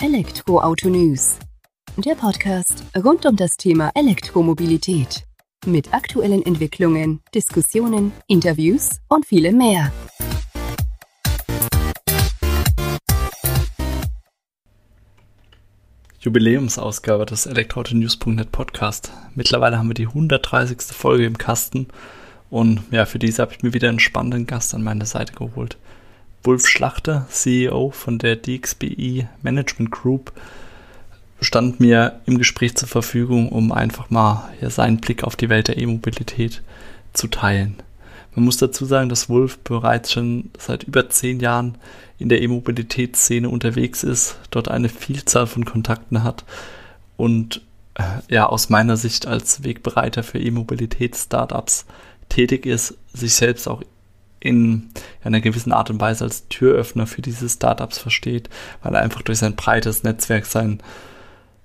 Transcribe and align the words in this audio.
Elektroauto 0.00 0.88
News. 0.88 1.40
Der 1.96 2.14
Podcast 2.14 2.84
rund 2.96 3.26
um 3.26 3.34
das 3.34 3.56
Thema 3.56 3.90
Elektromobilität. 3.96 5.24
Mit 5.66 5.92
aktuellen 5.92 6.46
Entwicklungen, 6.46 7.20
Diskussionen, 7.34 8.12
Interviews 8.28 9.00
und 9.08 9.26
vielem 9.26 9.58
mehr. 9.58 9.92
Jubiläumsausgabe 16.20 17.26
des 17.26 17.46
Elektroautonews.net 17.46 18.52
Podcast. 18.52 19.12
Mittlerweile 19.34 19.78
haben 19.78 19.88
wir 19.88 19.94
die 19.94 20.06
130. 20.06 20.80
Folge 20.94 21.26
im 21.26 21.38
Kasten 21.38 21.88
und 22.50 22.84
ja, 22.92 23.04
für 23.04 23.18
diese 23.18 23.42
habe 23.42 23.52
ich 23.52 23.64
mir 23.64 23.74
wieder 23.74 23.88
einen 23.88 23.98
spannenden 23.98 24.46
Gast 24.46 24.76
an 24.76 24.84
meine 24.84 25.06
Seite 25.06 25.32
geholt. 25.32 25.76
Wolf 26.48 26.66
Schlachter, 26.66 27.26
CEO 27.28 27.90
von 27.90 28.18
der 28.18 28.34
DXBI 28.34 29.28
Management 29.42 29.90
Group, 29.90 30.32
stand 31.42 31.78
mir 31.78 32.20
im 32.24 32.38
Gespräch 32.38 32.74
zur 32.74 32.88
Verfügung, 32.88 33.50
um 33.50 33.70
einfach 33.70 34.08
mal 34.08 34.48
ja, 34.62 34.70
seinen 34.70 34.96
Blick 34.96 35.24
auf 35.24 35.36
die 35.36 35.50
Welt 35.50 35.68
der 35.68 35.76
E-Mobilität 35.76 36.62
zu 37.12 37.28
teilen. 37.28 37.76
Man 38.34 38.46
muss 38.46 38.56
dazu 38.56 38.86
sagen, 38.86 39.10
dass 39.10 39.28
Wolf 39.28 39.58
bereits 39.58 40.10
schon 40.10 40.48
seit 40.58 40.84
über 40.84 41.10
zehn 41.10 41.38
Jahren 41.38 41.76
in 42.18 42.30
der 42.30 42.40
E-Mobilitätsszene 42.40 43.50
unterwegs 43.50 44.02
ist, 44.02 44.38
dort 44.50 44.68
eine 44.68 44.88
Vielzahl 44.88 45.46
von 45.46 45.66
Kontakten 45.66 46.24
hat 46.24 46.46
und 47.18 47.60
äh, 47.92 48.04
ja 48.30 48.46
aus 48.46 48.70
meiner 48.70 48.96
Sicht 48.96 49.26
als 49.26 49.64
Wegbereiter 49.64 50.22
für 50.22 50.38
E-Mobilität-Startups 50.38 51.84
tätig 52.30 52.64
ist, 52.64 52.96
sich 53.12 53.34
selbst 53.34 53.68
auch 53.68 53.82
in 54.40 54.90
einer 55.22 55.40
gewissen 55.40 55.72
Art 55.72 55.90
und 55.90 56.00
Weise 56.00 56.24
als 56.24 56.48
Türöffner 56.48 57.06
für 57.06 57.22
diese 57.22 57.48
Startups 57.48 57.98
versteht, 57.98 58.48
weil 58.82 58.94
er 58.94 59.02
einfach 59.02 59.22
durch 59.22 59.38
sein 59.38 59.56
breites 59.56 60.02
Netzwerk 60.02 60.46
sein 60.46 60.80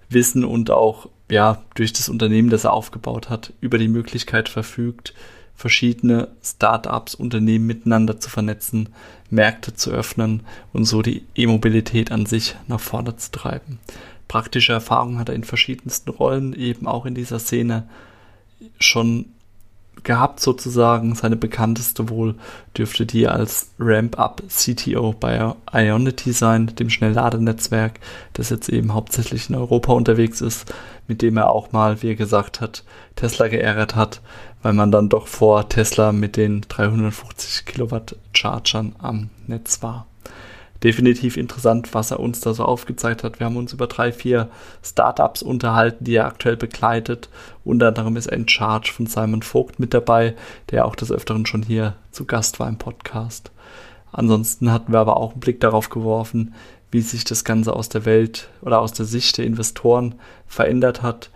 Wissen 0.10 0.44
und 0.46 0.72
auch 0.72 1.10
ja 1.30 1.64
durch 1.76 1.94
das 1.94 2.10
Unternehmen, 2.10 2.50
das 2.50 2.64
er 2.64 2.74
aufgebaut 2.74 3.30
hat, 3.30 3.54
über 3.62 3.78
die 3.78 3.88
Möglichkeit 3.88 4.50
verfügt, 4.50 5.14
verschiedene 5.56 6.30
Startups, 6.44 7.16
Unternehmen 7.16 7.68
miteinander 7.68 8.20
zu 8.20 8.30
vernetzen, 8.30 8.90
Märkte 9.30 9.74
zu 9.74 9.92
öffnen 9.92 10.44
und 10.74 10.86
so 10.86 11.02
die 11.02 11.26
E-Mobilität 11.36 12.12
an 12.12 12.26
sich 12.26 12.56
nach 12.68 12.80
vorne 12.80 13.16
zu 13.18 13.32
treiben. 13.32 13.80
Praktische 14.28 14.74
Erfahrung 14.74 15.20
hat 15.20 15.30
er 15.30 15.36
in 15.36 15.44
verschiedensten 15.44 16.10
Rollen, 16.10 16.54
eben 16.54 16.88
auch 16.88 17.06
in 17.06 17.14
dieser 17.14 17.40
Szene 17.40 17.88
schon 18.80 19.26
gehabt 20.04 20.40
sozusagen. 20.40 21.16
Seine 21.16 21.36
bekannteste 21.36 22.10
wohl 22.10 22.36
dürfte 22.78 23.06
die 23.06 23.28
als 23.28 23.72
Ramp-Up 23.80 24.44
CTO 24.48 25.14
bei 25.20 25.54
Ionity 25.72 26.32
sein, 26.32 26.68
dem 26.68 26.90
Schnellladenetzwerk, 26.90 28.00
das 28.34 28.50
jetzt 28.50 28.70
eben 28.70 28.94
hauptsächlich 28.94 29.50
in 29.50 29.56
Europa 29.56 29.94
unterwegs 29.94 30.42
ist, 30.42 30.74
mit 31.08 31.22
dem 31.22 31.38
er 31.38 31.50
auch 31.50 31.72
mal, 31.72 32.02
wie 32.02 32.10
er 32.10 32.16
gesagt 32.16 32.62
hat, 32.62 32.84
Tesla 33.16 33.48
geärgert 33.48 33.96
hat, 33.96 34.22
weil 34.62 34.74
man 34.74 34.92
dann 34.92 35.10
doch 35.10 35.28
vor 35.28 35.70
Tesla 35.70 36.12
mit 36.12 36.38
den 36.38 36.62
350 36.62 37.66
Kilowatt 37.66 38.16
Chargern 38.34 38.96
am 39.00 39.30
Netz 39.48 39.82
war 39.84 40.08
definitiv 40.84 41.38
interessant, 41.38 41.94
was 41.94 42.12
er 42.12 42.20
uns 42.20 42.42
da 42.42 42.54
so 42.54 42.64
aufgezeigt 42.66 43.24
hat. 43.24 43.40
Wir 43.40 43.46
haben 43.46 43.58
uns 43.58 43.74
über 43.74 43.88
drei, 43.88 44.12
vier 44.12 44.50
Startups 44.84 45.42
unterhalten, 45.42 46.04
die 46.04 46.16
er 46.16 46.26
aktuell 46.26 46.58
begleitet. 46.58 47.30
Unter 47.64 47.88
anderem 47.88 48.18
ist 48.18 48.32
ein 48.32 48.50
Charge 48.50 48.92
von 48.92 49.08
Simon 49.08 49.42
Vogt 49.42 49.80
mit 49.80 49.94
dabei, 49.94 50.36
der 50.72 50.86
auch 50.86 50.96
des 50.96 51.12
Öfteren 51.12 51.46
schon 51.46 51.64
hier 51.64 51.96
zu 52.12 52.26
Gast 52.26 52.60
war 52.60 52.68
im 52.68 52.78
Podcast. 52.78 53.52
Ansonsten 54.12 54.72
hatten 54.72 54.92
wir 54.92 55.00
aber 55.00 55.18
auch 55.18 55.32
einen 55.32 55.40
Blick 55.40 55.60
darauf 55.60 55.90
geworfen, 55.90 56.54
wie 56.92 57.02
sich 57.02 57.24
das 57.24 57.44
Ganze 57.44 57.74
aus 57.74 57.90
der 57.90 58.06
Welt 58.06 58.50
oder 58.62 58.80
aus 58.80 58.94
der 58.94 59.06
Sicht 59.06 59.38
der 59.38 59.46
Investoren 59.46 60.16
verändert 60.46 61.02
hat. 61.02 61.32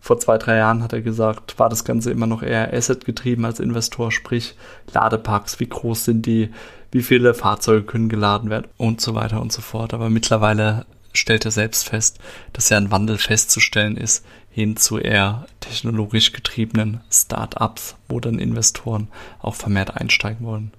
Vor 0.00 0.18
zwei, 0.18 0.38
drei 0.38 0.56
Jahren 0.56 0.82
hat 0.82 0.92
er 0.92 1.02
gesagt, 1.02 1.58
war 1.58 1.68
das 1.68 1.84
Ganze 1.84 2.10
immer 2.10 2.26
noch 2.26 2.42
eher 2.42 2.72
Asset 2.72 3.04
getrieben 3.04 3.44
als 3.44 3.60
Investor, 3.60 4.10
sprich 4.10 4.54
Ladeparks, 4.92 5.60
wie 5.60 5.68
groß 5.68 6.06
sind 6.06 6.26
die, 6.26 6.50
wie 6.90 7.02
viele 7.02 7.34
Fahrzeuge 7.34 7.84
können 7.84 8.08
geladen 8.08 8.50
werden 8.50 8.68
und 8.78 9.00
so 9.00 9.14
weiter 9.14 9.40
und 9.40 9.52
so 9.52 9.60
fort. 9.60 9.92
Aber 9.92 10.08
mittlerweile 10.08 10.86
stellt 11.12 11.44
er 11.44 11.50
selbst 11.50 11.88
fest, 11.88 12.18
dass 12.52 12.70
ja 12.70 12.78
ein 12.78 12.90
Wandel 12.90 13.18
festzustellen 13.18 13.96
ist 13.96 14.24
hin 14.50 14.76
zu 14.76 14.98
eher 14.98 15.46
technologisch 15.60 16.32
getriebenen 16.32 17.00
Start-ups, 17.10 17.96
wo 18.08 18.18
dann 18.18 18.38
Investoren 18.38 19.08
auch 19.40 19.54
vermehrt 19.54 19.96
einsteigen 19.96 20.44
wollen. 20.44 20.72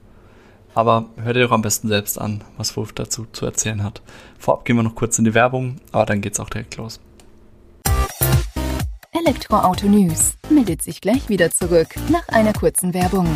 Aber 0.73 1.05
hört 1.21 1.35
ihr 1.35 1.43
doch 1.43 1.51
am 1.51 1.61
besten 1.61 1.87
selbst 1.87 2.19
an, 2.19 2.43
was 2.57 2.75
Wolf 2.77 2.93
dazu 2.93 3.25
zu 3.31 3.45
erzählen 3.45 3.83
hat. 3.83 4.01
Vorab 4.37 4.65
gehen 4.65 4.75
wir 4.75 4.83
noch 4.83 4.95
kurz 4.95 5.17
in 5.19 5.25
die 5.25 5.33
Werbung, 5.33 5.77
aber 5.91 6.05
dann 6.05 6.21
geht's 6.21 6.39
auch 6.39 6.49
direkt 6.49 6.77
los. 6.77 6.99
Elektroauto 9.23 9.85
News 9.85 10.33
meldet 10.49 10.81
sich 10.81 10.99
gleich 10.99 11.29
wieder 11.29 11.51
zurück 11.51 11.89
nach 12.09 12.27
einer 12.29 12.53
kurzen 12.53 12.95
Werbung. 12.95 13.27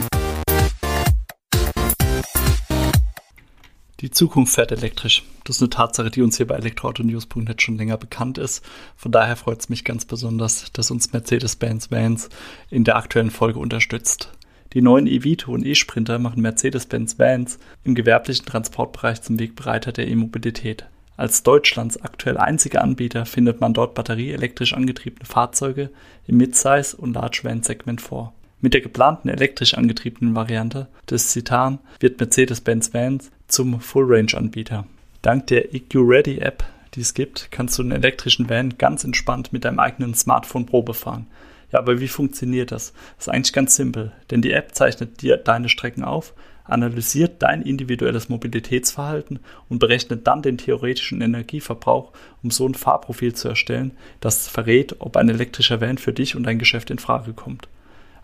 Die 3.99 4.09
Zukunft 4.09 4.55
fährt 4.55 4.71
elektrisch. 4.71 5.23
Das 5.43 5.57
ist 5.57 5.61
eine 5.61 5.69
Tatsache, 5.69 6.09
die 6.09 6.23
uns 6.23 6.37
hier 6.37 6.47
bei 6.47 6.55
elektroautonews.net 6.55 7.61
schon 7.61 7.77
länger 7.77 7.97
bekannt 7.97 8.39
ist. 8.39 8.65
Von 8.95 9.11
daher 9.11 9.35
freut 9.35 9.59
es 9.59 9.69
mich 9.69 9.83
ganz 9.83 10.05
besonders, 10.05 10.71
dass 10.73 10.89
uns 10.89 11.13
Mercedes-Benz 11.13 11.91
Vans 11.91 12.29
in 12.71 12.83
der 12.83 12.95
aktuellen 12.95 13.29
Folge 13.29 13.59
unterstützt. 13.59 14.31
Die 14.73 14.81
neuen 14.81 15.05
E-Vito 15.05 15.51
und 15.51 15.67
E-Sprinter 15.67 16.17
machen 16.17 16.41
Mercedes-Benz 16.41 17.19
Vans 17.19 17.59
im 17.83 17.93
gewerblichen 17.93 18.47
Transportbereich 18.47 19.21
zum 19.21 19.37
Wegbereiter 19.37 19.91
der 19.91 20.07
E-Mobilität. 20.07 20.85
Als 21.17 21.43
Deutschlands 21.43 22.01
aktuell 22.01 22.37
einziger 22.37 22.81
Anbieter 22.81 23.25
findet 23.25 23.61
man 23.61 23.73
dort 23.73 23.93
batterieelektrisch 23.93 24.73
angetriebene 24.73 25.25
Fahrzeuge 25.25 25.89
im 26.27 26.37
Midsize- 26.37 26.95
und 26.95 27.13
Large-Van-Segment 27.13 28.01
vor. 28.01 28.33
Mit 28.59 28.73
der 28.73 28.81
geplanten 28.81 29.29
elektrisch 29.29 29.75
angetriebenen 29.75 30.35
Variante 30.35 30.87
des 31.09 31.31
Citan 31.31 31.79
wird 31.99 32.19
Mercedes-Benz 32.19 32.93
Vans 32.93 33.31
zum 33.47 33.79
Full-Range-Anbieter. 33.79 34.85
Dank 35.21 35.47
der 35.47 35.73
EQ 35.73 35.95
Ready 35.95 36.39
App, 36.39 36.63
die 36.95 37.01
es 37.01 37.13
gibt, 37.13 37.49
kannst 37.51 37.77
du 37.77 37.83
den 37.83 37.91
elektrischen 37.91 38.49
Van 38.49 38.77
ganz 38.77 39.03
entspannt 39.03 39.53
mit 39.53 39.65
deinem 39.65 39.79
eigenen 39.79 40.15
Smartphone 40.15 40.65
Probe 40.65 40.93
fahren. 40.93 41.27
Ja, 41.71 41.79
aber 41.79 41.99
wie 41.99 42.07
funktioniert 42.07 42.71
das? 42.71 42.93
Das 43.17 43.27
ist 43.27 43.33
eigentlich 43.33 43.53
ganz 43.53 43.75
simpel, 43.75 44.11
denn 44.31 44.41
die 44.41 44.51
App 44.51 44.75
zeichnet 44.75 45.21
dir 45.21 45.37
deine 45.37 45.69
Strecken 45.69 46.03
auf, 46.03 46.33
analysiert 46.65 47.41
dein 47.41 47.61
individuelles 47.61 48.29
Mobilitätsverhalten 48.29 49.39
und 49.69 49.79
berechnet 49.79 50.27
dann 50.27 50.41
den 50.41 50.57
theoretischen 50.57 51.21
Energieverbrauch, 51.21 52.11
um 52.43 52.51
so 52.51 52.67
ein 52.67 52.75
Fahrprofil 52.75 53.33
zu 53.33 53.47
erstellen, 53.47 53.91
das 54.19 54.47
verrät, 54.47 54.95
ob 54.99 55.17
ein 55.17 55.29
elektrischer 55.29 55.81
Van 55.81 55.97
für 55.97 56.13
dich 56.13 56.35
und 56.35 56.43
dein 56.43 56.59
Geschäft 56.59 56.89
in 56.89 56.99
Frage 56.99 57.33
kommt 57.33 57.67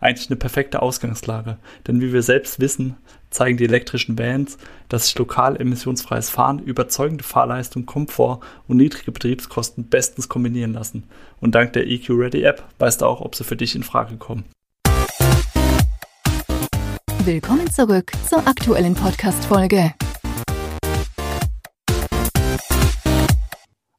eigentlich 0.01 0.29
eine 0.29 0.35
perfekte 0.35 0.81
Ausgangslage. 0.81 1.57
Denn 1.87 2.01
wie 2.01 2.11
wir 2.11 2.23
selbst 2.23 2.59
wissen, 2.59 2.97
zeigen 3.29 3.57
die 3.57 3.63
elektrischen 3.63 4.19
Vans, 4.19 4.57
dass 4.89 5.05
sich 5.05 5.17
lokal 5.17 5.55
emissionsfreies 5.55 6.29
Fahren, 6.29 6.59
überzeugende 6.59 7.23
Fahrleistung, 7.23 7.85
Komfort 7.85 8.41
und 8.67 8.77
niedrige 8.77 9.11
Betriebskosten 9.11 9.85
bestens 9.85 10.27
kombinieren 10.27 10.73
lassen. 10.73 11.03
Und 11.39 11.55
dank 11.55 11.73
der 11.73 11.87
EQ 11.87 12.09
Ready 12.09 12.43
App 12.43 12.63
weißt 12.79 13.01
du 13.01 13.05
auch, 13.05 13.21
ob 13.21 13.35
sie 13.35 13.43
für 13.43 13.55
dich 13.55 13.75
in 13.75 13.83
Frage 13.83 14.17
kommen. 14.17 14.43
Willkommen 17.25 17.69
zurück 17.69 18.11
zur 18.27 18.47
aktuellen 18.47 18.95
Podcast-Folge. 18.95 19.93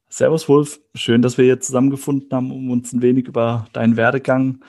Servus 0.08 0.48
Wolf, 0.48 0.80
schön, 0.96 1.22
dass 1.22 1.38
wir 1.38 1.44
hier 1.44 1.60
zusammengefunden 1.60 2.28
haben, 2.32 2.50
um 2.50 2.72
uns 2.72 2.92
ein 2.92 3.00
wenig 3.00 3.28
über 3.28 3.68
deinen 3.74 3.96
Werdegang 3.96 4.64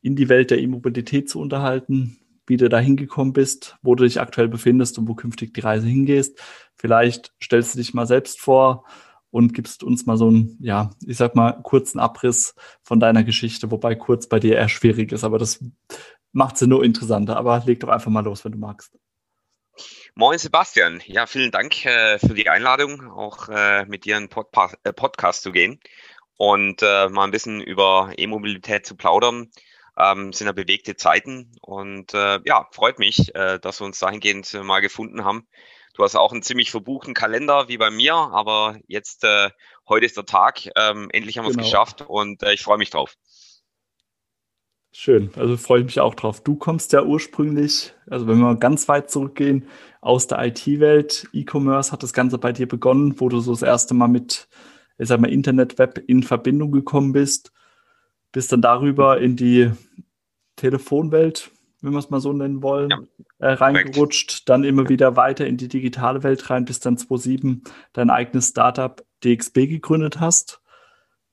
in 0.00 0.16
die 0.16 0.30
Welt 0.30 0.50
der 0.50 0.58
E-Mobilität 0.58 1.28
zu 1.28 1.38
unterhalten, 1.38 2.16
wie 2.46 2.56
du 2.56 2.70
da 2.70 2.78
hingekommen 2.78 3.34
bist, 3.34 3.76
wo 3.82 3.94
du 3.94 4.04
dich 4.04 4.22
aktuell 4.22 4.48
befindest 4.48 4.98
und 4.98 5.06
wo 5.06 5.14
künftig 5.14 5.52
die 5.52 5.60
Reise 5.60 5.86
hingehst. 5.86 6.40
Vielleicht 6.76 7.34
stellst 7.42 7.74
du 7.74 7.78
dich 7.78 7.92
mal 7.92 8.06
selbst 8.06 8.40
vor 8.40 8.86
und 9.30 9.52
gibst 9.52 9.82
uns 9.82 10.06
mal 10.06 10.16
so 10.16 10.28
einen, 10.28 10.56
ja, 10.60 10.90
ich 11.06 11.18
sag 11.18 11.34
mal, 11.34 11.60
kurzen 11.62 11.98
Abriss 11.98 12.54
von 12.82 13.00
deiner 13.00 13.22
Geschichte, 13.22 13.70
wobei 13.70 13.94
kurz 13.94 14.28
bei 14.28 14.40
dir 14.40 14.56
eher 14.56 14.70
schwierig 14.70 15.12
ist, 15.12 15.24
aber 15.24 15.36
das 15.36 15.62
macht 16.32 16.56
sie 16.56 16.66
nur 16.66 16.84
interessanter. 16.84 17.36
Aber 17.36 17.62
leg 17.66 17.80
doch 17.80 17.88
einfach 17.88 18.10
mal 18.10 18.24
los, 18.24 18.44
wenn 18.44 18.52
du 18.52 18.58
magst. 18.58 18.92
Moin 20.14 20.38
Sebastian, 20.38 21.00
ja, 21.06 21.26
vielen 21.26 21.52
Dank 21.52 21.86
äh, 21.86 22.18
für 22.18 22.34
die 22.34 22.48
Einladung, 22.48 23.08
auch 23.08 23.48
äh, 23.48 23.84
mit 23.86 24.04
dir 24.04 24.16
einen 24.16 24.28
Pod 24.28 24.48
äh, 24.82 24.92
Podcast 24.92 25.42
zu 25.42 25.52
gehen 25.52 25.78
und 26.36 26.82
äh, 26.82 27.08
mal 27.08 27.24
ein 27.24 27.30
bisschen 27.30 27.60
über 27.60 28.12
E-Mobilität 28.16 28.84
zu 28.84 28.96
plaudern 28.96 29.48
ähm, 29.96 30.32
sind 30.32 30.48
ja 30.48 30.52
bewegte 30.52 30.96
Zeiten 30.96 31.52
und 31.60 32.14
äh, 32.14 32.40
ja, 32.44 32.66
freut 32.72 32.98
mich, 32.98 33.32
dass 33.32 33.80
wir 33.80 33.84
uns 33.84 33.98
dahingehend 34.00 34.52
mal 34.64 34.80
gefunden 34.80 35.24
haben. 35.24 35.46
Du 35.94 36.04
hast 36.04 36.16
auch 36.16 36.32
einen 36.32 36.42
ziemlich 36.42 36.70
verbuchten 36.70 37.14
Kalender 37.14 37.68
wie 37.68 37.78
bei 37.78 37.90
mir, 37.90 38.14
aber 38.14 38.76
jetzt 38.86 39.26
heute 39.88 40.06
ist 40.06 40.16
der 40.16 40.26
Tag. 40.26 40.68
Ähm, 40.76 41.08
endlich 41.12 41.38
haben 41.38 41.44
wir 41.44 41.50
es 41.50 41.56
genau. 41.56 41.68
geschafft 41.68 42.02
und 42.02 42.42
ich 42.44 42.62
freue 42.62 42.78
mich 42.78 42.90
drauf. 42.90 43.14
Schön, 44.90 45.30
also 45.36 45.56
freue 45.56 45.80
ich 45.80 45.86
mich 45.86 46.00
auch 46.00 46.14
drauf. 46.14 46.42
Du 46.42 46.56
kommst 46.56 46.92
ja 46.92 47.04
ursprünglich, 47.04 47.94
also 48.08 48.26
wenn 48.26 48.38
wir 48.38 48.56
ganz 48.56 48.88
weit 48.88 49.10
zurückgehen, 49.10 49.68
aus 50.00 50.26
der 50.26 50.44
IT-Welt. 50.44 51.28
E-Commerce 51.32 51.92
hat 51.92 52.02
das 52.02 52.12
Ganze 52.12 52.38
bei 52.38 52.52
dir 52.52 52.66
begonnen, 52.66 53.20
wo 53.20 53.28
du 53.28 53.40
so 53.40 53.52
das 53.52 53.62
erste 53.62 53.94
Mal 53.94 54.08
mit 54.08 54.48
ich 54.98 55.08
sag 55.08 55.20
mal, 55.20 55.30
Internet, 55.30 55.78
Web 55.78 56.02
in 56.06 56.22
Verbindung 56.22 56.72
gekommen 56.72 57.12
bist, 57.12 57.52
bist 58.32 58.52
dann 58.52 58.60
darüber 58.60 59.20
in 59.20 59.36
die 59.36 59.70
Telefonwelt, 60.56 61.50
wenn 61.80 61.92
wir 61.92 61.98
es 61.98 62.10
mal 62.10 62.20
so 62.20 62.32
nennen 62.32 62.62
wollen, 62.62 62.90
ja, 62.90 62.98
äh, 63.38 63.52
reingerutscht, 63.52 64.48
dann 64.48 64.64
immer 64.64 64.88
wieder 64.88 65.16
weiter 65.16 65.46
in 65.46 65.56
die 65.56 65.68
digitale 65.68 66.24
Welt 66.24 66.50
rein, 66.50 66.64
bis 66.64 66.80
dann 66.80 66.98
2007 66.98 67.62
dein 67.92 68.10
eigenes 68.10 68.48
Startup 68.48 69.02
DXB 69.24 69.68
gegründet 69.68 70.18
hast. 70.18 70.60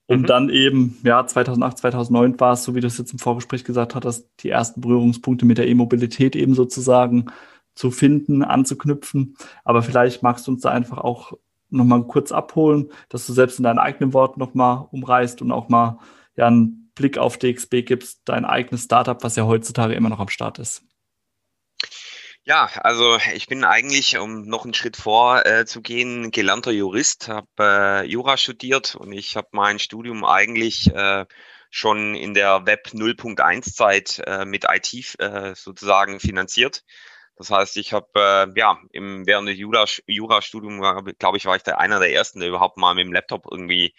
Um 0.07 0.19
mhm. 0.19 0.25
dann 0.25 0.49
eben, 0.49 0.97
ja, 1.03 1.25
2008, 1.25 1.79
2009 1.79 2.39
war 2.39 2.53
es, 2.53 2.63
so 2.63 2.75
wie 2.75 2.81
du 2.81 2.87
es 2.87 2.97
jetzt 2.97 3.13
im 3.13 3.19
Vorgespräch 3.19 3.63
gesagt 3.63 3.95
hattest, 3.95 4.29
die 4.41 4.49
ersten 4.49 4.81
Berührungspunkte 4.81 5.45
mit 5.45 5.57
der 5.57 5.67
E-Mobilität 5.67 6.35
eben 6.35 6.53
sozusagen 6.53 7.27
zu 7.73 7.91
finden, 7.91 8.43
anzuknüpfen. 8.43 9.35
Aber 9.63 9.81
vielleicht 9.81 10.23
magst 10.23 10.47
du 10.47 10.51
uns 10.51 10.61
da 10.61 10.69
einfach 10.69 10.99
auch 10.99 11.33
nochmal 11.69 12.03
kurz 12.03 12.31
abholen, 12.31 12.89
dass 13.09 13.25
du 13.25 13.33
selbst 13.33 13.59
in 13.59 13.63
deinen 13.63 13.79
eigenen 13.79 14.13
Worten 14.13 14.39
nochmal 14.39 14.87
umreißt 14.91 15.41
und 15.41 15.51
auch 15.51 15.69
mal 15.69 15.97
ja 16.35 16.47
einen 16.47 16.91
Blick 16.95 17.17
auf 17.17 17.37
DXB 17.37 17.85
gibst, 17.85 18.21
dein 18.25 18.45
eigenes 18.45 18.83
Startup, 18.83 19.21
was 19.23 19.35
ja 19.35 19.45
heutzutage 19.45 19.93
immer 19.95 20.09
noch 20.09 20.19
am 20.19 20.29
Start 20.29 20.59
ist. 20.59 20.83
Ja, 22.47 22.69
also 22.83 23.17
ich 23.33 23.47
bin 23.47 23.63
eigentlich, 23.63 24.19
um 24.19 24.43
noch 24.43 24.65
einen 24.65 24.75
Schritt 24.75 24.97
vor 24.97 25.43
äh, 25.47 25.65
gelernter 25.65 26.69
Jurist, 26.71 27.27
habe 27.27 27.47
äh, 27.59 28.05
Jura 28.05 28.37
studiert 28.37 28.93
und 28.95 29.11
ich 29.13 29.35
habe 29.35 29.47
mein 29.51 29.79
Studium 29.79 30.23
eigentlich 30.23 30.93
äh, 30.93 31.25
schon 31.71 32.13
in 32.13 32.35
der 32.35 32.67
Web 32.67 32.89
0.1 32.93 33.73
Zeit 33.73 34.21
äh, 34.27 34.45
mit 34.45 34.65
IT 34.69 35.19
äh, 35.19 35.55
sozusagen 35.55 36.19
finanziert. 36.19 36.83
Das 37.35 37.49
heißt, 37.49 37.77
ich 37.77 37.93
habe 37.93 38.09
äh, 38.15 38.59
ja 38.59 38.77
im 38.91 39.25
während 39.25 39.49
des 39.49 39.57
Jura-Studium, 39.57 40.81
glaube 41.17 41.37
ich, 41.37 41.45
war 41.45 41.55
ich 41.55 41.63
der 41.63 41.79
einer 41.79 41.99
der 41.99 42.13
ersten, 42.13 42.41
der 42.41 42.49
überhaupt 42.49 42.77
mal 42.77 42.93
mit 42.93 43.05
dem 43.05 43.13
Laptop 43.13 43.47
irgendwie 43.49 43.95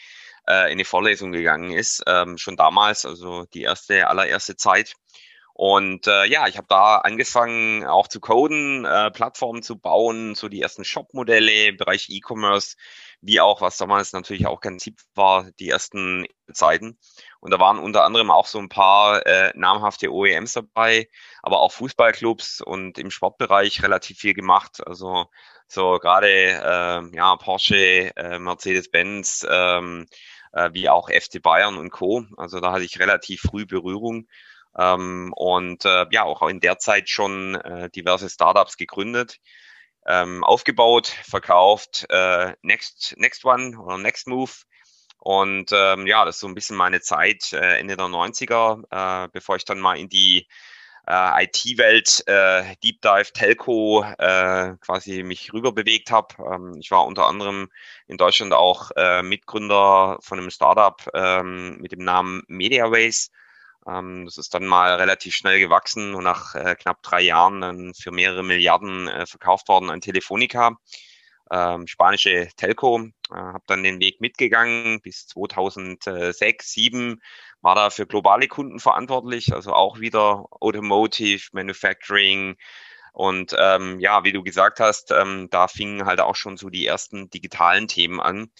in 0.48 0.52
eine 0.54 0.84
Vorlesung 0.84 1.32
gegangen 1.32 1.72
ist. 1.72 2.04
Ähm, 2.06 2.38
schon 2.38 2.56
damals, 2.56 3.04
also 3.04 3.46
die 3.46 3.62
erste, 3.62 4.06
allererste 4.06 4.54
Zeit. 4.54 4.94
Und 5.58 6.06
äh, 6.06 6.26
ja, 6.26 6.46
ich 6.48 6.58
habe 6.58 6.66
da 6.68 6.98
angefangen 6.98 7.86
auch 7.86 8.08
zu 8.08 8.20
coden, 8.20 8.84
äh, 8.84 9.10
Plattformen 9.10 9.62
zu 9.62 9.78
bauen, 9.78 10.34
so 10.34 10.50
die 10.50 10.60
ersten 10.60 10.84
Shop-Modelle 10.84 11.68
im 11.68 11.78
Bereich 11.78 12.10
E-Commerce, 12.10 12.76
wie 13.22 13.40
auch, 13.40 13.62
was 13.62 13.78
damals 13.78 14.12
natürlich 14.12 14.46
auch 14.46 14.60
ganz 14.60 14.84
hip 14.84 15.00
war, 15.14 15.50
die 15.58 15.70
ersten 15.70 16.26
Zeiten. 16.52 16.98
Und 17.40 17.52
da 17.52 17.58
waren 17.58 17.78
unter 17.78 18.04
anderem 18.04 18.30
auch 18.30 18.44
so 18.44 18.58
ein 18.58 18.68
paar 18.68 19.24
äh, 19.24 19.50
namhafte 19.54 20.12
OEMs 20.12 20.52
dabei, 20.52 21.08
aber 21.42 21.60
auch 21.60 21.72
Fußballclubs 21.72 22.60
und 22.60 22.98
im 22.98 23.10
Sportbereich 23.10 23.82
relativ 23.82 24.18
viel 24.18 24.34
gemacht. 24.34 24.86
Also 24.86 25.24
so 25.68 25.98
gerade 25.98 26.28
äh, 26.28 27.16
ja 27.16 27.34
Porsche, 27.36 28.14
äh, 28.14 28.38
Mercedes-Benz, 28.38 29.46
ähm, 29.48 30.04
äh, 30.52 30.68
wie 30.74 30.90
auch 30.90 31.08
FC 31.08 31.40
Bayern 31.40 31.78
und 31.78 31.88
Co. 31.88 32.26
Also 32.36 32.60
da 32.60 32.72
hatte 32.72 32.84
ich 32.84 33.00
relativ 33.00 33.40
früh 33.40 33.64
Berührung 33.64 34.26
ähm, 34.78 35.32
und 35.34 35.84
äh, 35.84 36.06
ja, 36.10 36.24
auch 36.24 36.42
in 36.42 36.60
der 36.60 36.78
Zeit 36.78 37.08
schon 37.08 37.54
äh, 37.56 37.90
diverse 37.90 38.28
Startups 38.28 38.76
gegründet, 38.76 39.38
ähm, 40.06 40.44
aufgebaut, 40.44 41.08
verkauft, 41.08 42.06
äh, 42.10 42.54
Next, 42.62 43.14
Next 43.18 43.44
One 43.44 43.78
oder 43.78 43.98
Next 43.98 44.26
Move. 44.28 44.52
Und 45.18 45.72
ähm, 45.72 46.06
ja, 46.06 46.24
das 46.24 46.36
ist 46.36 46.40
so 46.40 46.46
ein 46.46 46.54
bisschen 46.54 46.76
meine 46.76 47.00
Zeit 47.00 47.52
äh, 47.52 47.78
Ende 47.78 47.96
der 47.96 48.06
90er, 48.06 49.24
äh, 49.24 49.28
bevor 49.32 49.56
ich 49.56 49.64
dann 49.64 49.80
mal 49.80 49.98
in 49.98 50.08
die 50.08 50.46
äh, 51.08 51.44
IT-Welt, 51.44 52.24
äh, 52.26 52.76
Deep 52.82 53.00
Dive, 53.00 53.32
Telco 53.32 54.04
äh, 54.18 54.74
quasi 54.80 55.22
mich 55.22 55.52
rüber 55.52 55.72
bewegt 55.72 56.10
habe. 56.10 56.34
Ähm, 56.38 56.76
ich 56.78 56.90
war 56.90 57.06
unter 57.06 57.26
anderem 57.26 57.70
in 58.06 58.16
Deutschland 58.16 58.52
auch 58.52 58.90
äh, 58.96 59.22
Mitgründer 59.22 60.18
von 60.20 60.38
einem 60.38 60.50
Startup 60.50 61.00
ähm, 61.14 61.78
mit 61.78 61.92
dem 61.92 62.04
Namen 62.04 62.42
MediaWays. 62.48 63.30
Ähm, 63.86 64.24
das 64.24 64.38
ist 64.38 64.54
dann 64.54 64.66
mal 64.66 64.94
relativ 64.96 65.34
schnell 65.34 65.58
gewachsen 65.60 66.14
und 66.14 66.24
nach 66.24 66.54
äh, 66.54 66.74
knapp 66.74 67.02
drei 67.02 67.22
Jahren 67.22 67.60
dann 67.60 67.94
für 67.94 68.10
mehrere 68.10 68.42
Milliarden 68.42 69.08
äh, 69.08 69.26
verkauft 69.26 69.68
worden 69.68 69.90
an 69.90 70.00
Telefonica, 70.00 70.76
ähm, 71.50 71.86
spanische 71.86 72.48
Telco. 72.56 73.00
Äh, 73.30 73.34
habe 73.34 73.64
dann 73.66 73.82
den 73.82 74.00
Weg 74.00 74.20
mitgegangen. 74.20 75.00
Bis 75.02 75.26
2006, 75.28 76.38
2007 76.38 77.20
war 77.60 77.74
da 77.74 77.90
für 77.90 78.06
globale 78.06 78.48
Kunden 78.48 78.80
verantwortlich, 78.80 79.52
also 79.54 79.72
auch 79.72 80.00
wieder 80.00 80.46
Automotive, 80.60 81.48
Manufacturing, 81.52 82.56
und 83.16 83.56
ähm, 83.58 83.98
ja, 83.98 84.24
wie 84.24 84.32
du 84.32 84.42
gesagt 84.42 84.78
hast, 84.78 85.10
ähm, 85.10 85.48
da 85.50 85.68
fingen 85.68 86.04
halt 86.04 86.20
auch 86.20 86.36
schon 86.36 86.58
so 86.58 86.68
die 86.68 86.84
ersten 86.84 87.30
digitalen 87.30 87.88
Themen 87.88 88.20
an 88.20 88.50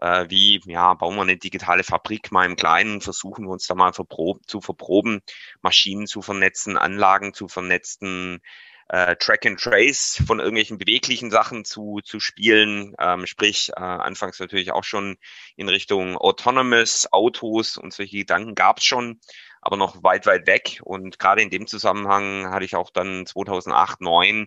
äh, 0.00 0.26
wie, 0.28 0.60
ja, 0.66 0.94
bauen 0.94 1.16
wir 1.16 1.22
eine 1.22 1.36
digitale 1.36 1.84
Fabrik 1.84 2.32
mal 2.32 2.46
im 2.46 2.56
Kleinen, 2.56 3.00
versuchen 3.00 3.44
wir 3.46 3.50
uns 3.50 3.66
da 3.66 3.74
mal 3.74 3.92
verprob 3.92 4.48
zu 4.48 4.60
verproben, 4.60 5.20
Maschinen 5.62 6.06
zu 6.06 6.22
vernetzen, 6.22 6.76
Anlagen 6.76 7.34
zu 7.34 7.48
vernetzen, 7.48 8.40
äh, 8.88 9.14
Track 9.16 9.46
and 9.46 9.60
Trace 9.60 10.22
von 10.26 10.40
irgendwelchen 10.40 10.78
beweglichen 10.78 11.30
Sachen 11.30 11.64
zu, 11.64 12.00
zu 12.02 12.18
spielen, 12.18 12.94
ähm, 12.98 13.26
sprich 13.26 13.70
äh, 13.76 13.80
anfangs 13.80 14.40
natürlich 14.40 14.72
auch 14.72 14.84
schon 14.84 15.16
in 15.56 15.68
Richtung 15.68 16.16
Autonomous, 16.16 17.06
Autos 17.12 17.76
und 17.76 17.92
solche 17.92 18.18
Gedanken 18.18 18.54
gab 18.54 18.78
es 18.78 18.84
schon, 18.84 19.20
aber 19.60 19.76
noch 19.76 20.02
weit, 20.02 20.26
weit 20.26 20.46
weg. 20.46 20.80
Und 20.82 21.18
gerade 21.18 21.42
in 21.42 21.50
dem 21.50 21.66
Zusammenhang 21.66 22.50
hatte 22.50 22.64
ich 22.64 22.74
auch 22.74 22.90
dann 22.90 23.26
2008, 23.26 23.98
2009 23.98 24.46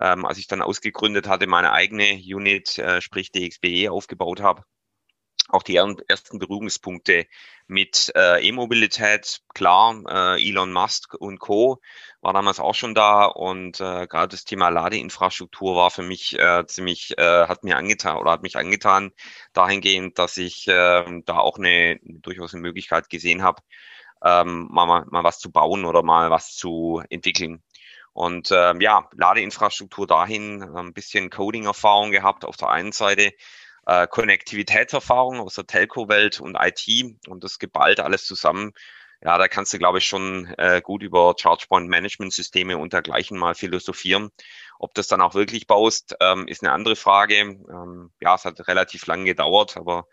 ähm, 0.00 0.26
als 0.26 0.38
ich 0.38 0.46
dann 0.46 0.62
ausgegründet 0.62 1.26
hatte, 1.28 1.46
meine 1.46 1.72
eigene 1.72 2.20
Unit, 2.22 2.78
äh, 2.78 3.00
sprich 3.00 3.32
DXBE, 3.32 3.90
aufgebaut 3.90 4.40
habe, 4.40 4.62
auch 5.48 5.62
die 5.62 5.76
ersten 5.76 6.38
Berührungspunkte 6.38 7.26
mit 7.68 8.12
äh, 8.16 8.46
E-Mobilität. 8.46 9.42
Klar, 9.54 10.02
äh, 10.08 10.48
Elon 10.48 10.72
Musk 10.72 11.14
und 11.14 11.38
Co. 11.38 11.80
war 12.20 12.32
damals 12.32 12.60
auch 12.60 12.74
schon 12.74 12.94
da 12.94 13.24
und 13.24 13.80
äh, 13.80 14.06
gerade 14.06 14.28
das 14.28 14.44
Thema 14.44 14.68
Ladeinfrastruktur 14.68 15.76
war 15.76 15.90
für 15.90 16.02
mich 16.02 16.38
äh, 16.38 16.66
ziemlich, 16.66 17.16
äh, 17.18 17.46
hat 17.46 17.64
mir 17.64 17.76
angetan 17.76 18.16
oder 18.16 18.32
hat 18.32 18.42
mich 18.42 18.56
angetan 18.56 19.12
dahingehend, 19.52 20.18
dass 20.18 20.36
ich 20.36 20.66
äh, 20.68 21.04
da 21.24 21.38
auch 21.38 21.58
eine 21.58 21.98
durchaus 22.02 22.54
eine 22.54 22.62
Möglichkeit 22.62 23.08
gesehen 23.08 23.42
habe, 23.42 23.62
ähm, 24.24 24.68
mal, 24.70 24.86
mal, 24.86 25.04
mal 25.10 25.24
was 25.24 25.38
zu 25.38 25.50
bauen 25.50 25.84
oder 25.84 26.02
mal 26.02 26.30
was 26.30 26.54
zu 26.54 27.02
entwickeln. 27.10 27.62
Und 28.12 28.50
ähm, 28.50 28.80
ja, 28.80 29.10
Ladeinfrastruktur 29.12 30.06
dahin, 30.06 30.62
ein 30.62 30.94
bisschen 30.94 31.28
Coding-Erfahrung 31.28 32.12
gehabt 32.12 32.46
auf 32.46 32.56
der 32.56 32.70
einen 32.70 32.92
Seite, 32.92 33.32
äh, 33.86 34.06
Konnektivitätserfahrung 34.06 35.40
aus 35.40 35.54
der 35.54 35.66
Telco-Welt 35.66 36.40
und 36.40 36.56
IT 36.60 37.16
und 37.28 37.44
das 37.44 37.58
geballt 37.58 38.00
alles 38.00 38.26
zusammen. 38.26 38.72
Ja, 39.22 39.38
da 39.38 39.48
kannst 39.48 39.72
du, 39.72 39.78
glaube 39.78 39.98
ich, 39.98 40.06
schon 40.06 40.46
äh, 40.58 40.82
gut 40.82 41.02
über 41.02 41.34
ChargePoint-Management-Systeme 41.34 42.76
und 42.76 42.92
dergleichen 42.92 43.38
mal 43.38 43.54
philosophieren. 43.54 44.30
Ob 44.78 44.92
das 44.94 45.08
dann 45.08 45.22
auch 45.22 45.34
wirklich 45.34 45.66
baust, 45.66 46.14
ähm, 46.20 46.46
ist 46.48 46.62
eine 46.62 46.72
andere 46.72 46.96
Frage. 46.96 47.36
Ähm, 47.36 48.12
ja, 48.20 48.34
es 48.34 48.44
hat 48.44 48.68
relativ 48.68 49.06
lang 49.06 49.24
gedauert, 49.24 49.78
aber 49.78 50.06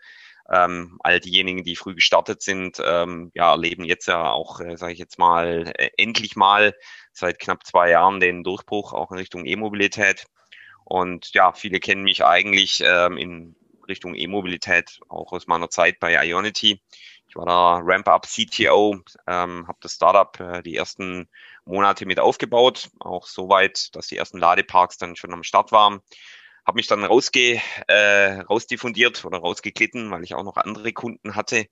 ähm, 0.50 0.98
all 1.02 1.20
diejenigen, 1.20 1.64
die 1.64 1.76
früh 1.76 1.94
gestartet 1.94 2.42
sind, 2.42 2.80
ähm, 2.82 3.30
ja, 3.34 3.50
erleben 3.50 3.84
jetzt 3.84 4.06
ja 4.06 4.30
auch, 4.30 4.60
äh, 4.60 4.76
sage 4.76 4.92
ich 4.92 4.98
jetzt 4.98 5.18
mal, 5.18 5.72
äh, 5.76 5.90
endlich 5.96 6.36
mal 6.36 6.74
seit 7.12 7.38
knapp 7.38 7.64
zwei 7.66 7.90
Jahren 7.90 8.20
den 8.20 8.42
Durchbruch 8.42 8.92
auch 8.92 9.10
in 9.10 9.18
Richtung 9.18 9.44
E-Mobilität. 9.46 10.26
Und 10.84 11.34
ja, 11.34 11.52
viele 11.52 11.80
kennen 11.80 12.02
mich 12.04 12.24
eigentlich 12.24 12.82
ähm, 12.84 13.16
in 13.16 13.56
Richtung 13.88 14.14
E-Mobilität, 14.14 15.00
auch 15.08 15.32
aus 15.32 15.46
meiner 15.46 15.70
Zeit 15.70 16.00
bei 16.00 16.14
Ionity. 16.24 16.80
Ich 17.28 17.36
war 17.36 17.46
da 17.46 17.80
Ramp-Up 17.82 18.26
CTO, 18.26 19.00
ähm, 19.26 19.66
habe 19.66 19.78
das 19.80 19.94
Startup 19.94 20.38
äh, 20.38 20.62
die 20.62 20.76
ersten 20.76 21.28
Monate 21.64 22.06
mit 22.06 22.20
aufgebaut, 22.20 22.90
auch 23.00 23.26
so 23.26 23.48
weit, 23.48 23.94
dass 23.96 24.06
die 24.06 24.16
ersten 24.16 24.38
Ladeparks 24.38 24.98
dann 24.98 25.16
schon 25.16 25.32
am 25.32 25.42
Start 25.42 25.72
waren. 25.72 26.00
Habe 26.66 26.76
mich 26.76 26.86
dann 26.86 27.04
rausge, 27.04 27.60
äh, 27.88 28.40
rausdiffundiert 28.40 29.24
oder 29.24 29.38
rausgeglitten, 29.38 30.10
weil 30.10 30.24
ich 30.24 30.34
auch 30.34 30.44
noch 30.44 30.56
andere 30.56 30.92
Kunden 30.92 31.34
hatte, 31.34 31.66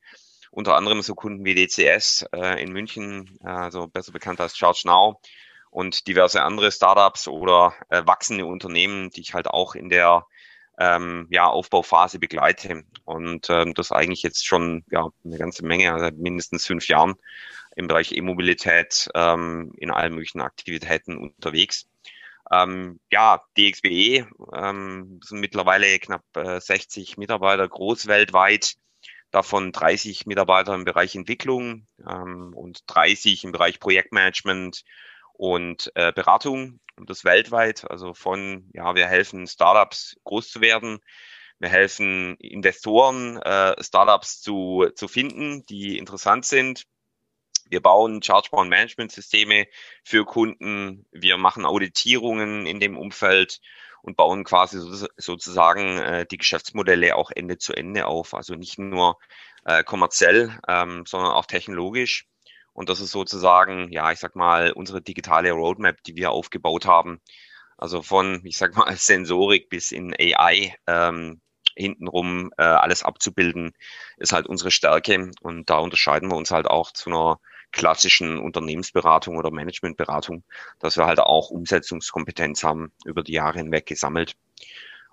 unter 0.51 0.77
anderem 0.77 1.01
so 1.01 1.15
Kunden 1.15 1.45
wie 1.45 1.55
DCS 1.55 2.27
äh, 2.35 2.63
in 2.63 2.73
München, 2.73 3.39
also 3.43 3.87
besser 3.87 4.13
bekannt 4.13 4.41
als 4.41 4.57
Charge 4.57 4.83
Now 4.85 5.21
und 5.71 6.07
diverse 6.07 6.43
andere 6.43 6.71
Startups 6.71 7.27
oder 7.27 7.73
äh, 7.89 8.03
wachsende 8.05 8.45
Unternehmen, 8.45 9.09
die 9.09 9.23
ich 9.23 9.33
halt 9.33 9.47
auch 9.47 9.75
in 9.75 9.89
der 9.89 10.27
ähm, 10.79 11.27
ja, 11.31 11.49
Aufbauphase 11.49 12.19
begleite. 12.19 12.85
Und 13.05 13.49
ähm, 13.51 13.75
das 13.75 13.93
eigentlich 13.93 14.23
jetzt 14.23 14.47
schon 14.47 14.85
ja, 14.91 15.09
eine 15.25 15.39
ganze 15.39 15.65
Menge, 15.65 15.93
also 15.93 16.17
mindestens 16.17 16.67
fünf 16.67 16.89
Jahren 16.89 17.15
im 17.77 17.89
Bereich 17.89 18.13
E-Mobilität 18.13 19.09
ähm, 19.15 19.73
in 19.77 19.91
allen 19.91 20.15
möglichen 20.15 20.41
Aktivitäten 20.41 21.17
unterwegs. 21.17 21.87
Ähm, 22.51 23.01
ja, 23.11 23.43
DXBE 23.57 24.27
ähm, 24.55 25.21
sind 25.23 25.41
mittlerweile 25.41 25.99
knapp 25.99 26.25
äh, 26.37 26.61
60 26.61 27.17
Mitarbeiter 27.17 27.67
groß 27.67 28.09
weltweit, 28.09 28.75
davon 29.31 29.73
30 29.73 30.27
Mitarbeiter 30.27 30.75
im 30.75 30.85
Bereich 30.85 31.15
Entwicklung 31.15 31.87
ähm, 32.07 32.53
und 32.55 32.83
30 32.89 33.45
im 33.45 33.53
Bereich 33.53 33.81
Projektmanagement 33.81 34.85
und 35.35 35.91
äh, 35.95 36.13
Beratung 36.13 36.81
und 36.97 37.11
das 37.11 37.25
weltweit, 37.25 37.91
also 37.91 38.15
von, 38.15 38.71
ja, 38.73 38.95
wir 38.95 39.07
helfen 39.07 39.47
Startups 39.47 40.17
groß 40.25 40.51
zu 40.51 40.61
werden. 40.61 41.01
Wir 41.59 41.69
helfen 41.69 42.37
Investoren, 42.39 43.37
äh, 43.37 43.83
Startups 43.83 44.41
zu, 44.41 44.89
zu 44.95 45.07
finden, 45.07 45.65
die 45.67 45.97
interessant 45.97 46.45
sind. 46.45 46.85
Wir 47.71 47.81
bauen 47.81 48.23
Chargepoint-Management-Systeme 48.23 49.67
für 50.05 50.25
Kunden. 50.25 51.07
Wir 51.13 51.39
machen 51.39 51.65
Auditierungen 51.65 52.67
in 52.67 52.81
dem 52.81 52.99
Umfeld 52.99 53.61
und 54.03 54.17
bauen 54.17 54.45
quasi 54.45 54.79
so, 54.79 55.07
sozusagen 55.17 55.99
äh, 55.99 56.27
die 56.27 56.37
Geschäftsmodelle 56.37 57.17
auch 57.17 57.31
Ende 57.31 57.59
zu 57.59 57.73
Ende 57.73 58.07
auf. 58.07 58.35
Also 58.35 58.55
nicht 58.57 58.79
nur 58.79 59.19
äh, 59.65 59.85
kommerziell, 59.85 60.59
ähm, 60.69 61.05
sondern 61.07 61.33
auch 61.33 61.47
technologisch. 61.47 62.27
Und 62.73 62.89
das 62.89 63.01
ist 63.01 63.11
sozusagen, 63.11 63.91
ja, 63.93 64.13
ich 64.13 64.19
sag 64.19 64.37
mal, 64.37 64.73
unsere 64.73 65.03
digitale 65.03 65.53
Roadmap, 65.53 66.03
die 66.05 66.17
wir 66.17 66.31
aufgebaut 66.31 66.87
haben. 66.87 67.21
Also 67.77 68.03
von, 68.03 68.41
ich 68.45 68.57
sag 68.57 68.77
mal, 68.77 68.95
Sensorik 68.97 69.69
bis 69.69 69.93
in 69.93 70.15
AI 70.15 70.75
ähm, 70.87 71.41
hintenrum 71.77 72.51
äh, 72.59 72.63
alles 72.63 73.03
abzubilden, 73.03 73.73
ist 74.17 74.33
halt 74.33 74.47
unsere 74.47 74.71
Stärke. 74.71 75.31
Und 75.41 75.71
da 75.71 75.79
unterscheiden 75.79 76.31
wir 76.31 76.37
uns 76.37 76.51
halt 76.51 76.67
auch 76.67 76.93
zu 76.93 77.11
einer 77.11 77.41
klassischen 77.73 78.39
Unternehmensberatung 78.39 79.37
oder 79.37 79.51
Managementberatung, 79.51 80.45
dass 80.79 80.97
wir 80.97 81.07
halt 81.07 81.21
auch 81.21 81.51
Umsetzungskompetenz 81.51 82.63
haben 82.63 82.93
über 83.05 83.23
die 83.23 83.33
Jahre 83.33 83.59
hinweg 83.59 83.87
gesammelt. 83.87 84.37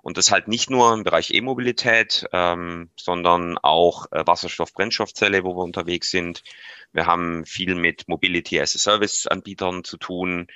Und 0.02 0.18
das 0.18 0.32
halt 0.32 0.48
nicht 0.48 0.70
nur 0.70 0.94
im 0.94 1.04
Bereich 1.04 1.34
E-Mobilität, 1.34 2.26
ähm, 2.32 2.90
sondern 2.96 3.58
auch 3.58 4.06
äh, 4.12 4.26
Wasserstoff-Brennstoffzelle, 4.26 5.44
wo 5.44 5.56
wir 5.56 5.64
unterwegs 5.64 6.10
sind. 6.10 6.44
Wir 6.94 7.06
haben 7.06 7.46
viel 7.46 7.76
mit 7.76 8.08
Mobility 8.08 8.60
as 8.60 8.76
a 8.76 8.80
Service 8.80 9.28
Anbietern 9.28 9.84
zu 9.84 9.98
tun, 9.98 10.48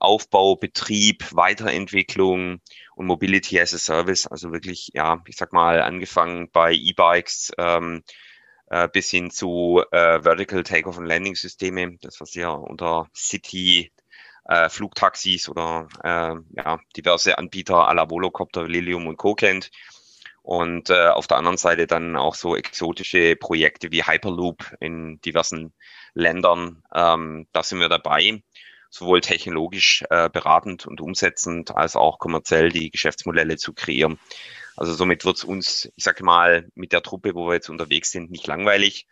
Aufbau, 0.00 0.56
Betrieb, 0.56 1.24
Weiterentwicklung 1.32 2.60
und 2.96 3.06
Mobility 3.06 3.60
as 3.60 3.74
a 3.74 3.78
Service. 3.78 4.26
Also 4.26 4.52
wirklich, 4.52 4.90
ja, 4.94 5.22
ich 5.26 5.36
sag 5.36 5.52
mal, 5.52 5.82
angefangen 5.82 6.50
bei 6.50 6.72
E-Bikes 6.72 7.52
ähm, 7.58 8.02
äh, 8.70 8.88
bis 8.88 9.10
hin 9.10 9.30
zu 9.30 9.82
äh, 9.92 10.22
Vertical 10.22 10.62
Takeoff 10.62 10.96
und 10.96 11.04
Landing 11.04 11.36
Systeme, 11.36 11.98
das 12.00 12.20
was 12.20 12.34
ja 12.34 12.50
unter 12.50 13.08
City 13.14 13.92
äh, 14.50 14.68
Flugtaxis 14.68 15.48
oder 15.48 15.88
äh, 16.02 16.34
ja, 16.56 16.80
diverse 16.96 17.38
Anbieter 17.38 17.88
à 17.88 17.94
la 17.94 18.10
Volocopter, 18.10 18.66
Lilium 18.66 19.06
und 19.06 19.16
Co. 19.16 19.34
kennt. 19.34 19.70
Und 20.42 20.90
äh, 20.90 21.08
auf 21.08 21.28
der 21.28 21.36
anderen 21.36 21.56
Seite 21.56 21.86
dann 21.86 22.16
auch 22.16 22.34
so 22.34 22.56
exotische 22.56 23.36
Projekte 23.36 23.92
wie 23.92 24.02
Hyperloop 24.02 24.74
in 24.80 25.20
diversen 25.20 25.72
Ländern. 26.14 26.82
Ähm, 26.92 27.46
da 27.52 27.62
sind 27.62 27.78
wir 27.78 27.88
dabei, 27.88 28.42
sowohl 28.88 29.20
technologisch 29.20 30.02
äh, 30.10 30.28
beratend 30.28 30.86
und 30.86 31.00
umsetzend 31.00 31.76
als 31.76 31.94
auch 31.94 32.18
kommerziell 32.18 32.70
die 32.70 32.90
Geschäftsmodelle 32.90 33.56
zu 33.56 33.72
kreieren. 33.72 34.18
Also 34.76 34.94
somit 34.94 35.24
wird 35.24 35.36
es 35.36 35.44
uns, 35.44 35.92
ich 35.94 36.02
sage 36.02 36.24
mal, 36.24 36.68
mit 36.74 36.92
der 36.92 37.02
Truppe, 37.02 37.34
wo 37.34 37.46
wir 37.46 37.54
jetzt 37.54 37.68
unterwegs 37.68 38.10
sind, 38.10 38.32
nicht 38.32 38.48
langweilig 38.48 39.06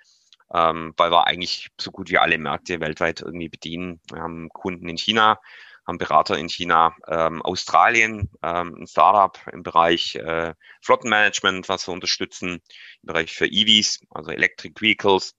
ähm, 0.52 0.95
weil 0.97 1.11
wir 1.11 1.26
eigentlich 1.26 1.69
so 1.78 1.90
gut 1.90 2.11
wie 2.11 2.19
alle 2.19 2.38
Märkte 2.38 2.81
weltweit 2.81 3.21
irgendwie 3.21 3.49
bedienen. 3.49 4.00
Wir 4.11 4.23
haben 4.23 4.49
Kunden 4.49 4.88
in 4.88 4.97
China, 4.97 5.38
haben 5.87 5.99
Berater 5.99 6.38
in 6.38 6.49
China, 6.49 6.95
ähm, 7.07 7.43
Australien, 7.43 8.31
ähm, 8.43 8.76
ein 8.81 8.87
Startup 8.87 9.38
im 9.52 9.62
Bereich 9.62 10.14
äh, 10.17 10.55
Flottenmanagement, 10.83 11.69
was 11.69 11.87
wir 11.88 11.95
unterstützen, 11.95 12.62
im 13.02 13.07
Bereich 13.07 13.35
für 13.35 13.47
EVs, 13.47 14.00
also 14.11 14.31
Electric 14.31 14.81
Vehicles. 14.81 15.35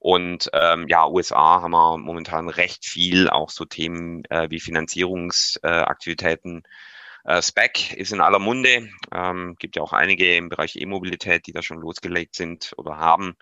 Und 0.00 0.48
ähm, 0.52 0.86
ja, 0.88 1.08
USA 1.08 1.60
haben 1.60 1.72
wir 1.72 1.98
momentan 1.98 2.48
recht 2.48 2.86
viel, 2.86 3.28
auch 3.28 3.50
so 3.50 3.64
Themen 3.64 4.24
äh, 4.30 4.48
wie 4.50 4.60
Finanzierungsaktivitäten. 4.60 6.62
Äh, 7.24 7.42
Spec 7.42 7.94
ist 7.94 8.12
in 8.12 8.20
aller 8.20 8.38
Munde. 8.38 8.90
Ähm, 9.12 9.56
gibt 9.58 9.74
ja 9.74 9.82
auch 9.82 9.92
einige 9.92 10.36
im 10.36 10.48
Bereich 10.48 10.76
E-Mobilität, 10.76 11.48
die 11.48 11.52
da 11.52 11.62
schon 11.62 11.80
losgelegt 11.80 12.36
sind 12.36 12.72
oder 12.76 12.98
haben 12.98 13.34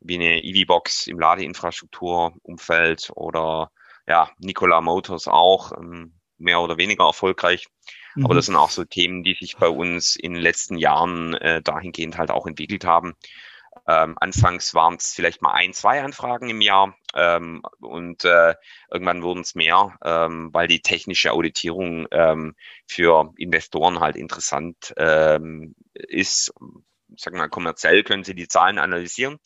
wie 0.00 0.16
eine 0.16 0.42
EV-Box 0.42 1.06
im 1.06 1.18
Ladeinfrastrukturumfeld 1.18 3.12
oder 3.14 3.70
ja, 4.06 4.30
Nikola 4.38 4.80
Motors 4.80 5.28
auch, 5.28 5.72
ähm, 5.72 6.14
mehr 6.38 6.60
oder 6.60 6.78
weniger 6.78 7.04
erfolgreich. 7.04 7.68
Mhm. 8.14 8.24
Aber 8.24 8.34
das 8.34 8.46
sind 8.46 8.56
auch 8.56 8.70
so 8.70 8.84
Themen, 8.84 9.22
die 9.22 9.36
sich 9.38 9.56
bei 9.56 9.68
uns 9.68 10.16
in 10.16 10.34
den 10.34 10.42
letzten 10.42 10.78
Jahren 10.78 11.34
äh, 11.34 11.62
dahingehend 11.62 12.18
halt 12.18 12.30
auch 12.30 12.46
entwickelt 12.46 12.84
haben. 12.84 13.14
Ähm, 13.86 14.16
anfangs 14.20 14.74
waren 14.74 14.96
es 14.96 15.12
vielleicht 15.14 15.42
mal 15.42 15.52
ein, 15.52 15.72
zwei 15.72 16.02
Anfragen 16.02 16.48
im 16.48 16.60
Jahr 16.60 16.96
ähm, 17.14 17.62
und 17.80 18.24
äh, 18.24 18.54
irgendwann 18.90 19.22
wurden 19.22 19.40
es 19.40 19.54
mehr, 19.54 19.96
ähm, 20.04 20.50
weil 20.52 20.66
die 20.66 20.82
technische 20.82 21.32
Auditierung 21.32 22.06
ähm, 22.10 22.56
für 22.88 23.32
Investoren 23.36 24.00
halt 24.00 24.16
interessant 24.16 24.92
ähm, 24.96 25.74
ist. 25.94 26.52
Sagen 27.16 27.36
wir 27.36 27.42
mal, 27.42 27.48
kommerziell 27.48 28.02
können 28.02 28.24
sie 28.24 28.34
die 28.34 28.48
Zahlen 28.48 28.78
analysieren, 28.78 29.38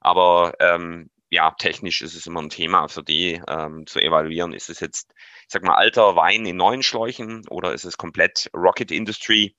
aber 0.00 0.54
ähm, 0.60 1.10
ja, 1.30 1.52
technisch 1.52 2.02
ist 2.02 2.14
es 2.14 2.26
immer 2.26 2.42
ein 2.42 2.50
Thema 2.50 2.88
für 2.88 3.04
die 3.04 3.40
ähm, 3.48 3.86
zu 3.86 4.00
evaluieren. 4.00 4.52
Ist 4.52 4.68
es 4.68 4.80
jetzt, 4.80 5.14
ich 5.42 5.52
sag 5.52 5.62
mal, 5.62 5.76
alter 5.76 6.16
Wein 6.16 6.44
in 6.44 6.56
neuen 6.56 6.82
Schläuchen 6.82 7.46
oder 7.48 7.72
ist 7.72 7.84
es 7.84 7.96
komplett 7.96 8.50
Rocket 8.54 8.90
Industry? 8.90 9.54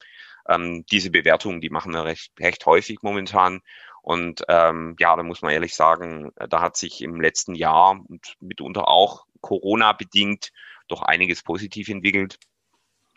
Ähm, 0.50 0.86
diese 0.92 1.12
Bewertungen, 1.12 1.62
die 1.62 1.70
machen 1.70 1.94
wir 1.94 2.04
recht, 2.04 2.34
recht 2.40 2.66
häufig 2.66 3.04
momentan. 3.04 3.62
Und 4.02 4.44
ähm, 4.50 4.96
ja, 5.00 5.16
da 5.16 5.24
muss 5.24 5.42
man 5.42 5.54
ehrlich 5.54 5.76
sagen, 5.76 6.32
da 6.36 6.62
hat 6.62 6.76
sich 6.76 7.02
im 7.02 7.22
letzten 7.22 7.56
Jahr 7.56 7.92
und 7.92 8.36
mitunter 8.42 8.88
auch 8.88 9.26
Corona 9.42 9.94
bedingt 9.94 10.52
doch 10.88 11.02
einiges 11.04 11.44
positiv 11.44 11.88
entwickelt. 11.90 12.38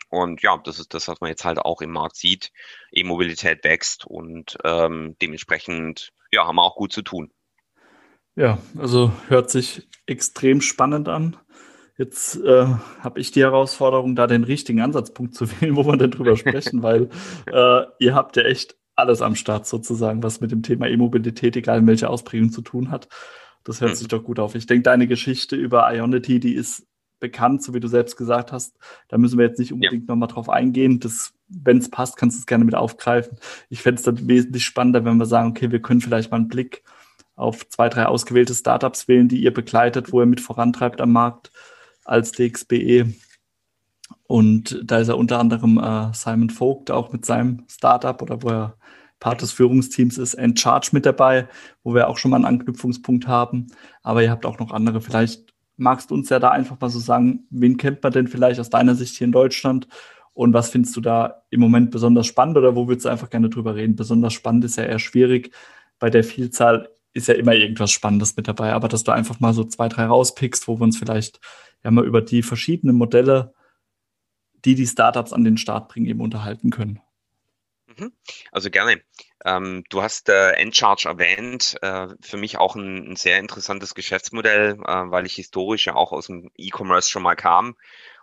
Und 0.09 0.41
ja, 0.43 0.57
das 0.57 0.79
ist 0.79 0.93
das, 0.93 1.07
was 1.07 1.19
man 1.19 1.29
jetzt 1.29 1.43
halt 1.43 1.59
auch 1.59 1.81
im 1.81 1.91
Markt 1.91 2.15
sieht. 2.15 2.51
E-Mobilität 2.91 3.63
wächst 3.63 4.05
und 4.05 4.57
ähm, 4.63 5.17
dementsprechend 5.21 6.13
ja, 6.31 6.45
haben 6.45 6.55
wir 6.55 6.63
auch 6.63 6.75
gut 6.75 6.91
zu 6.91 7.01
tun. 7.01 7.31
Ja, 8.35 8.57
also 8.77 9.11
hört 9.27 9.49
sich 9.49 9.87
extrem 10.05 10.61
spannend 10.61 11.07
an. 11.07 11.37
Jetzt 11.97 12.35
äh, 12.43 12.67
habe 12.99 13.19
ich 13.21 13.31
die 13.31 13.41
Herausforderung, 13.41 14.15
da 14.15 14.27
den 14.27 14.43
richtigen 14.43 14.81
Ansatzpunkt 14.81 15.33
zu 15.33 15.49
wählen, 15.61 15.75
wo 15.75 15.85
wir 15.85 15.97
denn 15.97 16.11
drüber 16.11 16.35
sprechen, 16.35 16.83
weil 16.83 17.09
äh, 17.51 17.85
ihr 17.99 18.13
habt 18.13 18.35
ja 18.35 18.43
echt 18.43 18.75
alles 18.95 19.21
am 19.21 19.35
Start 19.35 19.65
sozusagen, 19.65 20.23
was 20.23 20.41
mit 20.41 20.51
dem 20.51 20.63
Thema 20.63 20.87
E-Mobilität, 20.87 21.55
egal 21.55 21.79
in 21.79 21.87
welcher 21.87 22.09
Ausprägung 22.09 22.51
zu 22.51 22.61
tun 22.61 22.91
hat. 22.91 23.07
Das 23.63 23.81
hört 23.81 23.91
mhm. 23.91 23.95
sich 23.95 24.07
doch 24.07 24.23
gut 24.23 24.39
auf. 24.39 24.55
Ich 24.55 24.67
denke, 24.67 24.83
deine 24.83 25.07
Geschichte 25.07 25.55
über 25.55 25.91
Ionity, 25.93 26.39
die 26.39 26.53
ist 26.53 26.87
bekannt, 27.19 27.63
so 27.63 27.73
wie 27.73 27.79
du 27.79 27.87
selbst 27.87 28.17
gesagt 28.17 28.51
hast. 28.51 28.77
Da 29.07 29.17
müssen 29.17 29.37
wir 29.37 29.45
jetzt 29.45 29.59
nicht 29.59 29.73
unbedingt 29.73 30.07
ja. 30.07 30.13
nochmal 30.13 30.27
drauf 30.27 30.49
eingehen. 30.49 30.99
Wenn 31.47 31.77
es 31.77 31.89
passt, 31.89 32.17
kannst 32.17 32.37
du 32.37 32.39
es 32.39 32.45
gerne 32.45 32.65
mit 32.65 32.75
aufgreifen. 32.75 33.37
Ich 33.69 33.81
fände 33.81 33.99
es 33.99 34.05
dann 34.05 34.27
wesentlich 34.27 34.65
spannender, 34.65 35.05
wenn 35.05 35.17
wir 35.17 35.25
sagen, 35.25 35.49
okay, 35.49 35.71
wir 35.71 35.81
können 35.81 36.01
vielleicht 36.01 36.31
mal 36.31 36.37
einen 36.37 36.47
Blick 36.47 36.83
auf 37.35 37.67
zwei, 37.69 37.89
drei 37.89 38.05
ausgewählte 38.05 38.53
Startups 38.53 39.07
wählen, 39.07 39.27
die 39.27 39.43
ihr 39.43 39.53
begleitet, 39.53 40.11
wo 40.11 40.21
ihr 40.21 40.25
mit 40.25 40.41
vorantreibt 40.41 41.01
am 41.01 41.11
Markt 41.11 41.51
als 42.05 42.31
DXBE. 42.31 43.13
Und 44.27 44.81
da 44.83 44.99
ist 44.99 45.09
er 45.09 45.17
unter 45.17 45.39
anderem 45.39 45.77
äh, 45.77 46.13
Simon 46.13 46.49
Vogt 46.49 46.91
auch 46.91 47.11
mit 47.11 47.25
seinem 47.25 47.65
Startup 47.67 48.21
oder 48.21 48.41
wo 48.41 48.49
er 48.49 48.77
Part 49.19 49.41
des 49.41 49.51
Führungsteams 49.51 50.17
ist, 50.17 50.33
Encharge 50.35 50.89
mit 50.91 51.05
dabei, 51.05 51.47
wo 51.83 51.93
wir 51.93 52.07
auch 52.07 52.17
schon 52.17 52.31
mal 52.31 52.37
einen 52.37 52.45
Anknüpfungspunkt 52.45 53.27
haben. 53.27 53.67
Aber 54.03 54.21
ihr 54.21 54.29
habt 54.29 54.45
auch 54.45 54.59
noch 54.59 54.71
andere. 54.71 55.01
Vielleicht 55.01 55.54
magst 55.77 56.09
du 56.09 56.15
uns 56.15 56.29
ja 56.29 56.39
da 56.39 56.49
einfach 56.49 56.79
mal 56.79 56.89
so 56.89 56.99
sagen, 56.99 57.45
wen 57.49 57.77
kennt 57.77 58.03
man 58.03 58.11
denn 58.11 58.27
vielleicht 58.27 58.59
aus 58.59 58.69
deiner 58.69 58.95
Sicht 58.95 59.15
hier 59.15 59.25
in 59.25 59.31
Deutschland 59.31 59.87
und 60.33 60.53
was 60.53 60.69
findest 60.69 60.95
du 60.95 61.01
da 61.01 61.43
im 61.49 61.61
Moment 61.61 61.91
besonders 61.91 62.27
spannend 62.27 62.57
oder 62.57 62.75
wo 62.75 62.87
würdest 62.87 63.05
du 63.05 63.09
einfach 63.09 63.29
gerne 63.29 63.49
drüber 63.49 63.75
reden? 63.75 63.95
Besonders 63.95 64.33
spannend 64.33 64.65
ist 64.65 64.75
ja 64.75 64.83
eher 64.83 64.99
schwierig. 64.99 65.51
Bei 65.97 66.09
der 66.09 66.23
Vielzahl 66.23 66.89
ist 67.13 67.29
ja 67.29 67.35
immer 67.35 67.53
irgendwas 67.53 67.91
Spannendes 67.91 68.35
mit 68.35 68.47
dabei, 68.47 68.73
aber 68.73 68.89
dass 68.89 69.05
du 69.05 69.13
einfach 69.13 69.39
mal 69.39 69.53
so 69.53 69.63
zwei, 69.63 69.87
drei 69.87 70.05
rauspickst, 70.05 70.67
wo 70.67 70.77
wir 70.77 70.83
uns 70.83 70.97
vielleicht 70.97 71.39
ja 71.83 71.91
mal 71.91 72.05
über 72.05 72.21
die 72.21 72.43
verschiedenen 72.43 72.97
Modelle, 72.97 73.53
die 74.65 74.75
die 74.75 74.87
Startups 74.87 75.31
an 75.31 75.45
den 75.45 75.57
Start 75.57 75.87
bringen, 75.87 76.07
eben 76.07 76.19
unterhalten 76.19 76.69
können. 76.69 76.99
Mhm. 77.97 78.11
Also 78.51 78.69
gerne. 78.69 79.01
Ähm, 79.43 79.83
du 79.89 80.01
hast 80.01 80.29
äh, 80.29 80.51
Encharge 80.51 81.07
erwähnt. 81.07 81.77
Äh, 81.81 82.07
für 82.21 82.37
mich 82.37 82.57
auch 82.57 82.75
ein, 82.75 83.11
ein 83.11 83.15
sehr 83.15 83.39
interessantes 83.39 83.93
Geschäftsmodell, 83.95 84.77
äh, 84.85 85.11
weil 85.11 85.25
ich 85.25 85.35
historisch 85.35 85.87
ja 85.87 85.95
auch 85.95 86.11
aus 86.11 86.27
dem 86.27 86.49
E-Commerce 86.57 87.09
schon 87.09 87.23
mal 87.23 87.35
kam. 87.35 87.75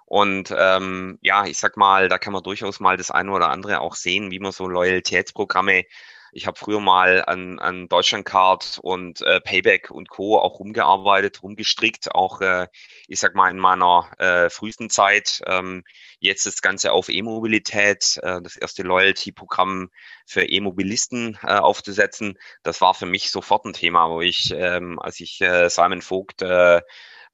Und 0.07 0.55
ähm, 0.57 1.19
ja, 1.23 1.47
ich 1.47 1.59
sag 1.59 1.77
mal, 1.77 2.09
da 2.09 2.19
kann 2.19 2.33
man 2.33 2.43
durchaus 2.43 2.81
mal 2.81 2.97
das 2.97 3.11
eine 3.11 3.31
oder 3.33 3.51
andere 3.51 3.81
auch 3.81 3.95
sehen, 3.95 4.31
wie 4.31 4.41
man 4.41 4.53
so 4.53 4.69
Loyalitätsprogramme 4.69 5.85
ich 6.33 6.47
habe 6.47 6.59
früher 6.59 6.81
mal 6.81 7.23
an, 7.27 7.59
an 7.59 7.89
Deutschlandcard 7.89 8.81
und 8.83 9.21
äh, 9.21 9.41
Payback 9.41 9.91
und 9.91 10.09
Co. 10.09 10.39
auch 10.39 10.59
rumgearbeitet, 10.59 11.43
rumgestrickt, 11.43 12.15
auch 12.15 12.41
äh, 12.41 12.69
ich 13.07 13.21
sag 13.21 13.35
mal 13.35 13.51
in 13.51 13.59
meiner 13.59 14.11
äh, 14.19 14.49
frühesten 14.49 14.89
Zeit. 14.89 15.43
Ähm, 15.47 15.85
jetzt 16.21 16.47
das 16.47 16.63
Ganze 16.63 16.93
auf 16.93 17.11
E-Mobilität, 17.11 18.19
äh, 18.23 18.41
das 18.41 18.57
erste 18.57 18.83
Loyalty-Programm 18.83 19.91
für 20.27 20.45
E-Mobilisten 20.45 21.39
äh, 21.43 21.59
aufzusetzen. 21.59 22.39
Das 22.63 22.81
war 22.81 22.95
für 22.95 23.07
mich 23.07 23.31
sofort 23.31 23.67
ein 23.67 23.75
Thema, 23.75 24.09
wo 24.09 24.23
ich, 24.23 24.53
ähm, 24.57 24.99
als 24.99 25.21
ich 25.21 25.41
äh, 25.43 25.69
Simon 25.69 26.01
Vogt 26.01 26.41
äh, 26.41 26.81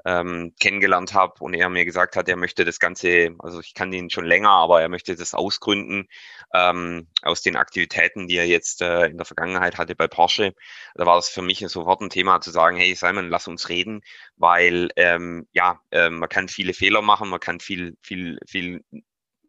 ähm, 0.09 0.55
kennengelernt 0.59 1.12
habe 1.12 1.35
und 1.41 1.53
er 1.53 1.69
mir 1.69 1.85
gesagt 1.85 2.17
hat, 2.17 2.29
er 2.31 2.37
möchte 2.37 2.65
das 2.65 2.79
Ganze, 2.79 3.35
also 3.41 3.61
ich 3.61 3.75
kann 3.75 3.93
ihn 3.93 4.09
schon 4.09 4.25
länger, 4.25 4.49
aber 4.49 4.81
er 4.81 4.88
möchte 4.88 5.15
das 5.15 5.35
ausgründen 5.35 6.09
ähm, 6.55 7.09
aus 7.23 7.43
den 7.43 7.57
Aktivitäten, 7.57 8.27
die 8.27 8.38
er 8.38 8.47
jetzt 8.47 8.81
äh, 8.81 9.07
in 9.07 9.19
der 9.19 9.27
Vergangenheit 9.27 9.77
hatte 9.77 9.95
bei 9.95 10.09
Porsche. 10.09 10.55
Da 10.95 11.05
war 11.05 11.17
das 11.17 11.29
für 11.29 11.43
mich 11.43 11.59
sofort 11.69 12.00
ein 12.00 12.09
Thema 12.09 12.41
zu 12.41 12.50
sagen, 12.50 12.79
hey 12.79 12.95
Simon, 12.95 13.29
lass 13.29 13.49
uns 13.49 13.69
reden, 13.69 14.00
weil 14.37 14.88
ähm, 14.97 15.47
ja, 15.53 15.81
äh, 15.91 16.09
man 16.09 16.31
kann 16.31 16.49
viele 16.49 16.73
Fehler 16.73 17.03
machen, 17.03 17.29
man 17.29 17.41
kann 17.41 17.61
viel, 17.61 17.99
viel, 18.00 18.38
viel 18.47 18.83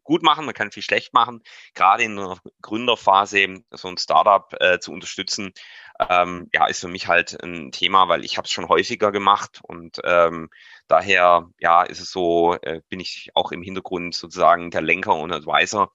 gut 0.10 0.24
machen, 0.24 0.46
man 0.46 0.56
kann 0.56 0.72
viel 0.72 0.82
schlecht 0.82 1.13
machen. 1.13 1.44
Gerade 1.75 2.04
in 2.04 2.18
einer 2.18 2.38
Gründerphase 2.63 3.63
so 3.70 3.88
ein 3.88 3.98
Startup 3.98 4.51
äh, 4.60 4.80
zu 4.80 4.92
unterstützen, 4.92 5.54
ähm, 6.00 6.50
ja, 6.51 6.66
ist 6.66 6.80
für 6.80 6.88
mich 6.88 7.08
halt 7.08 7.42
ein 7.44 7.72
Thema, 7.72 8.08
weil 8.08 8.25
ich 8.25 8.38
habe 8.38 8.46
es 8.46 8.51
schon 8.51 8.70
häufiger 8.70 9.12
gemacht 9.12 9.60
und 9.62 10.00
ähm, 10.04 10.50
daher 10.88 11.50
ja 11.60 11.84
ist 11.84 12.01
es 12.01 12.12
so, 12.12 12.56
äh, 12.62 12.82
bin 12.89 13.00
ich 13.00 13.30
auch 13.36 13.51
im 13.51 13.62
Hintergrund 13.62 14.16
sozusagen 14.16 14.72
der 14.72 14.82
Lenker 14.82 15.16
und 15.16 15.32
Advisor, 15.32 15.94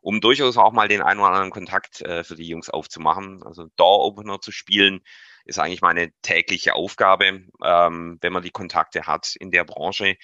um 0.00 0.20
durchaus 0.20 0.56
auch 0.56 0.72
mal 0.72 0.86
den 0.86 1.02
einen 1.02 1.18
oder 1.18 1.30
anderen 1.30 1.50
Kontakt 1.50 2.02
äh, 2.02 2.22
für 2.22 2.36
die 2.36 2.46
Jungs 2.46 2.70
aufzumachen. 2.70 3.42
Also 3.42 3.66
Door 3.74 4.04
Opener 4.04 4.40
zu 4.40 4.52
spielen 4.52 5.00
ist 5.44 5.58
eigentlich 5.58 5.82
meine 5.82 6.12
tägliche 6.22 6.74
Aufgabe, 6.74 7.42
ähm, 7.64 8.18
wenn 8.20 8.32
man 8.32 8.44
die 8.44 8.50
Kontakte 8.50 9.08
hat 9.08 9.34
in 9.34 9.50
der 9.50 9.64
Branche 9.64 10.16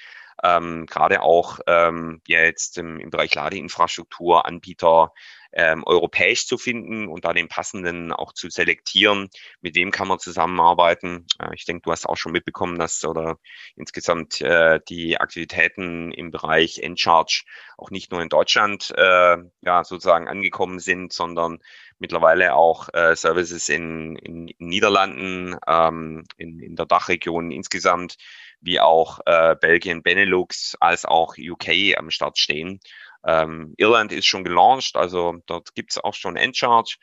ähm, 0.42 0.86
gerade 0.86 1.22
auch 1.22 1.60
ähm, 1.66 2.20
jetzt 2.26 2.78
im, 2.78 2.98
im 2.98 3.10
Bereich 3.10 3.34
Ladeinfrastruktur 3.34 4.46
Anbieter 4.46 5.12
ähm, 5.52 5.84
europäisch 5.84 6.46
zu 6.46 6.56
finden 6.56 7.08
und 7.08 7.24
da 7.24 7.32
den 7.32 7.48
passenden 7.48 8.12
auch 8.12 8.32
zu 8.32 8.48
selektieren. 8.48 9.28
Mit 9.60 9.74
wem 9.74 9.90
kann 9.90 10.08
man 10.08 10.18
zusammenarbeiten? 10.18 11.26
Äh, 11.38 11.54
ich 11.54 11.64
denke, 11.64 11.82
du 11.82 11.92
hast 11.92 12.06
auch 12.06 12.16
schon 12.16 12.32
mitbekommen, 12.32 12.78
dass 12.78 13.04
oder 13.04 13.38
insgesamt 13.76 14.40
äh, 14.40 14.80
die 14.88 15.18
Aktivitäten 15.18 16.10
im 16.12 16.30
Bereich 16.30 16.78
Encharge 16.78 17.44
auch 17.76 17.90
nicht 17.90 18.12
nur 18.12 18.22
in 18.22 18.28
Deutschland 18.28 18.92
äh, 18.96 19.36
ja 19.60 19.84
sozusagen 19.84 20.28
angekommen 20.28 20.78
sind, 20.78 21.12
sondern 21.12 21.58
mittlerweile 21.98 22.54
auch 22.54 22.88
äh, 22.94 23.14
Services 23.14 23.68
in, 23.68 24.16
in, 24.16 24.48
in 24.48 24.66
Niederlanden, 24.68 25.56
ähm, 25.66 26.24
in, 26.36 26.60
in 26.60 26.76
der 26.76 26.86
Dachregion 26.86 27.50
insgesamt 27.50 28.16
wie 28.62 28.80
auch 28.80 29.20
äh, 29.26 29.56
Belgien, 29.60 30.02
Benelux 30.02 30.76
als 30.80 31.04
auch 31.04 31.34
UK 31.38 31.98
am 31.98 32.10
Start 32.10 32.38
stehen. 32.38 32.80
Ähm, 33.26 33.74
Irland 33.76 34.12
ist 34.12 34.26
schon 34.26 34.44
gelauncht, 34.44 34.96
also 34.96 35.36
dort 35.46 35.74
gibt 35.74 35.92
es 35.92 35.98
auch 35.98 36.14
schon 36.14 36.36
Endcharge. 36.36 36.96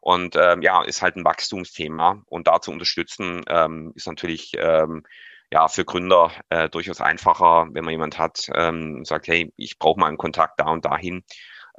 Und 0.00 0.36
ähm, 0.36 0.60
ja, 0.60 0.82
ist 0.82 1.00
halt 1.00 1.16
ein 1.16 1.24
Wachstumsthema. 1.24 2.22
Und 2.26 2.46
da 2.46 2.60
zu 2.60 2.70
unterstützen, 2.70 3.42
ähm, 3.48 3.92
ist 3.94 4.06
natürlich 4.06 4.52
ähm, 4.58 5.02
ja 5.50 5.66
für 5.68 5.86
Gründer 5.86 6.30
äh, 6.50 6.68
durchaus 6.68 7.00
einfacher, 7.00 7.68
wenn 7.72 7.84
man 7.84 7.92
jemand 7.92 8.18
hat, 8.18 8.50
ähm, 8.54 9.06
sagt, 9.06 9.28
hey, 9.28 9.50
ich 9.56 9.78
brauche 9.78 9.98
mal 9.98 10.08
einen 10.08 10.18
Kontakt 10.18 10.60
da 10.60 10.66
und 10.66 10.84
dahin. 10.84 11.24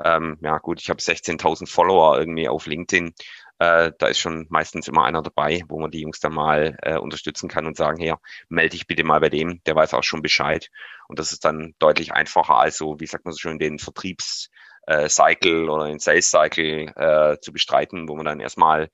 Ähm, 0.03 0.37
ja 0.41 0.57
gut, 0.57 0.81
ich 0.81 0.89
habe 0.89 0.99
16.000 0.99 1.69
Follower 1.69 2.17
irgendwie 2.17 2.49
auf 2.49 2.65
LinkedIn 2.65 3.13
äh, 3.59 3.91
da 3.97 4.07
ist 4.07 4.19
schon 4.19 4.47
meistens 4.49 4.87
immer 4.87 5.05
einer 5.05 5.21
dabei, 5.21 5.63
wo 5.67 5.79
man 5.79 5.91
die 5.91 6.01
Jungs 6.01 6.19
dann 6.19 6.33
mal 6.33 6.77
äh, 6.81 6.97
unterstützen 6.97 7.49
kann 7.49 7.65
und 7.65 7.77
sagen, 7.77 7.97
hier, 7.99 8.19
melde 8.49 8.71
dich 8.71 8.87
bitte 8.87 9.03
mal 9.03 9.19
bei 9.19 9.29
dem, 9.29 9.61
der 9.65 9.75
weiß 9.75 9.93
auch 9.93 10.03
schon 10.03 10.21
Bescheid. 10.21 10.69
Und 11.07 11.19
das 11.19 11.31
ist 11.31 11.45
dann 11.45 11.73
deutlich 11.79 12.13
einfacher 12.13 12.55
als 12.57 12.77
so, 12.77 12.99
wie 12.99 13.07
sagt 13.07 13.25
man 13.25 13.33
so 13.33 13.39
schön, 13.39 13.59
den 13.59 13.79
Vertriebs- 13.79 14.49
äh, 14.87 15.09
Cycle 15.09 15.69
oder 15.69 15.87
den 15.87 15.99
Sales 15.99 16.29
Cycle 16.29 16.91
äh, 16.95 17.39
zu 17.39 17.51
bestreiten, 17.51 18.07
wo 18.07 18.15
man 18.15 18.25
dann 18.25 18.39
erstmal 18.39 18.89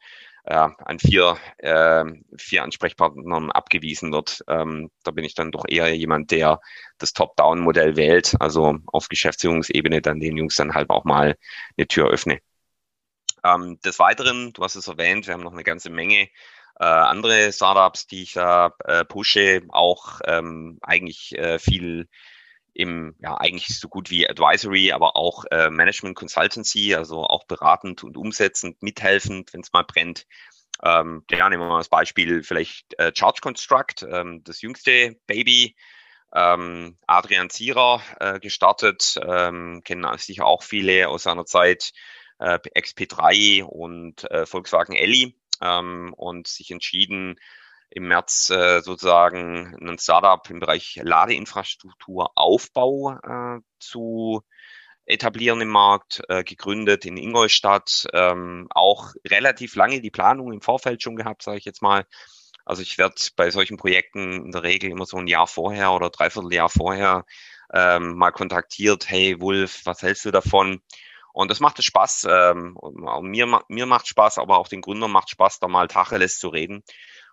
äh, 0.45 0.55
an 0.55 0.99
vier, 0.99 1.37
äh, 1.57 2.05
vier 2.37 2.63
Ansprechpartnern 2.63 3.51
abgewiesen 3.51 4.11
wird. 4.11 4.43
Ähm, 4.47 4.89
da 5.03 5.11
bin 5.11 5.25
ich 5.25 5.35
dann 5.35 5.51
doch 5.51 5.65
eher 5.67 5.93
jemand, 5.95 6.31
der 6.31 6.59
das 6.97 7.13
Top-Down-Modell 7.13 7.95
wählt, 7.95 8.35
also 8.39 8.77
auf 8.87 9.07
Geschäftsführungsebene 9.07 10.01
dann 10.01 10.19
den 10.19 10.37
Jungs 10.37 10.55
dann 10.55 10.73
halt 10.73 10.89
auch 10.89 11.03
mal 11.03 11.35
eine 11.77 11.87
Tür 11.87 12.09
öffne. 12.09 12.39
Ähm, 13.43 13.79
des 13.81 13.99
Weiteren, 13.99 14.53
du 14.53 14.63
hast 14.63 14.75
es 14.75 14.87
erwähnt, 14.87 15.27
wir 15.27 15.33
haben 15.33 15.43
noch 15.43 15.53
eine 15.53 15.63
ganze 15.63 15.89
Menge 15.89 16.29
äh, 16.79 16.85
andere 16.85 17.51
Startups, 17.51 18.07
die 18.07 18.23
ich 18.23 18.33
da 18.33 18.73
äh, 18.85 19.05
pushe, 19.05 19.61
auch 19.69 20.19
ähm, 20.25 20.79
eigentlich 20.81 21.37
äh, 21.37 21.59
viel 21.59 22.07
im, 22.73 23.15
ja, 23.19 23.35
eigentlich 23.37 23.79
so 23.79 23.87
gut 23.89 24.09
wie 24.09 24.29
Advisory, 24.29 24.91
aber 24.91 25.15
auch 25.15 25.45
äh, 25.51 25.69
Management 25.69 26.15
Consultancy, 26.15 26.95
also 26.95 27.23
auch 27.23 27.45
beratend 27.45 28.03
und 28.03 28.17
umsetzend, 28.17 28.81
mithelfend, 28.81 29.53
wenn 29.53 29.61
es 29.61 29.73
mal 29.73 29.83
brennt. 29.83 30.25
Ähm, 30.83 31.23
ja, 31.29 31.49
nehmen 31.49 31.63
wir 31.63 31.69
mal 31.69 31.77
das 31.77 31.89
Beispiel 31.89 32.43
vielleicht 32.43 32.97
äh, 32.97 33.11
Charge 33.13 33.41
Construct, 33.41 34.03
ähm, 34.09 34.43
das 34.43 34.61
jüngste 34.61 35.17
Baby, 35.27 35.75
ähm, 36.33 36.97
Adrian 37.07 37.49
Zierer 37.49 38.01
äh, 38.19 38.39
gestartet, 38.39 39.19
ähm, 39.23 39.81
kennen 39.83 40.07
sicher 40.17 40.45
auch 40.45 40.63
viele 40.63 41.09
aus 41.09 41.23
seiner 41.23 41.45
Zeit 41.45 41.91
äh, 42.41 42.59
XP3 42.75 43.63
und 43.63 44.29
äh, 44.29 44.45
Volkswagen 44.45 44.95
Elli 44.95 45.35
ähm, 45.61 46.13
und 46.17 46.47
sich 46.47 46.71
entschieden, 46.71 47.39
im 47.91 48.07
März 48.07 48.49
äh, 48.49 48.81
sozusagen 48.81 49.75
ein 49.81 49.99
Startup 49.99 50.49
im 50.49 50.59
Bereich 50.59 50.99
Ladeinfrastruktur 51.01 52.31
Aufbau 52.35 53.17
äh, 53.21 53.59
zu 53.79 54.43
etablieren 55.05 55.59
im 55.59 55.67
Markt, 55.67 56.21
äh, 56.29 56.43
gegründet 56.43 57.05
in 57.05 57.17
Ingolstadt, 57.17 58.07
ähm, 58.13 58.67
auch 58.69 59.13
relativ 59.27 59.75
lange 59.75 59.99
die 59.99 60.11
Planung 60.11 60.53
im 60.53 60.61
Vorfeld 60.61 61.03
schon 61.03 61.17
gehabt, 61.17 61.43
sage 61.43 61.57
ich 61.57 61.65
jetzt 61.65 61.81
mal. 61.81 62.05
Also 62.63 62.81
ich 62.81 62.97
werde 62.97 63.15
bei 63.35 63.49
solchen 63.49 63.75
Projekten 63.75 64.45
in 64.45 64.51
der 64.51 64.63
Regel 64.63 64.89
immer 64.89 65.05
so 65.05 65.17
ein 65.17 65.27
Jahr 65.27 65.47
vorher 65.47 65.91
oder 65.91 66.11
dreiviertel 66.11 66.53
Jahr 66.53 66.69
vorher 66.69 67.25
ähm, 67.73 68.15
mal 68.15 68.31
kontaktiert, 68.31 69.09
hey 69.09 69.41
Wolf, 69.41 69.81
was 69.85 70.01
hältst 70.01 70.25
du 70.25 70.31
davon? 70.31 70.81
Und 71.33 71.51
das 71.51 71.59
macht 71.59 71.79
es 71.79 71.85
Spaß. 71.85 72.27
Ähm, 72.29 72.77
mir, 73.21 73.61
mir 73.67 73.85
macht 73.85 74.07
Spaß, 74.07 74.37
aber 74.37 74.57
auch 74.57 74.67
den 74.67 74.81
Gründern 74.81 75.11
macht 75.11 75.29
Spaß, 75.29 75.59
da 75.59 75.67
mal 75.67 75.87
Tacheles 75.87 76.39
zu 76.39 76.49
reden. 76.49 76.83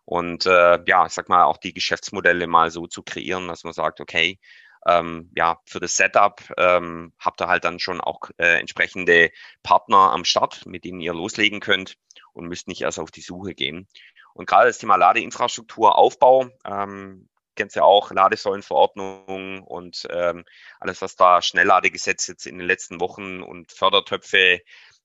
Und 0.04 0.46
äh, 0.46 0.78
ja, 0.87 1.06
ich 1.06 1.12
sag 1.12 1.28
mal, 1.28 1.44
auch 1.44 1.58
die 1.58 1.74
Geschäftsmodelle 1.74 2.46
mal 2.46 2.70
so 2.70 2.87
zu 2.87 3.02
kreieren, 3.02 3.48
dass 3.48 3.64
man 3.64 3.74
sagt, 3.74 4.00
okay, 4.00 4.38
ähm, 4.87 5.30
ja, 5.37 5.58
für 5.66 5.80
das 5.80 5.96
Setup 5.96 6.40
ähm, 6.56 7.12
habt 7.18 7.42
ihr 7.42 7.48
halt 7.48 7.64
dann 7.64 7.78
schon 7.78 8.00
auch 8.00 8.30
äh, 8.38 8.58
entsprechende 8.58 9.30
Partner 9.62 10.12
am 10.12 10.24
Start, 10.24 10.64
mit 10.66 10.84
denen 10.84 11.00
ihr 11.00 11.12
loslegen 11.12 11.61
könnt 11.61 11.96
und 12.32 12.46
müsst 12.46 12.68
nicht 12.68 12.82
erst 12.82 12.98
auf 12.98 13.11
die 13.11 13.20
Suche 13.20 13.54
gehen. 13.54 13.88
Und 14.34 14.46
gerade 14.46 14.68
das 14.68 14.78
Thema 14.78 14.96
Ladeinfrastruktur, 14.96 15.98
Aufbau, 15.98 16.48
ähm, 16.64 17.28
kennst 17.59 17.77
ja 17.77 17.83
auch, 17.83 18.11
Ladesäulenverordnung 18.11 19.62
und 19.62 20.07
ähm, 20.11 20.44
alles, 20.81 21.03
was 21.03 21.16
da 21.16 21.42
Schnellladegesetz 21.42 22.27
jetzt 22.29 22.47
in 22.47 22.59
den 22.59 22.66
letzten 22.66 23.01
Wochen 23.01 23.42
und 23.42 23.73
Fördertöpfe, 23.73 24.61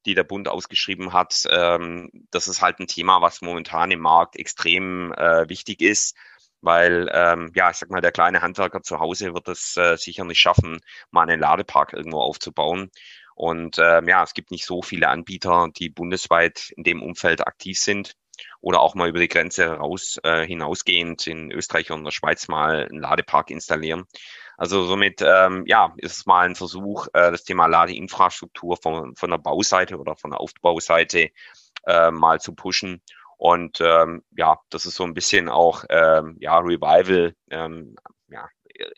die 0.06 0.16
der 0.16 0.24
Bund 0.24 0.48
ausgeschrieben 0.48 1.12
hat, 1.12 1.44
ähm, 1.50 2.10
das 2.32 2.48
ist 2.48 2.62
halt 2.62 2.80
ein 2.80 2.88
Thema, 2.88 3.22
was 3.22 3.42
momentan 3.42 3.92
im 3.92 4.00
Markt 4.00 4.38
extrem 4.38 5.12
äh, 5.13 5.50
wichtig 5.50 5.82
ist 5.82 6.16
weil 6.66 7.10
ähm, 7.12 7.52
ja, 7.56 7.72
ich 7.72 7.76
sag 7.76 7.89
mal, 7.89 8.00
der 8.00 8.13
kleine 8.13 8.42
Handwerker 8.42 8.82
zu 8.82 9.00
Hause 9.00 9.34
wird 9.34 9.50
es 9.50 9.76
äh, 9.76 9.98
sicher 9.98 10.24
nicht 10.24 10.39
schaffen, 10.39 10.80
mal 11.12 11.24
einen 11.24 11.42
Ladepark 11.42 11.92
irgendwo 11.92 12.22
aufzubauen. 12.22 12.89
Und 13.36 13.80
ähm, 13.80 14.08
ja, 14.08 14.24
es 14.24 14.34
gibt 14.34 14.50
nicht 14.50 14.66
so 14.66 14.82
viele 14.82 15.10
Anbieter, 15.10 15.68
die 15.76 15.89
bundesweit 15.89 16.72
in 16.78 16.84
dem 16.86 17.04
Umfeld 17.04 17.46
aktiv 17.46 17.78
sind 17.78 18.16
oder 18.62 18.82
auch 18.82 18.96
mal 18.96 19.10
über 19.10 19.19
die 19.19 19.28
Grenze 19.28 19.67
raus 19.67 20.19
äh, 20.24 20.46
hinausgehend 20.46 21.28
in 21.28 21.52
Österreich 21.52 21.91
und 21.91 22.04
der 22.04 22.12
Schweiz 22.12 22.48
mal 22.48 22.88
einen 22.89 23.02
Ladepark 23.02 23.50
installieren. 23.52 24.06
Also 24.58 24.84
somit 24.84 25.22
ähm, 25.22 25.63
ja, 25.67 25.93
ist 25.98 26.17
es 26.17 26.26
mal 26.26 26.46
ein 26.46 26.56
Versuch, 26.56 27.08
äh, 27.13 27.32
das 27.32 27.43
Thema 27.43 27.67
Ladeinfrastruktur 27.67 28.78
von, 28.78 29.15
von 29.15 29.30
der 29.30 29.38
Bauseite 29.38 29.98
oder 29.98 30.15
von 30.15 30.32
der 30.32 30.39
Aufbauseite 30.39 31.32
äh, 31.86 32.12
mal 32.12 32.39
zu 32.39 32.54
pushen. 32.54 33.02
Und 33.38 33.82
ähm, 33.82 34.24
ja, 34.38 34.60
das 34.69 34.86
ist 34.86 34.96
so 34.96 35.04
ein 35.04 35.13
bisschen 35.13 35.50
auch 35.50 35.84
ähm, 35.89 36.38
ja, 36.39 36.60
Revival, 36.60 37.36
ähm, 37.50 37.96
ja, 38.30 38.48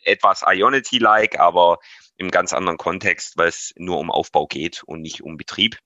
etwas 0.04 0.44
Ionity-like, 0.46 1.38
aber 1.38 1.78
im 2.16 2.30
ganz 2.30 2.52
anderen 2.52 2.78
Kontext, 2.78 3.36
weil 3.36 3.48
es 3.48 3.72
nur 3.76 3.98
um 3.98 4.10
Aufbau 4.10 4.46
geht 4.46 4.82
und 4.84 5.02
nicht 5.02 5.22
um 5.22 5.36
Betrieb. 5.36 5.78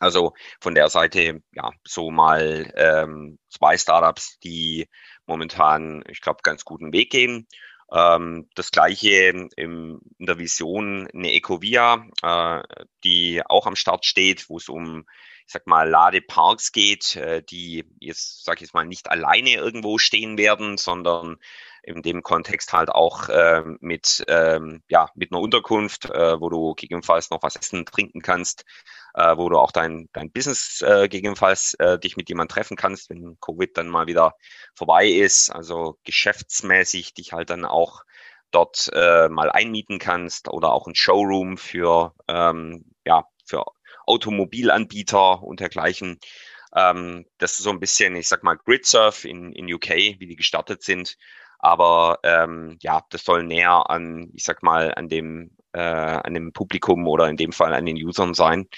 Also 0.00 0.32
von 0.60 0.74
der 0.74 0.88
Seite, 0.88 1.42
ja, 1.52 1.70
so 1.86 2.10
mal 2.10 2.72
ähm, 2.74 3.38
zwei 3.50 3.76
Startups, 3.76 4.38
die 4.40 4.88
momentan, 5.26 6.02
ich 6.08 6.20
glaube, 6.22 6.40
ganz 6.42 6.64
guten 6.64 6.92
Weg 6.92 7.10
gehen. 7.10 7.46
Ähm, 7.92 8.48
das 8.54 8.70
gleiche 8.70 9.48
im, 9.56 10.00
in 10.18 10.26
der 10.26 10.38
Vision 10.38 11.06
eine 11.12 11.32
Ecovia, 11.32 12.06
äh, 12.22 12.62
die 13.04 13.42
auch 13.44 13.66
am 13.66 13.76
Start 13.76 14.06
steht, 14.06 14.48
wo 14.48 14.56
es 14.56 14.68
um, 14.70 15.04
ich 15.46 15.52
sag 15.52 15.66
mal, 15.66 15.88
Ladeparks 15.88 16.72
geht, 16.72 17.16
äh, 17.16 17.42
die 17.42 17.84
jetzt, 18.00 18.44
sag 18.44 18.56
ich 18.56 18.62
jetzt 18.62 18.74
mal, 18.74 18.86
nicht 18.86 19.10
alleine 19.10 19.54
irgendwo 19.54 19.98
stehen 19.98 20.38
werden, 20.38 20.78
sondern 20.78 21.36
in 21.82 22.02
dem 22.02 22.22
Kontext 22.22 22.72
halt 22.72 22.90
auch 22.90 23.28
äh, 23.28 23.64
mit, 23.80 24.24
ähm, 24.28 24.82
ja, 24.88 25.10
mit 25.14 25.32
einer 25.32 25.40
Unterkunft, 25.40 26.06
äh, 26.06 26.40
wo 26.40 26.48
du 26.48 26.74
gegebenenfalls 26.74 27.30
noch 27.30 27.42
was 27.42 27.56
essen, 27.56 27.84
trinken 27.84 28.22
kannst, 28.22 28.64
äh, 29.14 29.36
wo 29.36 29.48
du 29.48 29.58
auch 29.58 29.72
dein, 29.72 30.08
dein 30.12 30.30
Business 30.30 30.82
äh, 30.82 31.08
gegebenenfalls 31.08 31.74
äh, 31.74 31.98
dich 31.98 32.16
mit 32.16 32.28
jemandem 32.28 32.54
treffen 32.54 32.76
kannst, 32.76 33.10
wenn 33.10 33.38
Covid 33.40 33.76
dann 33.76 33.88
mal 33.88 34.06
wieder 34.06 34.34
vorbei 34.74 35.08
ist. 35.08 35.50
Also 35.50 35.98
geschäftsmäßig 36.04 37.14
dich 37.14 37.32
halt 37.32 37.50
dann 37.50 37.64
auch 37.64 38.02
dort 38.50 38.90
äh, 38.94 39.28
mal 39.28 39.50
einmieten 39.50 39.98
kannst 39.98 40.48
oder 40.48 40.72
auch 40.72 40.86
ein 40.86 40.94
Showroom 40.94 41.56
für, 41.56 42.14
ähm, 42.28 42.84
ja, 43.04 43.24
für 43.44 43.64
Automobilanbieter 44.06 45.42
und 45.42 45.60
dergleichen. 45.60 46.18
Ähm, 46.74 47.26
das 47.38 47.52
ist 47.52 47.64
so 47.64 47.70
ein 47.70 47.80
bisschen, 47.80 48.16
ich 48.16 48.28
sag 48.28 48.42
mal, 48.42 48.56
GridSurf 48.56 49.24
in, 49.24 49.52
in 49.52 49.72
UK, 49.72 50.18
wie 50.18 50.26
die 50.26 50.36
gestartet 50.36 50.82
sind. 50.82 51.16
Aber 51.58 52.18
ähm, 52.22 52.78
ja, 52.80 53.02
das 53.10 53.24
soll 53.24 53.44
näher 53.44 53.90
an, 53.90 54.30
ich 54.34 54.44
sag 54.44 54.62
mal, 54.62 54.94
an 54.94 55.08
dem, 55.08 55.56
äh, 55.72 55.80
an 55.80 56.34
dem 56.34 56.52
Publikum 56.52 57.06
oder 57.06 57.28
in 57.28 57.36
dem 57.36 57.52
Fall 57.52 57.74
an 57.74 57.86
den 57.86 57.96
Usern 57.96 58.34
sein, 58.34 58.68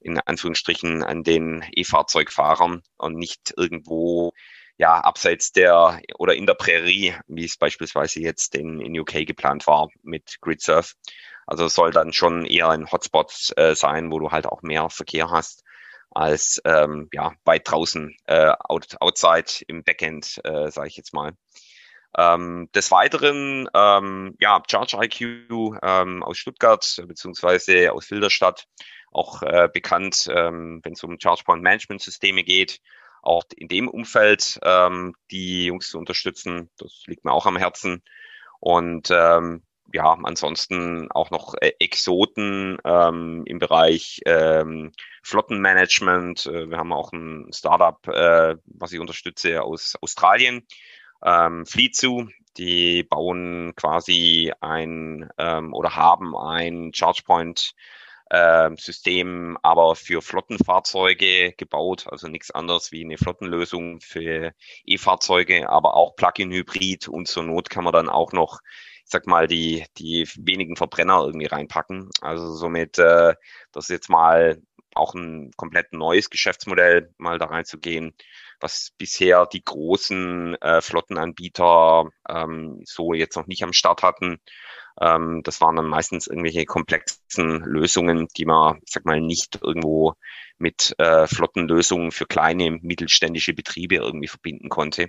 in 0.00 0.18
Anführungsstrichen 0.18 1.02
an 1.02 1.22
den 1.22 1.64
E-Fahrzeugfahrern 1.72 2.82
und 2.98 3.16
nicht 3.16 3.54
irgendwo 3.56 4.32
ja, 4.78 4.98
abseits 4.98 5.52
der 5.52 6.00
oder 6.18 6.34
in 6.34 6.46
der 6.46 6.54
Prärie, 6.54 7.14
wie 7.28 7.44
es 7.44 7.56
beispielsweise 7.56 8.20
jetzt 8.20 8.54
in, 8.54 8.80
in 8.80 8.98
UK 8.98 9.26
geplant 9.26 9.66
war 9.66 9.88
mit 10.02 10.38
GridSurf. 10.40 10.94
Also 11.46 11.68
soll 11.68 11.90
dann 11.90 12.12
schon 12.12 12.46
eher 12.46 12.70
ein 12.70 12.90
Hotspot 12.90 13.52
äh, 13.56 13.74
sein, 13.74 14.10
wo 14.10 14.18
du 14.18 14.30
halt 14.30 14.46
auch 14.46 14.62
mehr 14.62 14.88
Verkehr 14.90 15.30
hast 15.30 15.64
als 16.10 16.60
ähm, 16.64 17.08
ja, 17.12 17.32
weit 17.44 17.70
draußen 17.70 18.14
äh, 18.26 18.52
out, 18.58 18.96
outside 19.00 19.64
im 19.66 19.82
Backend, 19.82 20.40
äh, 20.44 20.70
sage 20.70 20.88
ich 20.88 20.96
jetzt 20.96 21.14
mal. 21.14 21.32
Ähm, 22.16 22.68
des 22.74 22.90
Weiteren, 22.90 23.68
ähm, 23.74 24.36
ja, 24.38 24.62
Charge 24.70 24.98
IQ 25.02 25.78
ähm, 25.82 26.22
aus 26.22 26.36
Stuttgart 26.36 27.02
beziehungsweise 27.06 27.92
aus 27.92 28.06
Filderstadt, 28.06 28.66
auch 29.10 29.42
äh, 29.42 29.68
bekannt, 29.72 30.28
ähm, 30.34 30.80
wenn 30.82 30.94
es 30.94 31.02
um 31.04 31.18
ChargePoint 31.18 31.62
Management 31.62 32.02
Systeme 32.02 32.44
geht, 32.44 32.80
auch 33.22 33.44
in 33.56 33.68
dem 33.68 33.88
Umfeld 33.88 34.58
ähm, 34.62 35.14
die 35.30 35.66
Jungs 35.66 35.88
zu 35.90 35.98
unterstützen. 35.98 36.70
Das 36.78 37.02
liegt 37.06 37.24
mir 37.24 37.32
auch 37.32 37.46
am 37.46 37.56
Herzen. 37.56 38.02
Und 38.58 39.10
ähm, 39.10 39.62
ja, 39.92 40.16
ansonsten 40.22 41.10
auch 41.10 41.30
noch 41.30 41.54
äh, 41.60 41.72
Exoten 41.78 42.78
ähm, 42.84 43.42
im 43.46 43.58
Bereich 43.58 44.20
ähm, 44.24 44.92
Flottenmanagement. 45.22 46.46
Äh, 46.46 46.70
wir 46.70 46.78
haben 46.78 46.92
auch 46.92 47.12
ein 47.12 47.50
Startup, 47.52 48.06
äh, 48.08 48.56
was 48.64 48.92
ich 48.92 49.00
unterstütze 49.00 49.62
aus 49.62 49.96
Australien, 50.00 50.66
ähm, 51.24 51.66
Fleetsu. 51.66 52.26
Die 52.58 53.02
bauen 53.02 53.72
quasi 53.76 54.52
ein 54.60 55.30
ähm, 55.38 55.72
oder 55.72 55.96
haben 55.96 56.36
ein 56.36 56.92
ChargePoint 56.92 57.74
äh, 58.28 58.70
System, 58.76 59.56
aber 59.62 59.94
für 59.94 60.20
Flottenfahrzeuge 60.20 61.54
gebaut, 61.56 62.06
also 62.10 62.28
nichts 62.28 62.50
anderes 62.50 62.92
wie 62.92 63.04
eine 63.04 63.16
Flottenlösung 63.16 64.00
für 64.00 64.52
E-Fahrzeuge, 64.84 65.70
aber 65.70 65.94
auch 65.94 66.16
Plug-in-Hybrid 66.16 67.08
und 67.08 67.26
zur 67.26 67.44
Not 67.44 67.70
kann 67.70 67.84
man 67.84 67.92
dann 67.92 68.08
auch 68.08 68.32
noch 68.32 68.60
ich 69.04 69.10
sag 69.10 69.26
mal, 69.26 69.46
die, 69.46 69.84
die 69.98 70.26
wenigen 70.36 70.76
Verbrenner 70.76 71.22
irgendwie 71.24 71.46
reinpacken. 71.46 72.08
Also 72.20 72.54
somit, 72.54 72.98
äh, 72.98 73.34
das 73.72 73.84
ist 73.84 73.90
jetzt 73.90 74.08
mal 74.08 74.62
auch 74.94 75.14
ein 75.14 75.50
komplett 75.56 75.92
neues 75.92 76.30
Geschäftsmodell, 76.30 77.12
mal 77.18 77.38
da 77.38 77.46
reinzugehen, 77.46 78.14
was 78.62 78.92
bisher 78.98 79.46
die 79.46 79.64
großen 79.64 80.54
äh, 80.60 80.80
Flottenanbieter 80.80 82.08
ähm, 82.28 82.80
so 82.84 83.14
jetzt 83.14 83.36
noch 83.36 83.46
nicht 83.46 83.62
am 83.62 83.72
Start 83.72 84.02
hatten. 84.02 84.38
Ähm, 85.00 85.42
das 85.44 85.60
waren 85.60 85.76
dann 85.76 85.86
meistens 85.86 86.26
irgendwelche 86.26 86.64
komplexen 86.64 87.60
Lösungen, 87.64 88.28
die 88.36 88.44
man, 88.44 88.80
sag 88.86 89.04
mal, 89.04 89.20
nicht 89.20 89.58
irgendwo 89.62 90.14
mit 90.58 90.94
äh, 90.98 91.26
Flottenlösungen 91.26 92.12
für 92.12 92.26
kleine 92.26 92.70
mittelständische 92.70 93.54
Betriebe 93.54 93.96
irgendwie 93.96 94.28
verbinden 94.28 94.68
konnte. 94.68 95.08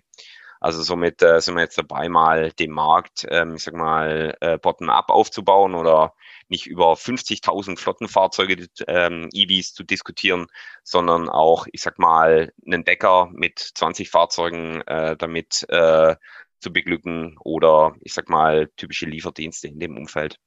Also 0.60 0.82
somit 0.82 1.22
äh, 1.22 1.42
sind 1.42 1.56
wir 1.56 1.62
jetzt 1.64 1.78
dabei, 1.78 2.08
mal 2.08 2.52
den 2.54 2.72
Markt, 2.72 3.26
ähm, 3.30 3.56
ich 3.56 3.64
sag 3.64 3.76
mal, 3.76 4.36
äh, 4.40 4.58
bottom-up 4.58 5.10
aufzubauen 5.10 5.76
oder 5.76 6.14
nicht 6.54 6.68
über 6.68 6.94
50.000 6.94 7.80
Flottenfahrzeuge, 7.80 8.68
ähm, 8.88 9.30
EVs 9.34 9.74
zu 9.74 9.84
diskutieren, 9.84 10.46
sondern 10.84 11.28
auch, 11.28 11.66
ich 11.72 11.82
sag 11.82 11.98
mal, 11.98 12.54
einen 12.66 12.84
Bäcker 12.84 13.30
mit 13.34 13.58
20 13.60 14.10
Fahrzeugen 14.10 14.82
äh, 14.82 15.18
damit 15.18 15.66
äh, 15.70 16.16
zu 16.60 16.72
beglücken 16.72 17.38
oder, 17.44 17.96
ich 18.02 18.14
sag 18.14 18.30
mal, 18.30 18.70
typische 18.78 19.08
Lieferdienste 19.08 19.68
in 19.68 19.80
dem 19.80 19.98
Umfeld. 19.98 20.40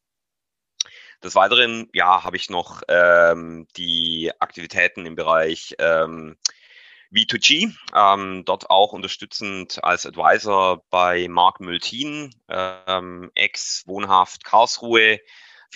Des 1.24 1.34
Weiteren, 1.34 1.88
ja, 1.92 2.22
habe 2.22 2.36
ich 2.36 2.50
noch 2.50 2.82
ähm, 2.88 3.66
die 3.76 4.30
Aktivitäten 4.38 5.06
im 5.06 5.16
Bereich 5.16 5.74
ähm, 5.80 6.36
V2G, 7.12 7.74
ähm, 7.94 8.44
dort 8.44 8.70
auch 8.70 8.92
unterstützend 8.92 9.82
als 9.82 10.06
Advisor 10.06 10.84
bei 10.90 11.26
Mark 11.28 11.60
Mültin, 11.60 12.34
ähm, 12.48 13.30
ex-wohnhaft 13.34 14.44
Karlsruhe. 14.44 15.18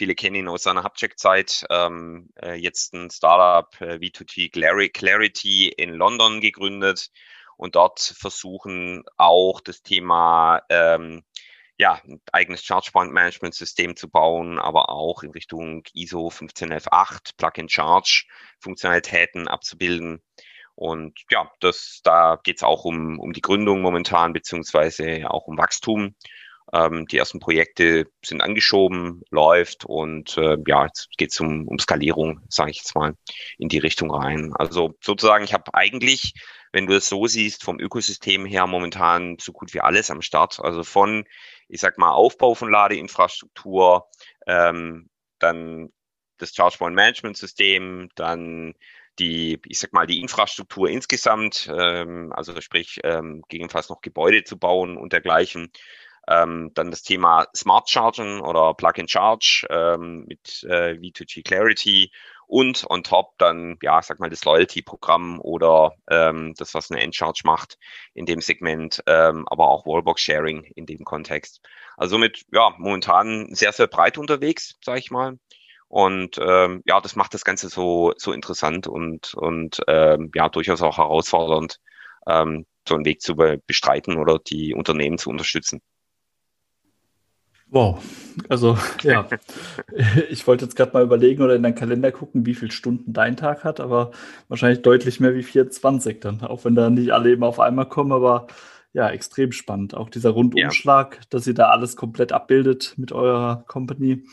Viele 0.00 0.14
kennen 0.14 0.36
ihn 0.36 0.48
aus 0.48 0.62
seiner 0.62 0.82
Hubcheck-Zeit. 0.82 1.66
Ähm, 1.68 2.30
äh, 2.42 2.54
jetzt 2.54 2.94
ein 2.94 3.10
Startup 3.10 3.78
äh, 3.82 3.96
V2G 3.96 4.90
Clarity 4.90 5.68
in 5.68 5.92
London 5.92 6.40
gegründet 6.40 7.10
und 7.58 7.74
dort 7.74 8.00
versuchen 8.00 9.04
auch 9.18 9.60
das 9.60 9.82
Thema 9.82 10.62
ähm, 10.70 11.22
ja, 11.76 12.00
ein 12.08 12.22
eigenes 12.32 12.66
ChargePoint-Management-System 12.66 13.94
zu 13.94 14.08
bauen, 14.08 14.58
aber 14.58 14.88
auch 14.88 15.22
in 15.22 15.32
Richtung 15.32 15.82
ISO 15.92 16.30
15118 16.30 17.36
Plug-in-Charge-Funktionalitäten 17.36 19.48
abzubilden. 19.48 20.22
Und 20.76 21.20
ja, 21.30 21.52
das, 21.60 22.00
da 22.02 22.40
geht 22.42 22.56
es 22.56 22.62
auch 22.62 22.86
um, 22.86 23.18
um 23.18 23.34
die 23.34 23.42
Gründung 23.42 23.82
momentan, 23.82 24.32
beziehungsweise 24.32 25.30
auch 25.30 25.46
um 25.46 25.58
Wachstum. 25.58 26.14
Ähm, 26.72 27.06
die 27.06 27.18
ersten 27.18 27.40
Projekte 27.40 28.06
sind 28.24 28.40
angeschoben, 28.42 29.22
läuft 29.30 29.84
und 29.84 30.36
äh, 30.36 30.56
ja, 30.66 30.86
jetzt 30.86 31.08
geht 31.16 31.32
es 31.32 31.40
um, 31.40 31.66
um 31.66 31.78
Skalierung, 31.78 32.40
sage 32.48 32.70
ich 32.70 32.78
jetzt 32.78 32.94
mal, 32.94 33.14
in 33.58 33.68
die 33.68 33.78
Richtung 33.78 34.10
rein. 34.10 34.52
Also 34.54 34.94
sozusagen, 35.00 35.44
ich 35.44 35.52
habe 35.52 35.74
eigentlich, 35.74 36.34
wenn 36.72 36.86
du 36.86 36.94
es 36.94 37.08
so 37.08 37.26
siehst, 37.26 37.64
vom 37.64 37.80
Ökosystem 37.80 38.46
her 38.46 38.66
momentan 38.66 39.36
so 39.40 39.52
gut 39.52 39.74
wie 39.74 39.80
alles 39.80 40.10
am 40.10 40.22
Start. 40.22 40.60
Also 40.60 40.84
von, 40.84 41.24
ich 41.68 41.80
sag 41.80 41.98
mal, 41.98 42.12
Aufbau 42.12 42.54
von 42.54 42.70
Ladeinfrastruktur, 42.70 44.08
ähm, 44.46 45.08
dann 45.40 45.90
das 46.38 46.54
ChargePoint 46.54 46.94
Management 46.94 47.36
System, 47.36 48.08
dann 48.14 48.74
die, 49.18 49.60
ich 49.66 49.78
sag 49.78 49.92
mal, 49.92 50.06
die 50.06 50.20
Infrastruktur 50.20 50.88
insgesamt, 50.88 51.70
ähm, 51.72 52.32
also 52.32 52.58
sprich 52.60 53.00
ähm, 53.04 53.42
gegebenenfalls 53.48 53.88
noch 53.88 54.00
Gebäude 54.00 54.44
zu 54.44 54.58
bauen 54.58 54.96
und 54.96 55.12
dergleichen. 55.12 55.70
Ähm, 56.28 56.70
dann 56.74 56.90
das 56.90 57.02
Thema 57.02 57.46
Smart 57.54 57.88
Chargen 57.88 58.40
oder 58.40 58.74
Plug 58.74 58.92
and 58.98 59.10
Charge 59.10 59.66
ähm, 59.70 60.24
mit 60.28 60.64
äh, 60.64 60.92
V2G 60.92 61.42
Clarity 61.44 62.10
und 62.50 62.84
on 62.90 63.04
top 63.04 63.38
dann, 63.38 63.78
ja, 63.80 64.02
sag 64.02 64.18
mal, 64.18 64.28
das 64.28 64.44
Loyalty-Programm 64.44 65.40
oder 65.40 65.92
ähm, 66.10 66.52
das, 66.56 66.74
was 66.74 66.90
eine 66.90 67.00
Endcharge 67.00 67.42
macht 67.44 67.78
in 68.12 68.26
dem 68.26 68.40
Segment, 68.40 69.02
ähm, 69.06 69.46
aber 69.48 69.68
auch 69.68 69.86
Wallbox-Sharing 69.86 70.64
in 70.74 70.84
dem 70.84 71.04
Kontext. 71.04 71.60
Also 71.96 72.16
somit, 72.16 72.44
ja, 72.52 72.74
momentan 72.76 73.54
sehr, 73.54 73.72
sehr 73.72 73.86
breit 73.86 74.18
unterwegs, 74.18 74.74
sag 74.84 74.98
ich 74.98 75.12
mal. 75.12 75.38
Und 75.86 76.38
ähm, 76.40 76.82
ja, 76.86 77.00
das 77.00 77.14
macht 77.14 77.34
das 77.34 77.44
Ganze 77.44 77.68
so, 77.68 78.14
so 78.16 78.32
interessant 78.32 78.88
und, 78.88 79.34
und 79.34 79.80
ähm, 79.86 80.32
ja, 80.34 80.48
durchaus 80.48 80.82
auch 80.82 80.98
herausfordernd, 80.98 81.78
so 82.26 82.94
einen 82.94 83.04
Weg 83.04 83.22
zu 83.22 83.34
be 83.34 83.60
bestreiten 83.66 84.16
oder 84.18 84.38
die 84.38 84.74
Unternehmen 84.74 85.18
zu 85.18 85.30
unterstützen. 85.30 85.80
Wow, 87.70 88.02
also 88.48 88.76
ja, 89.02 89.26
ich 90.30 90.46
wollte 90.46 90.64
jetzt 90.64 90.76
gerade 90.76 90.92
mal 90.92 91.02
überlegen 91.02 91.42
oder 91.42 91.54
in 91.54 91.62
deinen 91.62 91.74
Kalender 91.74 92.12
gucken, 92.12 92.46
wie 92.46 92.54
viele 92.54 92.72
Stunden 92.72 93.12
dein 93.12 93.36
Tag 93.36 93.64
hat, 93.64 93.80
aber 93.80 94.10
wahrscheinlich 94.48 94.82
deutlich 94.82 95.20
mehr 95.20 95.34
wie 95.34 95.42
24 95.42 96.20
dann, 96.20 96.42
auch 96.42 96.64
wenn 96.64 96.74
da 96.74 96.90
nicht 96.90 97.12
alle 97.12 97.30
eben 97.30 97.44
auf 97.44 97.60
einmal 97.60 97.88
kommen, 97.88 98.12
aber 98.12 98.48
ja, 98.92 99.08
extrem 99.08 99.52
spannend. 99.52 99.94
Auch 99.94 100.10
dieser 100.10 100.30
Rundumschlag, 100.30 101.14
ja. 101.14 101.20
dass 101.30 101.46
ihr 101.46 101.54
da 101.54 101.68
alles 101.68 101.94
komplett 101.94 102.32
abbildet 102.32 102.94
mit 102.96 103.12
eurer 103.12 103.64
Company 103.68 104.24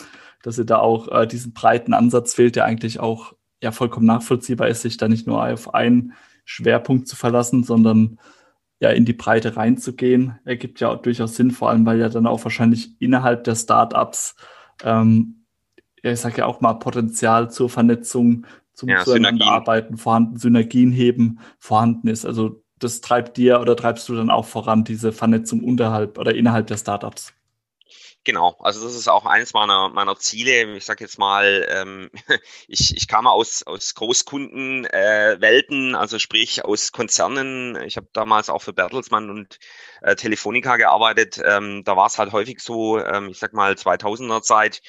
dass 0.47 0.57
ihr 0.57 0.65
da 0.65 0.77
auch 0.77 1.09
äh, 1.09 1.27
diesen 1.27 1.53
breiten 1.53 1.93
Ansatz 1.93 2.33
fehlt, 2.33 2.55
der 2.55 2.65
eigentlich 2.65 2.99
auch 2.99 3.33
ja 3.61 3.71
vollkommen 3.71 4.05
nachvollziehbar 4.05 4.67
ist, 4.67 4.81
sich 4.81 4.97
da 4.97 5.07
nicht 5.07 5.27
nur 5.27 5.43
auf 5.43 5.73
einen 5.73 6.13
Schwerpunkt 6.45 7.07
zu 7.07 7.15
verlassen, 7.15 7.63
sondern 7.63 8.19
ja 8.79 8.89
in 8.89 9.05
die 9.05 9.13
Breite 9.13 9.55
reinzugehen, 9.55 10.39
ergibt 10.45 10.79
ja 10.79 10.95
durchaus 10.95 11.35
Sinn, 11.35 11.51
vor 11.51 11.69
allem 11.69 11.85
weil 11.85 11.99
ja 11.99 12.09
dann 12.09 12.27
auch 12.27 12.43
wahrscheinlich 12.43 13.01
innerhalb 13.01 13.43
der 13.43 13.55
Startups, 13.55 14.35
ähm, 14.83 15.45
ich 16.01 16.19
sage 16.19 16.39
ja 16.39 16.45
auch 16.45 16.61
mal 16.61 16.73
Potenzial 16.73 17.49
zur 17.49 17.69
Vernetzung, 17.69 18.45
zum 18.73 18.89
ja, 18.89 19.03
Zueinanderarbeiten 19.03 19.97
vorhanden, 19.97 20.37
Synergien 20.37 20.91
heben 20.91 21.39
vorhanden 21.57 22.07
ist. 22.07 22.25
Also 22.25 22.63
das 22.77 23.01
treibt 23.01 23.37
dir 23.37 23.59
oder 23.59 23.75
treibst 23.75 24.07
du 24.07 24.15
dann 24.15 24.29
auch 24.29 24.45
voran, 24.45 24.83
diese 24.83 25.11
Vernetzung 25.11 25.63
unterhalb 25.63 26.19
oder 26.19 26.35
innerhalb 26.35 26.67
der 26.67 26.77
Startups? 26.77 27.33
Genau, 28.27 28.57
also 28.59 28.83
das 28.83 28.93
ist 28.93 29.07
auch 29.07 29.25
eines 29.25 29.53
meiner, 29.53 29.87
meiner 29.87 30.17
Ziele. 30.17 30.75
Ich 30.75 30.83
sage 30.83 31.01
jetzt 31.05 31.17
mal, 31.17 31.65
ähm, 31.69 32.09
ich, 32.67 32.93
ich 32.97 33.07
kam 33.07 33.25
aus, 33.25 33.63
aus 33.63 33.95
Großkundenwelten, 33.95 35.93
äh, 35.93 35.97
also 35.97 36.19
sprich 36.19 36.65
aus 36.65 36.91
Konzernen. 36.91 37.81
Ich 37.83 37.95
habe 37.95 38.09
damals 38.11 38.49
auch 38.49 38.61
für 38.61 38.73
Bertelsmann 38.73 39.29
und 39.29 39.59
äh, 40.01 40.17
Telefonica 40.17 40.75
gearbeitet. 40.75 41.39
Ähm, 41.41 41.85
da 41.85 41.95
war 41.95 42.07
es 42.07 42.19
halt 42.19 42.33
häufig 42.33 42.59
so, 42.59 42.99
ähm, 42.99 43.29
ich 43.29 43.39
sag 43.39 43.53
mal 43.53 43.77
2000er 43.77 44.41
Zeit, 44.41 44.81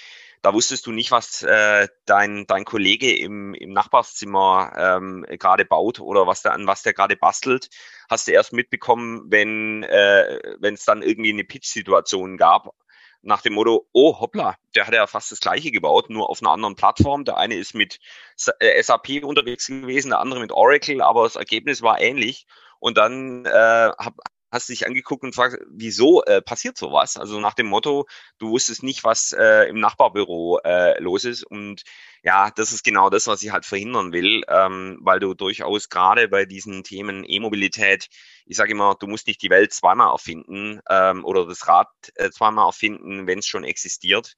da 0.42 0.52
wusstest 0.52 0.86
du 0.86 0.90
nicht, 0.90 1.12
was 1.12 1.42
äh, 1.44 1.86
dein, 2.06 2.44
dein 2.48 2.64
Kollege 2.64 3.16
im, 3.16 3.54
im 3.54 3.72
Nachbarszimmer 3.72 4.72
ähm, 4.76 5.24
gerade 5.38 5.64
baut 5.64 6.00
oder 6.00 6.26
was 6.26 6.42
der, 6.42 6.54
an 6.54 6.66
was 6.66 6.82
der 6.82 6.92
gerade 6.92 7.16
bastelt. 7.16 7.68
Hast 8.10 8.26
du 8.26 8.32
erst 8.32 8.52
mitbekommen, 8.52 9.26
wenn 9.30 9.84
äh, 9.84 10.40
es 10.60 10.84
dann 10.84 11.02
irgendwie 11.02 11.32
eine 11.32 11.44
Pitch-Situation 11.44 12.36
gab 12.36 12.74
nach 13.22 13.42
dem 13.42 13.54
Motto, 13.54 13.86
oh 13.92 14.20
hoppla, 14.20 14.56
der 14.74 14.86
hat 14.86 14.94
ja 14.94 15.06
fast 15.06 15.32
das 15.32 15.40
gleiche 15.40 15.70
gebaut, 15.70 16.10
nur 16.10 16.30
auf 16.30 16.40
einer 16.40 16.50
anderen 16.50 16.76
Plattform. 16.76 17.24
Der 17.24 17.36
eine 17.36 17.54
ist 17.54 17.74
mit 17.74 17.98
SAP 18.36 19.08
äh, 19.08 19.22
unterwegs 19.22 19.66
gewesen, 19.66 20.10
der 20.10 20.20
andere 20.20 20.40
mit 20.40 20.52
Oracle, 20.52 21.02
aber 21.02 21.24
das 21.24 21.36
Ergebnis 21.36 21.82
war 21.82 22.00
ähnlich. 22.00 22.46
Und 22.80 22.96
dann 22.96 23.44
äh, 23.44 23.90
hab, 23.98 24.14
hast 24.50 24.68
dich 24.68 24.86
angeguckt 24.86 25.24
und 25.24 25.34
fragst, 25.34 25.58
wieso 25.68 26.22
äh, 26.24 26.40
passiert 26.40 26.76
sowas? 26.78 27.16
Also 27.16 27.40
nach 27.40 27.54
dem 27.54 27.66
Motto, 27.66 28.06
du 28.38 28.50
wusstest 28.50 28.82
nicht, 28.82 29.04
was 29.04 29.32
äh, 29.32 29.68
im 29.68 29.78
Nachbarbüro 29.80 30.60
äh, 30.64 31.00
los 31.00 31.24
ist. 31.24 31.44
Und 31.44 31.82
ja, 32.22 32.50
das 32.50 32.72
ist 32.72 32.84
genau 32.84 33.10
das, 33.10 33.26
was 33.26 33.42
ich 33.42 33.52
halt 33.52 33.66
verhindern 33.66 34.12
will, 34.12 34.42
ähm, 34.48 34.98
weil 35.02 35.20
du 35.20 35.34
durchaus 35.34 35.88
gerade 35.88 36.28
bei 36.28 36.46
diesen 36.46 36.82
Themen 36.82 37.24
E-Mobilität, 37.26 38.08
ich 38.46 38.56
sage 38.56 38.72
immer, 38.72 38.96
du 38.98 39.06
musst 39.06 39.26
nicht 39.26 39.42
die 39.42 39.50
Welt 39.50 39.72
zweimal 39.72 40.10
erfinden 40.10 40.80
ähm, 40.88 41.24
oder 41.24 41.46
das 41.46 41.68
Rad 41.68 41.88
äh, 42.14 42.30
zweimal 42.30 42.66
erfinden, 42.66 43.26
wenn 43.26 43.40
es 43.40 43.46
schon 43.46 43.64
existiert. 43.64 44.34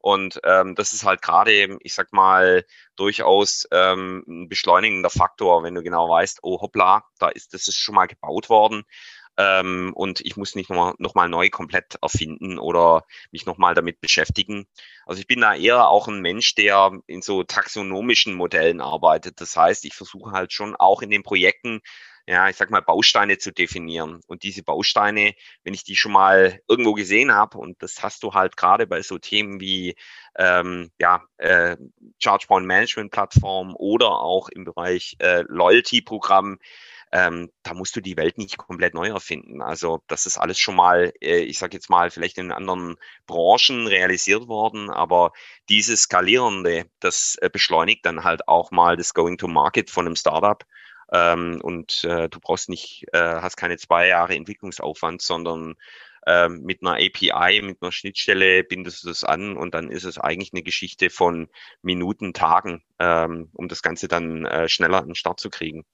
Und 0.00 0.40
ähm, 0.42 0.74
das 0.74 0.92
ist 0.92 1.04
halt 1.04 1.22
gerade, 1.22 1.78
ich 1.80 1.94
sag 1.94 2.12
mal, 2.12 2.66
durchaus 2.96 3.68
ähm, 3.70 4.24
ein 4.26 4.48
beschleunigender 4.48 5.10
Faktor, 5.10 5.62
wenn 5.62 5.76
du 5.76 5.82
genau 5.82 6.08
weißt, 6.08 6.40
oh 6.42 6.60
hoppla, 6.60 7.04
da 7.20 7.28
ist 7.28 7.54
das 7.54 7.68
ist 7.68 7.78
schon 7.78 7.94
mal 7.94 8.06
gebaut 8.06 8.50
worden 8.50 8.82
ähm, 9.36 9.92
und 9.94 10.20
ich 10.20 10.36
muss 10.36 10.54
nicht 10.54 10.70
nochmal 10.70 10.94
noch 10.98 11.14
mal 11.14 11.28
neu 11.28 11.48
komplett 11.48 11.96
erfinden 12.02 12.58
oder 12.58 13.04
mich 13.30 13.46
nochmal 13.46 13.74
damit 13.74 14.00
beschäftigen. 14.00 14.66
Also 15.06 15.20
ich 15.20 15.26
bin 15.26 15.40
da 15.40 15.54
eher 15.54 15.88
auch 15.88 16.08
ein 16.08 16.20
Mensch, 16.20 16.54
der 16.54 16.92
in 17.06 17.22
so 17.22 17.42
taxonomischen 17.42 18.34
Modellen 18.34 18.80
arbeitet. 18.80 19.40
Das 19.40 19.56
heißt, 19.56 19.84
ich 19.84 19.94
versuche 19.94 20.32
halt 20.32 20.52
schon 20.52 20.76
auch 20.76 21.02
in 21.02 21.10
den 21.10 21.22
Projekten 21.22 21.80
ja, 22.26 22.48
ich 22.48 22.56
sag 22.56 22.70
mal, 22.70 22.82
Bausteine 22.82 23.38
zu 23.38 23.52
definieren. 23.52 24.20
Und 24.26 24.44
diese 24.44 24.62
Bausteine, 24.62 25.34
wenn 25.64 25.74
ich 25.74 25.84
die 25.84 25.96
schon 25.96 26.12
mal 26.12 26.60
irgendwo 26.68 26.92
gesehen 26.94 27.34
habe, 27.34 27.58
und 27.58 27.82
das 27.82 28.02
hast 28.02 28.22
du 28.22 28.32
halt 28.32 28.56
gerade 28.56 28.86
bei 28.86 29.02
so 29.02 29.18
Themen 29.18 29.60
wie 29.60 29.96
ähm, 30.36 30.90
ja, 30.98 31.24
äh, 31.38 31.76
Chargepoint 32.18 32.66
Management 32.66 33.10
Plattform 33.10 33.74
oder 33.76 34.20
auch 34.20 34.48
im 34.48 34.64
Bereich 34.64 35.16
äh, 35.18 35.42
Loyalty 35.48 36.00
Programm, 36.02 36.58
ähm, 37.12 37.50
da 37.62 37.74
musst 37.74 37.94
du 37.94 38.00
die 38.00 38.16
Welt 38.16 38.38
nicht 38.38 38.56
komplett 38.56 38.94
neu 38.94 39.08
erfinden. 39.08 39.60
Also 39.60 40.02
das 40.08 40.24
ist 40.26 40.38
alles 40.38 40.58
schon 40.58 40.74
mal, 40.74 41.12
äh, 41.20 41.40
ich 41.40 41.58
sage 41.58 41.76
jetzt 41.76 41.90
mal, 41.90 42.10
vielleicht 42.10 42.38
in 42.38 42.50
anderen 42.50 42.96
Branchen 43.26 43.86
realisiert 43.86 44.48
worden, 44.48 44.90
aber 44.90 45.32
dieses 45.68 46.02
Skalierende, 46.02 46.86
das 47.00 47.36
äh, 47.42 47.50
beschleunigt 47.52 48.06
dann 48.06 48.24
halt 48.24 48.48
auch 48.48 48.70
mal 48.70 48.96
das 48.96 49.12
Going 49.12 49.36
to 49.38 49.46
Market 49.46 49.90
von 49.90 50.06
einem 50.06 50.16
Startup. 50.16 50.64
Ähm, 51.12 51.60
und 51.62 52.04
äh, 52.04 52.30
du 52.30 52.40
brauchst 52.40 52.70
nicht, 52.70 53.04
äh, 53.12 53.18
hast 53.18 53.56
keine 53.56 53.76
zwei 53.76 54.08
Jahre 54.08 54.34
Entwicklungsaufwand, 54.34 55.20
sondern 55.20 55.74
ähm, 56.26 56.62
mit 56.62 56.82
einer 56.82 56.94
API, 56.94 57.62
mit 57.62 57.82
einer 57.82 57.92
Schnittstelle 57.92 58.64
bindest 58.64 59.02
du 59.02 59.08
das 59.08 59.24
an 59.24 59.56
und 59.56 59.74
dann 59.74 59.90
ist 59.90 60.04
es 60.04 60.18
eigentlich 60.18 60.52
eine 60.52 60.62
Geschichte 60.62 61.10
von 61.10 61.48
Minuten, 61.82 62.32
Tagen, 62.32 62.82
ähm, 62.98 63.50
um 63.54 63.68
das 63.68 63.82
Ganze 63.82 64.08
dann 64.08 64.44
äh, 64.44 64.68
schneller 64.68 64.98
an 64.98 65.08
den 65.08 65.14
Start 65.14 65.40
zu 65.40 65.50
kriegen. 65.50 65.84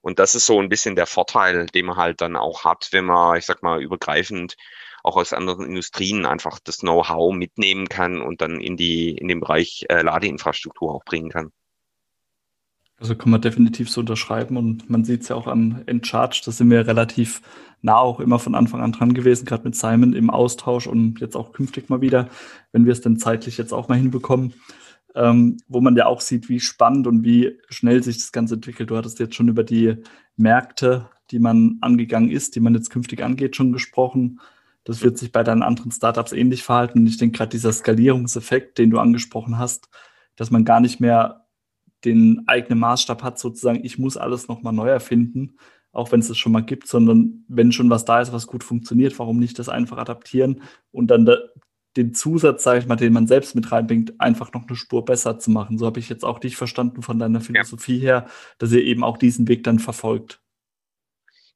Und 0.00 0.18
das 0.18 0.34
ist 0.34 0.46
so 0.46 0.60
ein 0.60 0.68
bisschen 0.68 0.96
der 0.96 1.06
Vorteil, 1.06 1.66
den 1.66 1.86
man 1.86 1.96
halt 1.96 2.20
dann 2.20 2.36
auch 2.36 2.64
hat, 2.64 2.88
wenn 2.92 3.04
man, 3.04 3.38
ich 3.38 3.46
sag 3.46 3.62
mal, 3.62 3.82
übergreifend 3.82 4.56
auch 5.02 5.16
aus 5.16 5.32
anderen 5.32 5.66
Industrien 5.66 6.26
einfach 6.26 6.58
das 6.58 6.78
Know-how 6.78 7.32
mitnehmen 7.32 7.88
kann 7.88 8.20
und 8.20 8.40
dann 8.40 8.60
in 8.60 8.76
die 8.76 9.16
in 9.16 9.28
den 9.28 9.38
Bereich 9.38 9.86
äh, 9.88 10.02
Ladeinfrastruktur 10.02 10.92
auch 10.92 11.04
bringen 11.04 11.30
kann. 11.30 11.52
Also 12.98 13.14
kann 13.14 13.30
man 13.30 13.42
definitiv 13.42 13.90
so 13.90 14.00
unterschreiben 14.00 14.56
und 14.56 14.88
man 14.88 15.04
sieht 15.04 15.22
es 15.22 15.28
ja 15.28 15.36
auch 15.36 15.46
an 15.46 15.82
Encharge, 15.86 16.40
da 16.44 16.50
sind 16.50 16.70
wir 16.70 16.86
relativ 16.86 17.42
nah 17.82 17.98
auch 17.98 18.20
immer 18.20 18.38
von 18.38 18.54
Anfang 18.54 18.80
an 18.80 18.92
dran 18.92 19.12
gewesen, 19.12 19.44
gerade 19.44 19.64
mit 19.64 19.76
Simon 19.76 20.14
im 20.14 20.30
Austausch 20.30 20.86
und 20.86 21.20
jetzt 21.20 21.36
auch 21.36 21.52
künftig 21.52 21.90
mal 21.90 22.00
wieder, 22.00 22.28
wenn 22.72 22.86
wir 22.86 22.92
es 22.92 23.02
denn 23.02 23.18
zeitlich 23.18 23.58
jetzt 23.58 23.72
auch 23.72 23.88
mal 23.88 23.98
hinbekommen, 23.98 24.54
ähm, 25.14 25.58
wo 25.68 25.80
man 25.80 25.94
ja 25.96 26.06
auch 26.06 26.22
sieht, 26.22 26.48
wie 26.48 26.60
spannend 26.60 27.06
und 27.06 27.22
wie 27.22 27.58
schnell 27.68 28.02
sich 28.02 28.16
das 28.16 28.32
Ganze 28.32 28.54
entwickelt. 28.54 28.90
Du 28.90 28.96
hattest 28.96 29.18
jetzt 29.18 29.34
schon 29.34 29.48
über 29.48 29.62
die 29.62 29.96
Märkte, 30.36 31.10
die 31.30 31.38
man 31.38 31.78
angegangen 31.80 32.30
ist, 32.30 32.54
die 32.54 32.60
man 32.60 32.74
jetzt 32.74 32.90
künftig 32.90 33.22
angeht, 33.22 33.56
schon 33.56 33.72
gesprochen. 33.72 34.40
Das 34.84 35.02
wird 35.02 35.18
sich 35.18 35.32
bei 35.32 35.42
deinen 35.42 35.62
anderen 35.62 35.90
Startups 35.90 36.32
ähnlich 36.32 36.62
verhalten. 36.62 37.00
Und 37.00 37.06
ich 37.06 37.16
denke 37.16 37.38
gerade 37.38 37.50
dieser 37.50 37.72
Skalierungseffekt, 37.72 38.78
den 38.78 38.90
du 38.90 38.98
angesprochen 39.00 39.58
hast, 39.58 39.88
dass 40.36 40.50
man 40.50 40.64
gar 40.64 40.80
nicht 40.80 41.00
mehr 41.00 41.45
den 42.04 42.44
eigenen 42.46 42.78
Maßstab 42.78 43.22
hat, 43.22 43.38
sozusagen, 43.38 43.84
ich 43.84 43.98
muss 43.98 44.16
alles 44.16 44.48
nochmal 44.48 44.72
neu 44.72 44.88
erfinden, 44.88 45.56
auch 45.92 46.12
wenn 46.12 46.20
es 46.20 46.28
es 46.28 46.38
schon 46.38 46.52
mal 46.52 46.64
gibt, 46.64 46.86
sondern 46.88 47.44
wenn 47.48 47.72
schon 47.72 47.90
was 47.90 48.04
da 48.04 48.20
ist, 48.20 48.32
was 48.32 48.46
gut 48.46 48.62
funktioniert, 48.62 49.18
warum 49.18 49.38
nicht 49.38 49.58
das 49.58 49.68
einfach 49.68 49.96
adaptieren 49.98 50.62
und 50.90 51.08
dann 51.08 51.24
da, 51.24 51.38
den 51.96 52.12
Zusatz, 52.12 52.62
sage 52.62 52.80
ich 52.80 52.86
mal, 52.86 52.96
den 52.96 53.12
man 53.12 53.26
selbst 53.26 53.54
mit 53.54 53.72
reinbringt, 53.72 54.20
einfach 54.20 54.52
noch 54.52 54.66
eine 54.66 54.76
Spur 54.76 55.04
besser 55.04 55.38
zu 55.38 55.50
machen. 55.50 55.78
So 55.78 55.86
habe 55.86 55.98
ich 55.98 56.08
jetzt 56.08 56.24
auch 56.24 56.38
dich 56.38 56.56
verstanden 56.56 57.02
von 57.02 57.18
deiner 57.18 57.40
Philosophie 57.40 57.96
ja. 57.96 58.02
her, 58.02 58.26
dass 58.58 58.72
ihr 58.72 58.82
eben 58.82 59.02
auch 59.02 59.16
diesen 59.16 59.48
Weg 59.48 59.64
dann 59.64 59.78
verfolgt. 59.78 60.42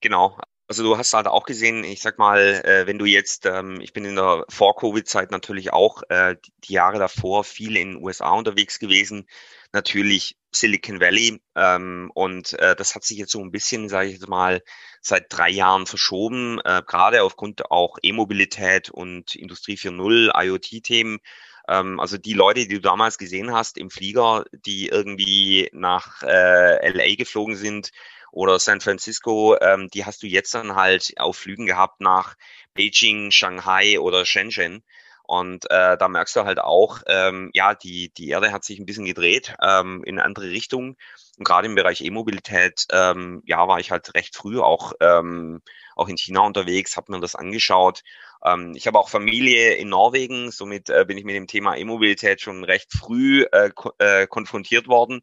Genau. 0.01 0.39
Also 0.71 0.85
du 0.85 0.97
hast 0.97 1.15
halt 1.15 1.27
auch 1.27 1.47
gesehen, 1.47 1.83
ich 1.83 2.01
sag 2.01 2.17
mal, 2.19 2.39
äh, 2.65 2.87
wenn 2.87 2.97
du 2.97 3.05
jetzt, 3.05 3.45
ähm, 3.45 3.81
ich 3.81 3.93
bin 3.93 4.05
in 4.05 4.15
der 4.15 4.45
Vor-Covid-Zeit 4.49 5.33
natürlich 5.33 5.73
auch 5.73 6.05
äh, 6.11 6.37
die 6.63 6.75
Jahre 6.75 7.01
davor 7.01 7.43
viel 7.43 7.77
in 7.77 7.95
den 7.95 8.05
USA 8.05 8.31
unterwegs 8.31 8.79
gewesen, 8.79 9.27
natürlich 9.73 10.37
Silicon 10.53 11.01
Valley. 11.01 11.43
Ähm, 11.57 12.13
und 12.15 12.53
äh, 12.61 12.77
das 12.77 12.95
hat 12.95 13.03
sich 13.03 13.19
jetzt 13.19 13.33
so 13.33 13.41
ein 13.41 13.51
bisschen, 13.51 13.89
sage 13.89 14.11
ich 14.11 14.15
jetzt 14.15 14.29
mal, 14.29 14.63
seit 15.01 15.27
drei 15.31 15.51
Jahren 15.51 15.87
verschoben, 15.87 16.61
äh, 16.65 16.83
gerade 16.87 17.25
aufgrund 17.25 17.69
auch 17.73 17.99
E-Mobilität 18.01 18.91
und 18.91 19.35
Industrie 19.35 19.75
4.0, 19.75 20.31
IoT-Themen. 20.41 21.19
Ähm, 21.67 21.99
also 21.99 22.17
die 22.17 22.35
Leute, 22.35 22.61
die 22.61 22.77
du 22.77 22.81
damals 22.81 23.19
gesehen 23.19 23.53
hast 23.53 23.77
im 23.77 23.91
Flieger, 23.91 24.45
die 24.53 24.87
irgendwie 24.87 25.69
nach 25.73 26.23
äh, 26.23 26.91
LA 26.91 27.17
geflogen 27.17 27.57
sind 27.57 27.91
oder 28.33 28.59
San 28.59 28.81
Francisco, 28.81 29.57
ähm, 29.61 29.89
die 29.93 30.05
hast 30.05 30.23
du 30.23 30.27
jetzt 30.27 30.55
dann 30.55 30.75
halt 30.75 31.13
auf 31.19 31.37
Flügen 31.37 31.67
gehabt 31.67 32.01
nach 32.01 32.37
Beijing, 32.75 33.31
Shanghai 33.31 33.99
oder 33.99 34.25
Shenzhen. 34.25 34.83
Und 35.31 35.71
äh, 35.71 35.97
da 35.97 36.09
merkst 36.09 36.35
du 36.35 36.45
halt 36.45 36.59
auch, 36.59 37.03
ähm, 37.07 37.51
ja, 37.55 37.75
die, 37.77 38.13
die 38.13 38.31
Erde 38.31 38.51
hat 38.51 38.65
sich 38.65 38.81
ein 38.81 38.85
bisschen 38.85 39.05
gedreht 39.05 39.55
ähm, 39.63 40.03
in 40.05 40.19
andere 40.19 40.51
Richtung. 40.51 40.97
Und 41.39 41.45
gerade 41.45 41.69
im 41.69 41.77
Bereich 41.77 42.01
E-Mobilität, 42.01 42.87
ähm, 42.91 43.41
ja, 43.47 43.69
war 43.69 43.79
ich 43.79 43.93
halt 43.93 44.13
recht 44.15 44.35
früh 44.35 44.59
auch, 44.59 44.93
ähm, 45.01 45.63
auch 45.95 46.09
in 46.09 46.17
China 46.17 46.41
unterwegs, 46.41 46.97
habe 46.97 47.13
mir 47.13 47.21
das 47.21 47.37
angeschaut. 47.37 48.03
Ähm, 48.45 48.73
ich 48.75 48.89
habe 48.89 48.99
auch 48.99 49.09
Familie 49.09 49.75
in 49.75 49.89
Norwegen, 49.89 50.51
somit 50.51 50.91
äh, 50.91 51.05
bin 51.07 51.17
ich 51.17 51.25
mit 51.25 51.37
dem 51.37 51.47
Thema 51.47 51.77
E-Mobilität 51.77 52.41
schon 52.41 52.65
recht 52.65 52.93
früh 52.93 53.45
äh, 53.53 53.71
ko 53.71 53.93
äh, 53.99 54.27
konfrontiert 54.27 54.89
worden 54.89 55.23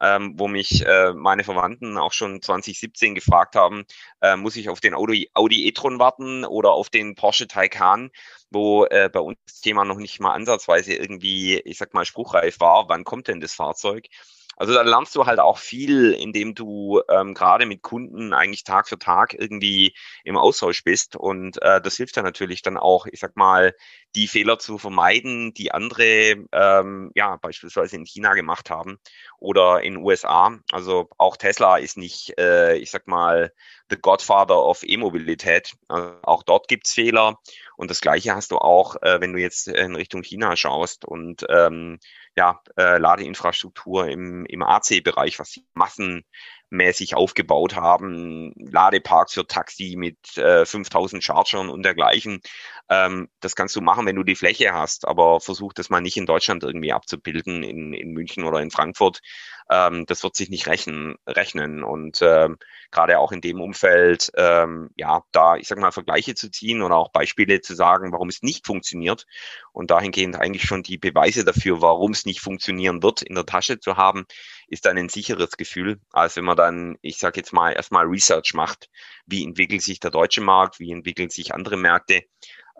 ähm, 0.00 0.34
wo 0.36 0.48
mich 0.48 0.84
äh, 0.86 1.12
meine 1.12 1.44
Verwandten 1.44 1.98
auch 1.98 2.12
schon 2.12 2.42
2017 2.42 3.14
gefragt 3.14 3.56
haben, 3.56 3.84
äh, 4.20 4.36
muss 4.36 4.56
ich 4.56 4.68
auf 4.68 4.80
den 4.80 4.94
Audi, 4.94 5.30
Audi 5.34 5.66
e-tron 5.66 5.98
warten 5.98 6.44
oder 6.44 6.72
auf 6.72 6.90
den 6.90 7.14
Porsche 7.14 7.46
Taycan, 7.46 8.10
wo 8.50 8.84
äh, 8.86 9.08
bei 9.12 9.20
uns 9.20 9.38
das 9.46 9.60
Thema 9.60 9.84
noch 9.84 9.98
nicht 9.98 10.20
mal 10.20 10.32
ansatzweise 10.32 10.94
irgendwie, 10.94 11.58
ich 11.58 11.78
sag 11.78 11.94
mal, 11.94 12.04
spruchreif 12.04 12.60
war, 12.60 12.88
wann 12.88 13.04
kommt 13.04 13.28
denn 13.28 13.40
das 13.40 13.54
Fahrzeug? 13.54 14.08
Also 14.56 14.74
da 14.74 14.82
lernst 14.82 15.14
du 15.16 15.26
halt 15.26 15.38
auch 15.38 15.58
viel, 15.58 16.12
indem 16.12 16.54
du 16.54 17.02
ähm, 17.08 17.34
gerade 17.34 17.66
mit 17.66 17.82
Kunden 17.82 18.32
eigentlich 18.32 18.64
Tag 18.64 18.88
für 18.88 18.98
Tag 18.98 19.34
irgendwie 19.34 19.94
im 20.24 20.36
Austausch 20.36 20.84
bist. 20.84 21.16
Und 21.16 21.60
äh, 21.62 21.80
das 21.80 21.96
hilft 21.96 22.16
ja 22.16 22.22
natürlich 22.22 22.62
dann 22.62 22.76
auch, 22.76 23.06
ich 23.06 23.20
sag 23.20 23.36
mal, 23.36 23.74
die 24.14 24.28
Fehler 24.28 24.58
zu 24.58 24.78
vermeiden, 24.78 25.54
die 25.54 25.72
andere 25.72 26.46
ähm, 26.52 27.10
ja 27.14 27.36
beispielsweise 27.36 27.96
in 27.96 28.06
China 28.06 28.34
gemacht 28.34 28.70
haben 28.70 28.98
oder 29.38 29.82
in 29.82 29.96
USA. 29.96 30.56
Also 30.70 31.08
auch 31.18 31.36
Tesla 31.36 31.78
ist 31.78 31.96
nicht, 31.96 32.38
äh, 32.38 32.76
ich 32.76 32.90
sag 32.90 33.08
mal, 33.08 33.52
the 33.90 33.96
Godfather 33.96 34.64
of 34.64 34.82
E-Mobilität. 34.82 35.74
Also 35.88 36.14
auch 36.22 36.42
dort 36.42 36.68
gibt's 36.68 36.92
Fehler. 36.92 37.38
Und 37.76 37.90
das 37.90 38.00
Gleiche 38.00 38.34
hast 38.34 38.52
du 38.52 38.58
auch, 38.58 38.96
äh, 39.02 39.20
wenn 39.20 39.32
du 39.32 39.40
jetzt 39.40 39.66
in 39.66 39.96
Richtung 39.96 40.22
China 40.22 40.56
schaust 40.56 41.04
und 41.04 41.44
ähm, 41.48 41.98
ja, 42.36 42.60
äh, 42.76 42.98
Ladeinfrastruktur 42.98 44.08
im, 44.08 44.44
im 44.46 44.62
AC-Bereich, 44.62 45.38
was 45.38 45.50
die 45.50 45.66
Massen 45.74 46.24
mäßig 46.74 47.14
aufgebaut 47.14 47.74
haben, 47.76 48.52
Ladeparks 48.56 49.34
für 49.34 49.46
Taxi 49.46 49.94
mit 49.96 50.36
äh, 50.36 50.66
5000 50.66 51.22
Chargern 51.22 51.70
und 51.70 51.82
dergleichen. 51.82 52.40
Ähm, 52.90 53.28
das 53.40 53.56
kannst 53.56 53.74
du 53.76 53.80
machen, 53.80 54.06
wenn 54.06 54.16
du 54.16 54.24
die 54.24 54.34
Fläche 54.34 54.74
hast, 54.74 55.08
aber 55.08 55.40
versuch 55.40 55.72
das 55.72 55.88
mal 55.88 56.00
nicht 56.00 56.16
in 56.16 56.26
Deutschland 56.26 56.62
irgendwie 56.62 56.92
abzubilden, 56.92 57.62
in, 57.62 57.94
in 57.94 58.12
München 58.12 58.44
oder 58.44 58.60
in 58.60 58.70
Frankfurt. 58.70 59.20
Ähm, 59.70 60.04
das 60.06 60.22
wird 60.22 60.36
sich 60.36 60.50
nicht 60.50 60.66
rechnen. 60.66 61.16
rechnen. 61.26 61.82
Und 61.82 62.20
ähm, 62.20 62.58
gerade 62.90 63.18
auch 63.18 63.32
in 63.32 63.40
dem 63.40 63.60
Umfeld, 63.60 64.30
ähm, 64.36 64.90
ja, 64.96 65.22
da, 65.32 65.56
ich 65.56 65.68
sag 65.68 65.78
mal, 65.78 65.92
Vergleiche 65.92 66.34
zu 66.34 66.50
ziehen 66.50 66.82
oder 66.82 66.96
auch 66.96 67.12
Beispiele 67.12 67.60
zu 67.60 67.74
sagen, 67.74 68.12
warum 68.12 68.28
es 68.28 68.42
nicht 68.42 68.66
funktioniert 68.66 69.26
und 69.72 69.90
dahingehend 69.90 70.36
eigentlich 70.36 70.64
schon 70.64 70.82
die 70.82 70.98
Beweise 70.98 71.44
dafür, 71.44 71.80
warum 71.80 72.12
es 72.12 72.26
nicht 72.26 72.40
funktionieren 72.40 73.02
wird, 73.02 73.22
in 73.22 73.34
der 73.34 73.46
Tasche 73.46 73.80
zu 73.80 73.96
haben, 73.96 74.26
ist 74.68 74.86
dann 74.86 74.98
ein 74.98 75.08
sicheres 75.08 75.56
Gefühl, 75.56 76.00
als 76.12 76.36
wenn 76.36 76.44
man 76.44 76.56
dann, 76.56 76.96
ich 77.02 77.18
sage 77.18 77.40
jetzt 77.40 77.52
mal, 77.52 77.72
erstmal 77.72 78.06
Research 78.06 78.54
macht. 78.54 78.88
Wie 79.26 79.44
entwickelt 79.44 79.82
sich 79.82 80.00
der 80.00 80.10
deutsche 80.10 80.40
Markt? 80.40 80.80
Wie 80.80 80.92
entwickeln 80.92 81.30
sich 81.30 81.54
andere 81.54 81.76
Märkte? 81.76 82.22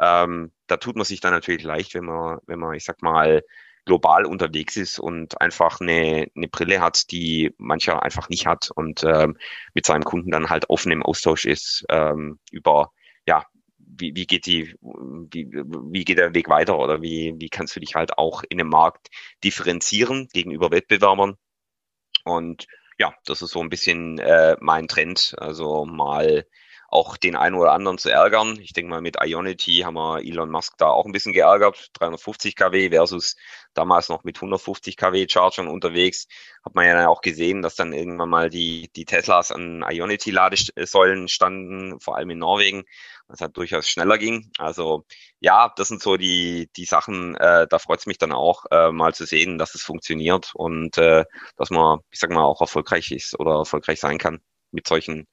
Ähm, 0.00 0.52
da 0.66 0.76
tut 0.76 0.96
man 0.96 1.04
sich 1.04 1.20
dann 1.20 1.32
natürlich 1.32 1.62
leicht, 1.62 1.94
wenn 1.94 2.04
man, 2.04 2.38
wenn 2.46 2.58
man, 2.58 2.74
ich 2.74 2.84
sag 2.84 3.02
mal, 3.02 3.42
global 3.84 4.24
unterwegs 4.24 4.76
ist 4.76 4.98
und 4.98 5.40
einfach 5.40 5.80
eine, 5.80 6.28
eine 6.34 6.48
Brille 6.48 6.80
hat, 6.80 7.10
die 7.10 7.54
mancher 7.58 8.02
einfach 8.02 8.28
nicht 8.28 8.46
hat 8.46 8.70
und 8.74 9.04
ähm, 9.04 9.36
mit 9.74 9.86
seinem 9.86 10.04
Kunden 10.04 10.30
dann 10.30 10.50
halt 10.50 10.70
offen 10.70 10.92
im 10.92 11.02
Austausch 11.02 11.44
ist 11.44 11.84
ähm, 11.90 12.38
über 12.50 12.92
ja 13.26 13.46
wie, 13.78 14.14
wie 14.16 14.26
geht 14.26 14.46
die 14.46 14.74
wie, 14.80 15.50
wie 15.52 16.04
geht 16.04 16.18
der 16.18 16.34
Weg 16.34 16.48
weiter 16.48 16.78
oder 16.78 17.02
wie 17.02 17.34
wie 17.36 17.48
kannst 17.50 17.76
du 17.76 17.80
dich 17.80 17.94
halt 17.94 18.16
auch 18.18 18.42
in 18.48 18.58
dem 18.58 18.68
Markt 18.68 19.08
differenzieren 19.44 20.28
gegenüber 20.32 20.70
Wettbewerbern 20.70 21.36
und 22.24 22.66
ja 22.98 23.14
das 23.24 23.42
ist 23.42 23.52
so 23.52 23.60
ein 23.60 23.70
bisschen 23.70 24.18
äh, 24.18 24.56
mein 24.60 24.88
Trend. 24.88 25.34
Also 25.38 25.84
mal 25.84 26.46
auch 26.94 27.16
den 27.16 27.34
einen 27.34 27.56
oder 27.56 27.72
anderen 27.72 27.98
zu 27.98 28.08
ärgern. 28.08 28.56
Ich 28.60 28.72
denke 28.72 28.88
mal, 28.88 29.00
mit 29.00 29.16
Ionity 29.20 29.82
haben 29.84 29.94
wir 29.94 30.20
Elon 30.20 30.48
Musk 30.50 30.74
da 30.78 30.86
auch 30.88 31.06
ein 31.06 31.12
bisschen 31.12 31.32
geärgert. 31.32 31.90
350 31.94 32.54
kW 32.54 32.90
versus 32.90 33.34
damals 33.74 34.08
noch 34.08 34.22
mit 34.22 34.36
150 34.36 34.96
kW 34.96 35.26
Chargern 35.28 35.66
unterwegs. 35.66 36.28
Hat 36.64 36.76
man 36.76 36.86
ja 36.86 37.08
auch 37.08 37.20
gesehen, 37.20 37.62
dass 37.62 37.74
dann 37.74 37.92
irgendwann 37.92 38.28
mal 38.28 38.48
die, 38.48 38.90
die 38.94 39.06
Teslas 39.06 39.50
an 39.50 39.84
Ionity-Ladesäulen 39.84 41.26
standen, 41.26 41.98
vor 41.98 42.16
allem 42.16 42.30
in 42.30 42.38
Norwegen, 42.38 42.84
was 43.26 43.40
halt 43.40 43.56
durchaus 43.56 43.88
schneller 43.88 44.16
ging. 44.16 44.52
Also 44.58 45.04
ja, 45.40 45.72
das 45.74 45.88
sind 45.88 46.00
so 46.00 46.16
die, 46.16 46.70
die 46.76 46.84
Sachen, 46.84 47.34
äh, 47.36 47.66
da 47.68 47.80
freut 47.80 47.98
es 47.98 48.06
mich 48.06 48.18
dann 48.18 48.32
auch, 48.32 48.66
äh, 48.70 48.92
mal 48.92 49.14
zu 49.14 49.26
sehen, 49.26 49.58
dass 49.58 49.74
es 49.74 49.82
funktioniert 49.82 50.52
und 50.54 50.96
äh, 50.98 51.24
dass 51.56 51.70
man, 51.70 51.98
ich 52.12 52.20
sag 52.20 52.30
mal, 52.30 52.44
auch 52.44 52.60
erfolgreich 52.60 53.10
ist 53.10 53.36
oder 53.40 53.56
erfolgreich 53.56 53.98
sein 53.98 54.18
kann 54.18 54.38
mit 54.70 54.86
solchen 54.86 55.26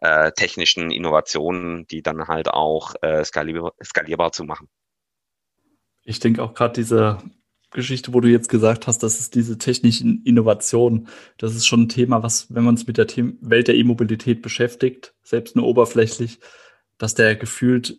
äh, 0.00 0.32
technischen 0.32 0.90
Innovationen, 0.90 1.86
die 1.86 2.02
dann 2.02 2.28
halt 2.28 2.48
auch 2.48 2.94
äh, 3.02 3.24
skalierbar, 3.24 3.72
skalierbar 3.82 4.32
zu 4.32 4.44
machen. 4.44 4.68
Ich 6.04 6.20
denke 6.20 6.42
auch 6.42 6.54
gerade 6.54 6.74
diese 6.74 7.18
Geschichte, 7.70 8.14
wo 8.14 8.20
du 8.20 8.28
jetzt 8.28 8.48
gesagt 8.48 8.86
hast, 8.86 9.02
dass 9.02 9.20
es 9.20 9.30
diese 9.30 9.58
technischen 9.58 10.22
Innovationen, 10.24 11.08
das 11.36 11.54
ist 11.54 11.66
schon 11.66 11.82
ein 11.82 11.88
Thema, 11.88 12.22
was, 12.22 12.52
wenn 12.54 12.64
man 12.64 12.74
uns 12.74 12.86
mit 12.86 12.96
der 12.96 13.08
The 13.08 13.34
Welt 13.40 13.68
der 13.68 13.74
E-Mobilität 13.74 14.40
beschäftigt, 14.40 15.14
selbst 15.22 15.54
nur 15.54 15.66
oberflächlich, 15.66 16.38
dass 16.96 17.14
der 17.14 17.36
gefühlt 17.36 17.98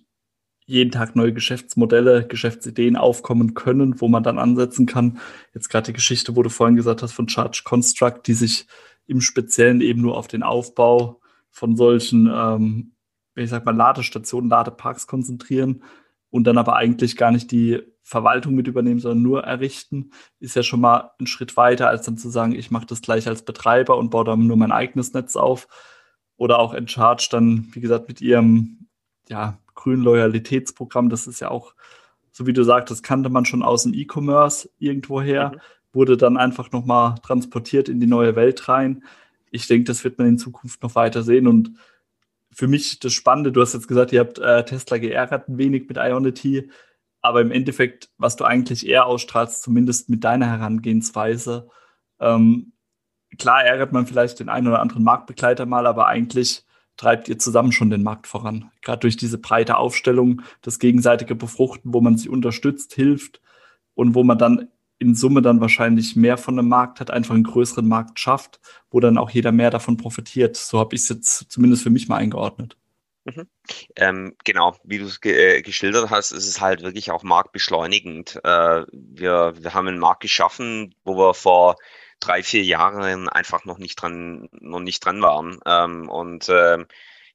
jeden 0.65 0.91
Tag 0.91 1.15
neue 1.15 1.33
Geschäftsmodelle, 1.33 2.27
Geschäftsideen 2.27 2.95
aufkommen 2.95 3.55
können, 3.55 4.01
wo 4.01 4.07
man 4.07 4.23
dann 4.23 4.37
ansetzen 4.37 4.85
kann. 4.85 5.19
Jetzt 5.53 5.69
gerade 5.69 5.87
die 5.87 5.93
Geschichte, 5.93 6.35
wo 6.35 6.43
du 6.43 6.49
vorhin 6.49 6.75
gesagt 6.75 7.01
hast 7.01 7.11
von 7.11 7.27
Charge 7.27 7.61
Construct, 7.63 8.21
die 8.27 8.33
sich 8.33 8.67
im 9.07 9.21
Speziellen 9.21 9.81
eben 9.81 10.01
nur 10.01 10.15
auf 10.15 10.27
den 10.27 10.43
Aufbau 10.43 11.19
von 11.51 11.75
solchen, 11.75 12.29
ähm, 12.33 12.93
ich 13.35 13.49
sag 13.49 13.65
mal, 13.65 13.75
Ladestationen, 13.75 14.49
Ladeparks 14.49 15.07
konzentrieren 15.07 15.83
und 16.29 16.45
dann 16.45 16.57
aber 16.57 16.75
eigentlich 16.75 17.17
gar 17.17 17.31
nicht 17.31 17.51
die 17.51 17.81
Verwaltung 18.01 18.55
mit 18.55 18.67
übernehmen, 18.67 18.99
sondern 18.99 19.21
nur 19.21 19.43
errichten, 19.43 20.11
ist 20.39 20.55
ja 20.55 20.63
schon 20.63 20.81
mal 20.81 21.11
ein 21.19 21.27
Schritt 21.27 21.57
weiter, 21.57 21.89
als 21.89 22.05
dann 22.05 22.17
zu 22.17 22.29
sagen, 22.29 22.53
ich 22.53 22.71
mache 22.71 22.87
das 22.87 23.01
gleich 23.01 23.27
als 23.27 23.43
Betreiber 23.43 23.97
und 23.97 24.09
baue 24.09 24.25
dann 24.25 24.47
nur 24.47 24.57
mein 24.57 24.71
eigenes 24.71 25.13
Netz 25.13 25.35
auf. 25.35 25.67
Oder 26.35 26.59
auch 26.59 26.73
Encharge 26.73 27.27
dann, 27.31 27.67
wie 27.73 27.81
gesagt, 27.81 28.07
mit 28.07 28.21
ihrem 28.21 28.87
ja, 29.27 29.59
grünen 29.75 30.03
Loyalitätsprogramm, 30.03 31.09
das 31.09 31.27
ist 31.27 31.39
ja 31.39 31.51
auch, 31.51 31.75
so 32.31 32.47
wie 32.47 32.53
du 32.53 32.63
sagtest, 32.63 33.03
kannte 33.03 33.29
man 33.29 33.45
schon 33.45 33.61
aus 33.61 33.83
dem 33.83 33.93
E-Commerce 33.93 34.69
irgendwoher, 34.79 35.51
mhm. 35.51 35.59
wurde 35.91 36.17
dann 36.17 36.37
einfach 36.37 36.71
nochmal 36.71 37.15
transportiert 37.21 37.89
in 37.89 37.99
die 37.99 38.07
neue 38.07 38.35
Welt 38.35 38.67
rein 38.69 39.03
ich 39.51 39.67
denke, 39.67 39.85
das 39.85 40.03
wird 40.03 40.17
man 40.17 40.27
in 40.27 40.37
Zukunft 40.37 40.81
noch 40.83 40.95
weiter 40.95 41.23
sehen. 41.23 41.47
Und 41.47 41.73
für 42.51 42.67
mich 42.67 42.99
das 42.99 43.13
Spannende, 43.13 43.51
du 43.51 43.61
hast 43.61 43.73
jetzt 43.73 43.87
gesagt, 43.87 44.11
ihr 44.11 44.21
habt 44.21 44.39
äh, 44.39 44.65
Tesla 44.65 44.97
geärgert 44.97 45.47
ein 45.47 45.57
wenig 45.57 45.87
mit 45.87 45.97
Ionity, 45.97 46.71
aber 47.21 47.41
im 47.41 47.51
Endeffekt, 47.51 48.09
was 48.17 48.35
du 48.35 48.45
eigentlich 48.45 48.87
eher 48.87 49.05
ausstrahlst, 49.05 49.61
zumindest 49.61 50.09
mit 50.09 50.23
deiner 50.23 50.47
Herangehensweise, 50.47 51.69
ähm, 52.19 52.73
klar 53.37 53.63
ärgert 53.63 53.91
man 53.91 54.07
vielleicht 54.07 54.39
den 54.39 54.49
einen 54.49 54.67
oder 54.67 54.79
anderen 54.79 55.03
Marktbegleiter 55.03 55.65
mal, 55.65 55.85
aber 55.85 56.07
eigentlich 56.07 56.65
treibt 56.97 57.29
ihr 57.29 57.39
zusammen 57.39 57.71
schon 57.71 57.89
den 57.89 58.03
Markt 58.03 58.27
voran. 58.27 58.71
Gerade 58.81 58.99
durch 59.01 59.15
diese 59.15 59.37
breite 59.37 59.77
Aufstellung, 59.77 60.41
das 60.61 60.79
gegenseitige 60.79 61.35
Befruchten, 61.35 61.93
wo 61.93 62.01
man 62.01 62.17
sich 62.17 62.29
unterstützt, 62.29 62.93
hilft 62.93 63.41
und 63.93 64.15
wo 64.15 64.23
man 64.23 64.37
dann 64.37 64.67
in 64.99 65.15
Summe 65.15 65.41
dann 65.41 65.61
wahrscheinlich 65.61 66.15
mehr 66.15 66.37
von 66.37 66.59
einem 66.59 66.67
Markt 66.67 66.99
hat, 66.99 67.09
einfach 67.09 67.33
einen 67.33 67.45
größeren 67.45 67.87
Markt 67.87 68.19
schafft, 68.19 68.59
wo 68.91 68.99
dann 68.99 69.17
auch 69.17 69.29
jeder 69.29 69.51
mehr 69.51 69.71
davon 69.71 69.97
profitiert. 69.97 70.57
So 70.57 70.77
habe 70.79 70.95
ich 70.95 71.01
es 71.03 71.09
jetzt 71.09 71.51
zumindest 71.51 71.83
für 71.83 71.89
mich 71.89 72.07
mal 72.09 72.17
eingeordnet. 72.17 72.77
Mhm. 73.23 73.47
Ähm, 73.95 74.35
genau, 74.43 74.75
wie 74.83 74.97
du 74.97 75.05
es 75.05 75.21
ge 75.21 75.57
äh, 75.57 75.61
geschildert 75.61 76.09
hast, 76.09 76.31
ist 76.31 76.47
es 76.47 76.61
halt 76.61 76.83
wirklich 76.83 77.11
auch 77.11 77.23
marktbeschleunigend. 77.23 78.39
Äh, 78.43 78.85
wir, 78.91 79.53
wir 79.57 79.73
haben 79.73 79.87
einen 79.87 79.99
Markt 79.99 80.21
geschaffen, 80.21 80.95
wo 81.03 81.17
wir 81.17 81.33
vor 81.33 81.77
drei, 82.19 82.43
vier 82.43 82.63
Jahren 82.63 83.29
einfach 83.29 83.65
noch 83.65 83.77
nicht 83.77 83.95
dran, 83.95 84.49
noch 84.51 84.79
nicht 84.79 85.03
dran 85.03 85.21
waren. 85.21 85.59
Ähm, 85.65 86.09
und 86.09 86.49
äh, 86.49 86.85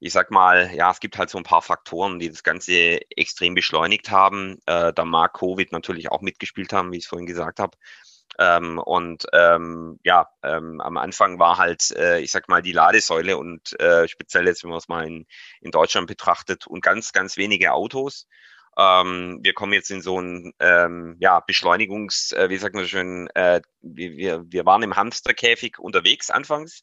ich 0.01 0.13
sag 0.13 0.31
mal, 0.31 0.75
ja, 0.75 0.91
es 0.91 1.01
gibt 1.01 1.19
halt 1.19 1.31
so 1.31 1.39
ein 1.39 1.45
paar 1.45 1.63
Faktoren, 1.63 2.19
die 2.19 2.31
das 2.31 2.43
Ganze 2.43 3.01
extrem 3.17 3.55
beschleunigt 3.55 4.11
haben. 4.11 4.59
Äh, 4.67 4.93
da 4.93 5.05
mag 5.05 5.35
Covid 5.35 5.73
natürlich 5.73 6.11
auch 6.11 6.21
mitgespielt 6.21 6.73
haben, 6.73 6.93
wie 6.93 6.99
ich 6.99 7.05
es 7.05 7.09
vorhin 7.09 7.27
gesagt 7.27 7.61
habe. 7.61 7.77
Ähm, 8.39 8.79
und 8.79 9.27
ähm, 9.33 10.01
ja, 10.03 10.29
ähm, 10.43 10.81
am 10.81 10.97
Anfang 10.97 11.39
war 11.39 11.59
halt, 11.59 11.93
äh, 11.93 12.19
ich 12.21 12.33
sag 12.33 12.49
mal, 12.49 12.63
die 12.63 12.73
Ladesäule 12.73 13.37
und 13.37 13.79
äh, 13.81 14.09
speziell 14.09 14.47
jetzt, 14.47 14.65
wenn 14.65 14.71
man 14.71 14.79
es 14.79 14.89
mal 14.89 15.07
in, 15.07 15.27
in 15.61 15.71
Deutschland 15.71 16.09
betrachtet 16.09 16.67
und 16.67 16.83
ganz, 16.83 17.13
ganz 17.13 17.37
wenige 17.37 17.73
Autos. 17.73 18.27
Ähm, 18.77 19.39
wir 19.43 19.55
kommen 19.55 19.73
jetzt 19.73 19.91
in 19.91 20.03
so 20.03 20.21
ein 20.21 20.53
ähm, 20.59 21.17
ja, 21.21 21.41
Beschleunigungs, 21.41 22.33
äh, 22.33 22.49
wie 22.51 22.57
sagt 22.57 22.75
man 22.75 22.89
schön, 22.89 23.29
äh, 23.35 23.61
wir, 23.83 24.45
wir 24.51 24.67
waren 24.67 24.83
im 24.83 24.97
Hamsterkäfig 24.97 25.79
unterwegs 25.79 26.31
anfangs 26.31 26.83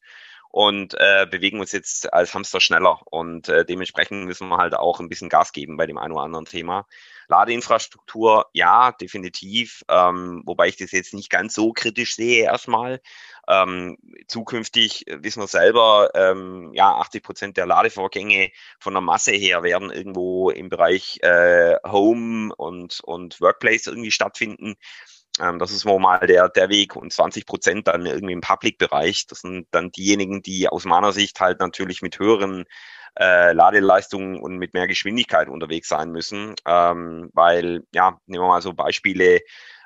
und 0.52 0.94
äh, 0.98 1.26
bewegen 1.28 1.60
uns 1.60 1.72
jetzt 1.72 2.12
als 2.12 2.34
Hamster 2.34 2.60
schneller. 2.60 3.00
Und 3.06 3.48
äh, 3.48 3.64
dementsprechend 3.64 4.26
müssen 4.26 4.48
wir 4.48 4.58
halt 4.58 4.74
auch 4.74 5.00
ein 5.00 5.08
bisschen 5.08 5.30
Gas 5.30 5.52
geben 5.52 5.78
bei 5.78 5.86
dem 5.86 5.96
einen 5.96 6.12
oder 6.12 6.22
anderen 6.22 6.44
Thema. 6.44 6.86
Ladeinfrastruktur, 7.28 8.46
ja, 8.52 8.92
definitiv. 8.92 9.82
Ähm, 9.88 10.42
wobei 10.44 10.68
ich 10.68 10.76
das 10.76 10.92
jetzt 10.92 11.14
nicht 11.14 11.30
ganz 11.30 11.54
so 11.54 11.72
kritisch 11.72 12.14
sehe 12.16 12.44
erstmal. 12.44 13.00
Ähm, 13.48 13.96
zukünftig 14.28 15.06
wissen 15.08 15.42
wir 15.42 15.46
selber, 15.46 16.10
ähm, 16.14 16.70
ja, 16.74 16.96
80 16.96 17.22
Prozent 17.22 17.56
der 17.56 17.66
Ladevorgänge 17.66 18.50
von 18.78 18.92
der 18.92 19.00
Masse 19.00 19.32
her 19.32 19.62
werden 19.62 19.90
irgendwo 19.90 20.50
im 20.50 20.68
Bereich 20.68 21.18
äh, 21.22 21.76
Home 21.86 22.54
und, 22.54 23.00
und 23.00 23.40
Workplace 23.40 23.86
irgendwie 23.86 24.10
stattfinden. 24.10 24.76
Ähm, 25.40 25.58
das 25.58 25.70
ist 25.72 25.84
mal 25.84 26.18
der, 26.26 26.48
der 26.48 26.68
Weg 26.68 26.96
und 26.96 27.12
20 27.12 27.46
Prozent 27.46 27.88
dann 27.88 28.06
irgendwie 28.06 28.34
im 28.34 28.40
Public-Bereich. 28.40 29.26
Das 29.26 29.40
sind 29.40 29.66
dann 29.70 29.90
diejenigen, 29.90 30.42
die 30.42 30.68
aus 30.68 30.84
meiner 30.84 31.12
Sicht 31.12 31.40
halt 31.40 31.60
natürlich 31.60 32.02
mit 32.02 32.18
höheren 32.18 32.64
äh, 33.18 33.52
Ladeleistungen 33.52 34.40
und 34.40 34.58
mit 34.58 34.74
mehr 34.74 34.86
Geschwindigkeit 34.86 35.48
unterwegs 35.48 35.88
sein 35.88 36.10
müssen. 36.10 36.54
Ähm, 36.66 37.30
weil, 37.32 37.84
ja, 37.94 38.18
nehmen 38.26 38.44
wir 38.44 38.48
mal 38.48 38.62
so 38.62 38.72
Beispiele, 38.74 39.40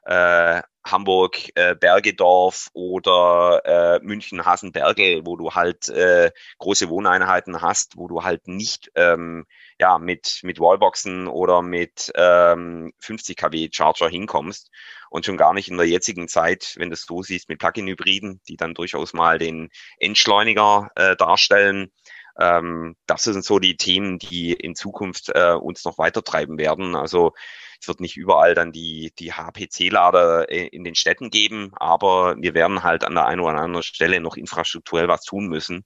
äh, 0.06 0.62
Hamburg, 0.84 1.50
äh, 1.56 1.74
Bergedorf 1.74 2.68
oder 2.72 3.60
äh, 3.64 4.04
München, 4.04 4.44
Hasenberge, 4.44 5.22
wo 5.24 5.36
du 5.36 5.52
halt 5.52 5.88
äh, 5.88 6.30
große 6.58 6.88
Wohneinheiten 6.88 7.60
hast, 7.60 7.96
wo 7.96 8.06
du 8.06 8.22
halt 8.22 8.46
nicht 8.46 8.90
ähm, 8.94 9.46
ja, 9.80 9.98
mit, 9.98 10.40
mit 10.42 10.60
Wallboxen 10.60 11.26
oder 11.26 11.60
mit 11.60 12.12
ähm, 12.14 12.92
50 13.00 13.36
kW 13.36 13.68
Charger 13.72 14.08
hinkommst 14.08 14.70
und 15.10 15.26
schon 15.26 15.36
gar 15.36 15.54
nicht 15.54 15.68
in 15.68 15.76
der 15.76 15.88
jetzigen 15.88 16.28
Zeit, 16.28 16.74
wenn 16.76 16.90
du 16.90 16.94
es 16.94 17.02
so 17.02 17.22
siehst, 17.22 17.48
mit 17.48 17.58
Plug-in-Hybriden, 17.58 18.40
die 18.48 18.56
dann 18.56 18.74
durchaus 18.74 19.12
mal 19.12 19.38
den 19.38 19.70
Entschleuniger 19.98 20.90
äh, 20.94 21.16
darstellen. 21.16 21.92
Ähm, 22.38 22.96
das 23.06 23.24
sind 23.24 23.44
so 23.44 23.58
die 23.58 23.76
Themen, 23.76 24.18
die 24.18 24.52
in 24.52 24.74
Zukunft 24.74 25.30
äh, 25.34 25.52
uns 25.52 25.84
noch 25.84 25.98
weiter 25.98 26.22
treiben 26.22 26.58
werden. 26.58 26.94
Also 26.94 27.32
es 27.80 27.88
wird 27.88 28.00
nicht 28.00 28.16
überall 28.16 28.54
dann 28.54 28.72
die, 28.72 29.12
die 29.18 29.32
HPC-Lader 29.32 30.48
in 30.50 30.84
den 30.84 30.94
Städten 30.94 31.30
geben, 31.30 31.72
aber 31.76 32.36
wir 32.38 32.54
werden 32.54 32.82
halt 32.82 33.04
an 33.04 33.14
der 33.14 33.26
einen 33.26 33.40
oder 33.40 33.58
anderen 33.58 33.82
Stelle 33.82 34.20
noch 34.20 34.36
infrastrukturell 34.36 35.08
was 35.08 35.22
tun 35.22 35.48
müssen. 35.48 35.84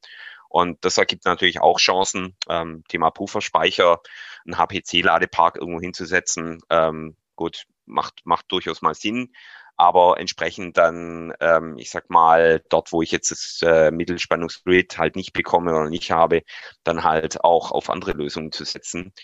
Und 0.48 0.84
das 0.84 0.98
ergibt 0.98 1.24
natürlich 1.26 1.61
auch 1.61 1.78
Chancen, 1.78 2.36
ähm, 2.48 2.82
Thema 2.88 3.11
Pufferspeicher, 3.11 4.01
einen 4.44 4.59
HPC-Ladepark 4.59 5.57
irgendwo 5.57 5.80
hinzusetzen. 5.80 6.61
Ähm, 6.70 7.16
gut, 7.36 7.66
macht, 7.86 8.20
macht 8.24 8.46
durchaus 8.51 8.82
mal 8.82 8.94
Sinn 8.94 9.32
aber 9.81 10.20
entsprechend 10.20 10.76
dann, 10.76 11.33
ähm, 11.41 11.78
ich 11.78 11.91
sag 11.91 12.11
mal, 12.11 12.62
dort, 12.68 12.93
wo 12.93 13.01
ich 13.01 13.11
jetzt 13.12 13.31
das 13.31 13.61
äh, 13.62 13.91
Mittelspannungsgrid 13.91 14.99
halt 14.99 15.16
nicht 15.16 15.33
bekomme 15.33 15.74
oder 15.74 15.89
nicht 15.89 16.11
habe, 16.12 16.43
dann 16.85 17.03
halt 17.03 17.43
auch 17.45 17.72
auf 17.72 17.89
andere 17.89 18.12
Lösungen 18.12 18.53
zu 18.53 18.64
setzen. 18.64 19.14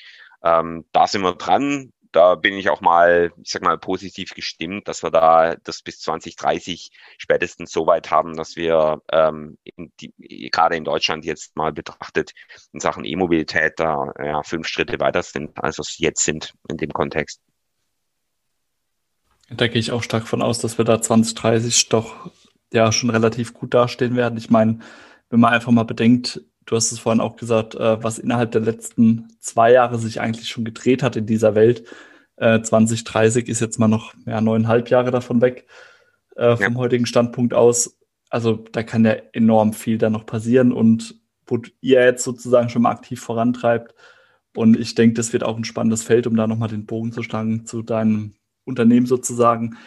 Ähm, 0.42 0.86
da 0.92 1.06
sind 1.08 1.20
wir 1.22 1.34
dran. 1.34 1.92
Da 2.12 2.36
bin 2.36 2.54
ich 2.54 2.70
auch 2.70 2.80
mal, 2.80 3.32
ich 3.42 3.50
sag 3.50 3.62
mal, 3.62 3.76
positiv 3.78 4.32
gestimmt, 4.34 4.88
dass 4.88 5.02
wir 5.02 5.10
da 5.10 5.56
das 5.56 5.82
bis 5.82 6.00
2030 6.00 6.90
spätestens 7.18 7.70
so 7.70 7.86
weit 7.86 8.10
haben, 8.10 8.34
dass 8.34 8.56
wir 8.56 9.02
ähm, 9.12 9.58
in 9.64 9.92
die, 10.00 10.14
gerade 10.50 10.76
in 10.76 10.84
Deutschland 10.84 11.26
jetzt 11.26 11.54
mal 11.56 11.72
betrachtet 11.72 12.32
in 12.72 12.80
Sachen 12.80 13.04
E-Mobilität 13.04 13.74
da 13.76 14.10
ja, 14.18 14.42
fünf 14.42 14.68
Schritte 14.68 15.00
weiter 15.00 15.22
sind, 15.22 15.62
als 15.62 15.76
wir 15.76 15.82
es 15.82 15.98
jetzt 15.98 16.24
sind 16.24 16.54
in 16.70 16.78
dem 16.78 16.92
Kontext. 16.92 17.42
Da 19.50 19.68
gehe 19.68 19.78
ich 19.78 19.92
auch 19.92 20.02
stark 20.02 20.26
von 20.26 20.42
aus, 20.42 20.58
dass 20.58 20.78
wir 20.78 20.84
da 20.84 21.00
2030 21.00 21.88
doch 21.88 22.30
ja 22.72 22.90
schon 22.90 23.10
relativ 23.10 23.54
gut 23.54 23.74
dastehen 23.74 24.16
werden. 24.16 24.38
Ich 24.38 24.50
meine, 24.50 24.80
wenn 25.30 25.40
man 25.40 25.52
einfach 25.52 25.70
mal 25.70 25.84
bedenkt, 25.84 26.42
du 26.66 26.76
hast 26.76 26.92
es 26.92 26.98
vorhin 26.98 27.20
auch 27.20 27.36
gesagt, 27.36 27.74
äh, 27.74 28.02
was 28.02 28.18
innerhalb 28.18 28.50
der 28.52 28.62
letzten 28.62 29.28
zwei 29.38 29.72
Jahre 29.72 29.98
sich 29.98 30.20
eigentlich 30.20 30.48
schon 30.48 30.64
gedreht 30.64 31.02
hat 31.02 31.16
in 31.16 31.26
dieser 31.26 31.54
Welt. 31.54 31.84
Äh, 32.36 32.60
2030 32.60 33.48
ist 33.48 33.60
jetzt 33.60 33.78
mal 33.78 33.88
noch 33.88 34.14
ja, 34.26 34.40
neuneinhalb 34.40 34.90
Jahre 34.90 35.10
davon 35.10 35.40
weg 35.40 35.66
äh, 36.34 36.56
vom 36.56 36.74
ja. 36.74 36.78
heutigen 36.78 37.06
Standpunkt 37.06 37.54
aus. 37.54 37.98
Also 38.28 38.64
da 38.72 38.82
kann 38.82 39.04
ja 39.04 39.14
enorm 39.32 39.72
viel 39.72 39.98
da 39.98 40.10
noch 40.10 40.26
passieren 40.26 40.72
und 40.72 41.14
wo 41.46 41.60
ihr 41.80 42.04
jetzt 42.04 42.24
sozusagen 42.24 42.68
schon 42.68 42.82
mal 42.82 42.90
aktiv 42.90 43.20
vorantreibt. 43.20 43.94
Und 44.56 44.76
ich 44.76 44.94
denke, 44.96 45.14
das 45.14 45.32
wird 45.32 45.44
auch 45.44 45.56
ein 45.56 45.64
spannendes 45.64 46.02
Feld, 46.02 46.26
um 46.26 46.34
da 46.34 46.46
nochmal 46.46 46.68
den 46.68 46.86
Bogen 46.86 47.12
zu 47.12 47.22
schlagen 47.22 47.66
zu 47.66 47.82
deinem 47.82 48.34
Unternehmen 48.66 49.06
sozusagen. 49.06 49.78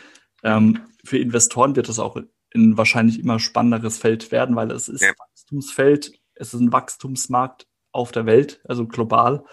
Ähm, 0.44 0.80
für 1.04 1.20
Investoren 1.20 1.76
wird 1.76 1.90
das 1.90 2.00
auch 2.00 2.18
ein 2.56 2.78
wahrscheinlich 2.78 3.20
immer 3.20 3.40
spannenderes 3.40 4.00
Feld 4.00 4.32
werden, 4.32 4.56
weil 4.56 4.72
es 4.72 4.90
ist 4.90 5.02
ja. 5.02 5.12
Wachstumsfeld, 5.18 6.14
es 6.36 6.54
ist 6.54 6.60
ein 6.60 6.74
Wachstumsmarkt 6.74 7.68
auf 7.92 8.12
der 8.12 8.26
Welt, 8.26 8.62
also 8.68 8.88
global. 8.88 9.44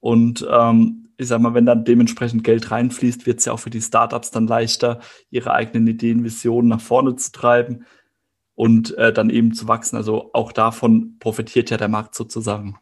Und 0.00 0.46
ähm, 0.48 1.08
ich 1.16 1.26
sag 1.26 1.40
mal, 1.40 1.54
wenn 1.54 1.66
dann 1.66 1.84
dementsprechend 1.84 2.44
Geld 2.44 2.70
reinfließt, 2.70 3.26
wird 3.26 3.40
es 3.40 3.46
ja 3.46 3.52
auch 3.52 3.58
für 3.58 3.70
die 3.70 3.80
Startups 3.80 4.30
dann 4.30 4.46
leichter, 4.46 5.00
ihre 5.30 5.52
eigenen 5.52 5.88
Ideen, 5.88 6.22
Visionen 6.22 6.68
nach 6.68 6.80
vorne 6.80 7.16
zu 7.16 7.32
treiben 7.32 7.84
und 8.54 8.96
äh, 8.96 9.12
dann 9.12 9.30
eben 9.30 9.52
zu 9.52 9.66
wachsen. 9.66 9.96
Also 9.96 10.30
auch 10.32 10.52
davon 10.52 11.18
profitiert 11.18 11.70
ja 11.70 11.76
der 11.76 11.88
Markt 11.88 12.14
sozusagen. 12.14 12.78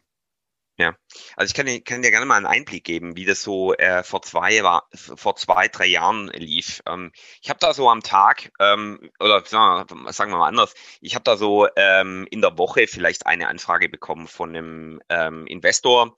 Ja, 0.79 0.95
also 1.35 1.49
ich 1.49 1.55
kann 1.55 1.65
dir, 1.65 1.81
kann 1.81 2.03
dir 2.03 2.11
gerne 2.11 2.27
mal 2.27 2.35
einen 2.35 2.45
Einblick 2.45 2.83
geben, 2.83 3.15
wie 3.15 3.25
das 3.25 3.41
so 3.41 3.73
äh, 3.73 4.03
vor 4.03 4.21
zwei 4.21 4.61
war, 4.61 4.87
vor 4.93 5.35
zwei, 5.35 5.67
drei 5.69 5.87
Jahren 5.87 6.27
lief. 6.27 6.83
Ähm, 6.85 7.11
ich 7.41 7.49
habe 7.49 7.57
da 7.59 7.73
so 7.73 7.89
am 7.89 8.03
Tag, 8.03 8.51
ähm, 8.59 9.09
oder 9.19 9.43
sagen 9.43 9.87
wir 10.31 10.37
mal 10.37 10.47
anders, 10.47 10.75
ich 11.01 11.15
habe 11.15 11.23
da 11.23 11.35
so 11.35 11.67
ähm, 11.75 12.27
in 12.29 12.41
der 12.41 12.59
Woche 12.59 12.85
vielleicht 12.87 13.25
eine 13.25 13.47
Anfrage 13.47 13.89
bekommen 13.89 14.27
von 14.27 14.49
einem 14.49 15.01
ähm, 15.09 15.47
Investor. 15.47 16.15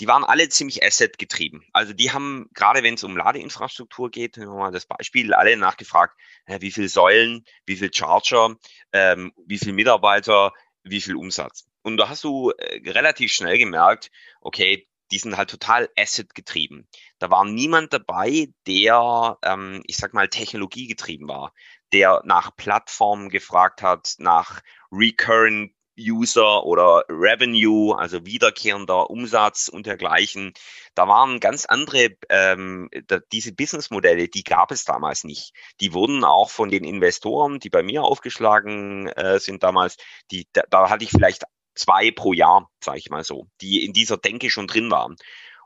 Die 0.00 0.06
waren 0.06 0.22
alle 0.24 0.48
ziemlich 0.48 0.84
Asset 0.84 1.18
getrieben. 1.18 1.64
Also 1.72 1.92
die 1.92 2.12
haben, 2.12 2.48
gerade 2.54 2.84
wenn 2.84 2.94
es 2.94 3.02
um 3.04 3.16
Ladeinfrastruktur 3.16 4.10
geht, 4.10 4.36
nehmen 4.36 4.52
wir 4.52 4.58
mal 4.58 4.72
das 4.72 4.86
Beispiel, 4.86 5.34
alle 5.34 5.56
nachgefragt, 5.56 6.16
äh, 6.46 6.60
wie 6.60 6.70
viel 6.70 6.88
Säulen, 6.88 7.44
wie 7.66 7.76
viel 7.76 7.92
Charger, 7.92 8.54
ähm, 8.92 9.32
wie 9.46 9.58
viel 9.58 9.72
Mitarbeiter, 9.72 10.52
wie 10.84 11.00
viel 11.00 11.16
Umsatz. 11.16 11.66
Und 11.82 11.96
da 11.96 12.08
hast 12.08 12.24
du 12.24 12.50
äh, 12.50 12.90
relativ 12.90 13.32
schnell 13.32 13.58
gemerkt, 13.58 14.10
okay, 14.40 14.88
die 15.10 15.18
sind 15.18 15.36
halt 15.36 15.50
total 15.50 15.88
Asset 15.96 16.34
getrieben. 16.34 16.88
Da 17.18 17.30
war 17.30 17.44
niemand 17.44 17.92
dabei, 17.92 18.48
der, 18.66 19.38
ähm, 19.42 19.82
ich 19.86 19.98
sag 19.98 20.14
mal, 20.14 20.28
Technologie 20.28 20.86
getrieben 20.86 21.28
war, 21.28 21.52
der 21.92 22.22
nach 22.24 22.56
Plattformen 22.56 23.28
gefragt 23.28 23.82
hat, 23.82 24.14
nach 24.18 24.62
Recurrent 24.90 25.72
User 25.98 26.64
oder 26.64 27.04
Revenue, 27.08 27.96
also 27.96 28.24
wiederkehrender 28.24 29.10
Umsatz 29.10 29.68
und 29.68 29.86
dergleichen. 29.86 30.54
Da 30.94 31.06
waren 31.06 31.40
ganz 31.40 31.66
andere, 31.66 32.16
ähm, 32.30 32.88
da, 33.06 33.18
diese 33.32 33.52
Businessmodelle, 33.54 34.28
die 34.28 34.44
gab 34.44 34.70
es 34.72 34.84
damals 34.84 35.24
nicht. 35.24 35.52
Die 35.80 35.92
wurden 35.92 36.24
auch 36.24 36.50
von 36.50 36.70
den 36.70 36.84
Investoren, 36.84 37.60
die 37.60 37.70
bei 37.70 37.82
mir 37.82 38.04
aufgeschlagen 38.04 39.08
äh, 39.08 39.38
sind 39.38 39.62
damals, 39.62 39.96
die, 40.30 40.48
da, 40.52 40.62
da 40.70 40.88
hatte 40.88 41.04
ich 41.04 41.10
vielleicht 41.10 41.44
zwei 41.74 42.10
pro 42.10 42.32
Jahr, 42.32 42.70
sage 42.82 42.98
ich 42.98 43.10
mal 43.10 43.24
so, 43.24 43.46
die 43.60 43.84
in 43.84 43.92
dieser 43.92 44.16
Denke 44.16 44.50
schon 44.50 44.66
drin 44.66 44.90
waren. 44.90 45.16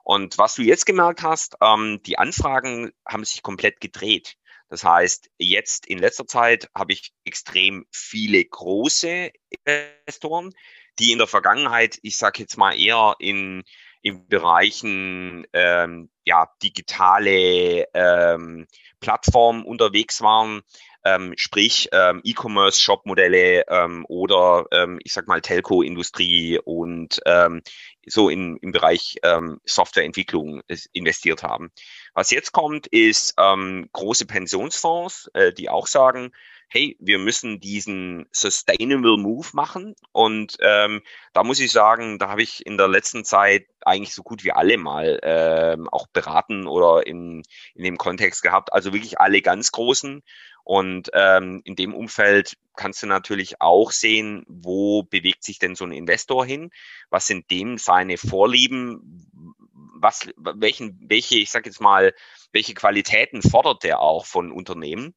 Und 0.05 0.39
was 0.39 0.55
du 0.55 0.63
jetzt 0.63 0.87
gemerkt 0.87 1.23
hast, 1.23 1.57
ähm, 1.61 2.01
die 2.07 2.19
Anfragen 2.19 2.93
haben 3.07 3.25
sich 3.25 3.43
komplett 3.43 3.81
gedreht. 3.81 4.37
Das 4.69 4.85
heißt, 4.85 5.31
jetzt 5.39 5.87
in 5.87 5.99
letzter 5.99 6.27
Zeit 6.27 6.69
habe 6.75 6.93
ich 6.93 7.13
extrem 7.25 7.87
viele 7.91 8.45
große 8.45 9.31
Investoren, 9.65 10.53
die 10.99 11.13
in 11.13 11.19
der 11.19 11.27
Vergangenheit, 11.27 11.99
ich 12.03 12.17
sage 12.17 12.41
jetzt 12.41 12.57
mal 12.57 12.79
eher 12.79 13.15
in, 13.19 13.63
in 14.03 14.27
Bereichen 14.29 15.47
ähm, 15.53 16.11
ja, 16.25 16.49
digitale 16.63 17.87
ähm, 17.95 18.67
Plattformen 19.01 19.65
unterwegs 19.65 20.21
waren, 20.21 20.63
ähm, 21.07 21.35
sprich 21.37 21.89
ähm, 21.93 22.21
E-Commerce-Shop-Modelle 22.25 23.65
ähm, 23.69 24.05
oder 24.09 24.67
ähm, 24.73 24.99
ich 25.05 25.13
sag 25.13 25.29
mal 25.29 25.41
Telco-Industrie 25.41 26.59
und 26.59 27.21
ähm, 27.25 27.63
so 28.07 28.29
in, 28.29 28.57
im 28.57 28.73
Bereich 28.73 29.17
ähm, 29.23 29.61
Softwareentwicklung 29.65 30.63
investiert 30.93 31.45
haben. 31.45 31.71
Was 32.15 32.31
jetzt 32.31 32.53
kommt, 32.53 32.89
ist 32.89 33.35
ähm, 33.39 33.89
große 33.93 34.27
Pensionsfonds, 34.27 35.31
äh, 35.35 35.53
die 35.53 35.69
auch 35.69 35.87
sagen, 35.87 36.33
hey, 36.69 36.97
wir 36.99 37.19
müssen 37.19 37.61
diesen 37.61 38.27
Sustainable 38.33 39.17
Move 39.17 39.47
machen. 39.53 39.95
Und 40.13 40.57
ähm, 40.61 41.03
da 41.33 41.45
muss 41.45 41.61
ich 41.61 41.71
sagen, 41.71 42.19
da 42.19 42.29
habe 42.29 42.43
ich 42.43 42.67
in 42.67 42.77
der 42.77 42.89
letzten 42.89 43.25
Zeit 43.25 43.67
eigentlich 43.83 44.15
so 44.15 44.23
gut 44.23 44.43
wie 44.43 44.53
alle 44.53 44.77
mal 44.77 45.21
ähm, 45.23 45.89
auch 45.89 46.09
beraten 46.09 46.67
oder 46.67 47.07
in, 47.07 47.43
in 47.75 47.85
dem 47.85 47.99
Kontext 47.99 48.43
gehabt. 48.43 48.73
Also 48.73 48.93
wirklich 48.93 49.21
alle 49.21 49.43
ganz 49.43 49.71
großen. 49.71 50.23
Und 50.67 51.11
ähm, 51.13 51.63
in 51.63 51.77
dem 51.77 51.95
Umfeld 51.95 52.57
kannst 52.75 53.01
du 53.01 53.07
natürlich 53.07 53.61
auch 53.61 53.93
sehen, 53.93 54.45
wo 54.49 55.05
bewegt 55.05 55.45
sich 55.45 55.61
denn 55.61 55.77
so 55.77 55.85
ein 55.85 55.93
Investor 55.93 56.45
hin? 56.45 56.71
Was 57.09 57.29
sind 57.29 57.49
dem 57.53 57.79
seine 57.79 58.19
Vorlieben? 58.19 59.55
Was, 59.95 60.29
welchen, 60.37 60.99
welche, 61.09 61.37
ich 61.37 61.53
sage 61.53 61.69
jetzt 61.71 61.81
mal, 61.81 62.13
welche 62.51 62.75
Qualitäten 62.75 63.43
fordert 63.43 63.85
der 63.85 64.01
auch 64.01 64.27
von 64.27 64.51
Unternehmen? 64.51 65.15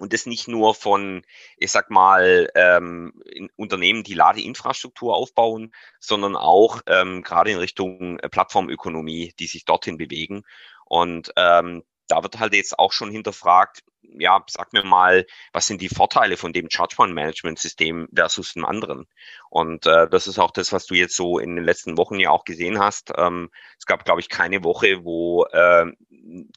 Und 0.00 0.12
das 0.12 0.26
nicht 0.26 0.48
nur 0.48 0.74
von, 0.74 1.22
ich 1.56 1.70
sag 1.70 1.88
mal, 1.90 2.50
ähm, 2.56 3.12
Unternehmen, 3.54 4.02
die 4.02 4.14
Ladeinfrastruktur 4.14 5.14
aufbauen, 5.14 5.72
sondern 6.00 6.34
auch 6.34 6.80
ähm, 6.88 7.22
gerade 7.22 7.52
in 7.52 7.58
Richtung 7.58 8.16
Plattformökonomie, 8.16 9.34
die 9.38 9.46
sich 9.46 9.66
dorthin 9.66 9.98
bewegen. 9.98 10.42
Und 10.84 11.32
ähm, 11.36 11.84
da 12.08 12.22
wird 12.22 12.38
halt 12.38 12.54
jetzt 12.54 12.78
auch 12.78 12.92
schon 12.92 13.10
hinterfragt, 13.10 13.82
ja, 14.02 14.44
sag 14.48 14.72
mir 14.72 14.84
mal, 14.84 15.26
was 15.52 15.66
sind 15.66 15.80
die 15.80 15.88
Vorteile 15.88 16.36
von 16.36 16.52
dem 16.52 16.70
Charge-Point-Management-System 16.70 18.08
versus 18.14 18.52
dem 18.52 18.64
anderen? 18.64 19.06
Und 19.50 19.86
äh, 19.86 20.08
das 20.08 20.26
ist 20.26 20.38
auch 20.38 20.50
das, 20.50 20.72
was 20.72 20.86
du 20.86 20.94
jetzt 20.94 21.16
so 21.16 21.38
in 21.38 21.56
den 21.56 21.64
letzten 21.64 21.96
Wochen 21.96 22.20
ja 22.20 22.30
auch 22.30 22.44
gesehen 22.44 22.78
hast. 22.78 23.12
Ähm, 23.16 23.50
es 23.78 23.86
gab, 23.86 24.04
glaube 24.04 24.20
ich, 24.20 24.28
keine 24.28 24.62
Woche, 24.62 25.04
wo 25.04 25.44
äh, 25.46 25.86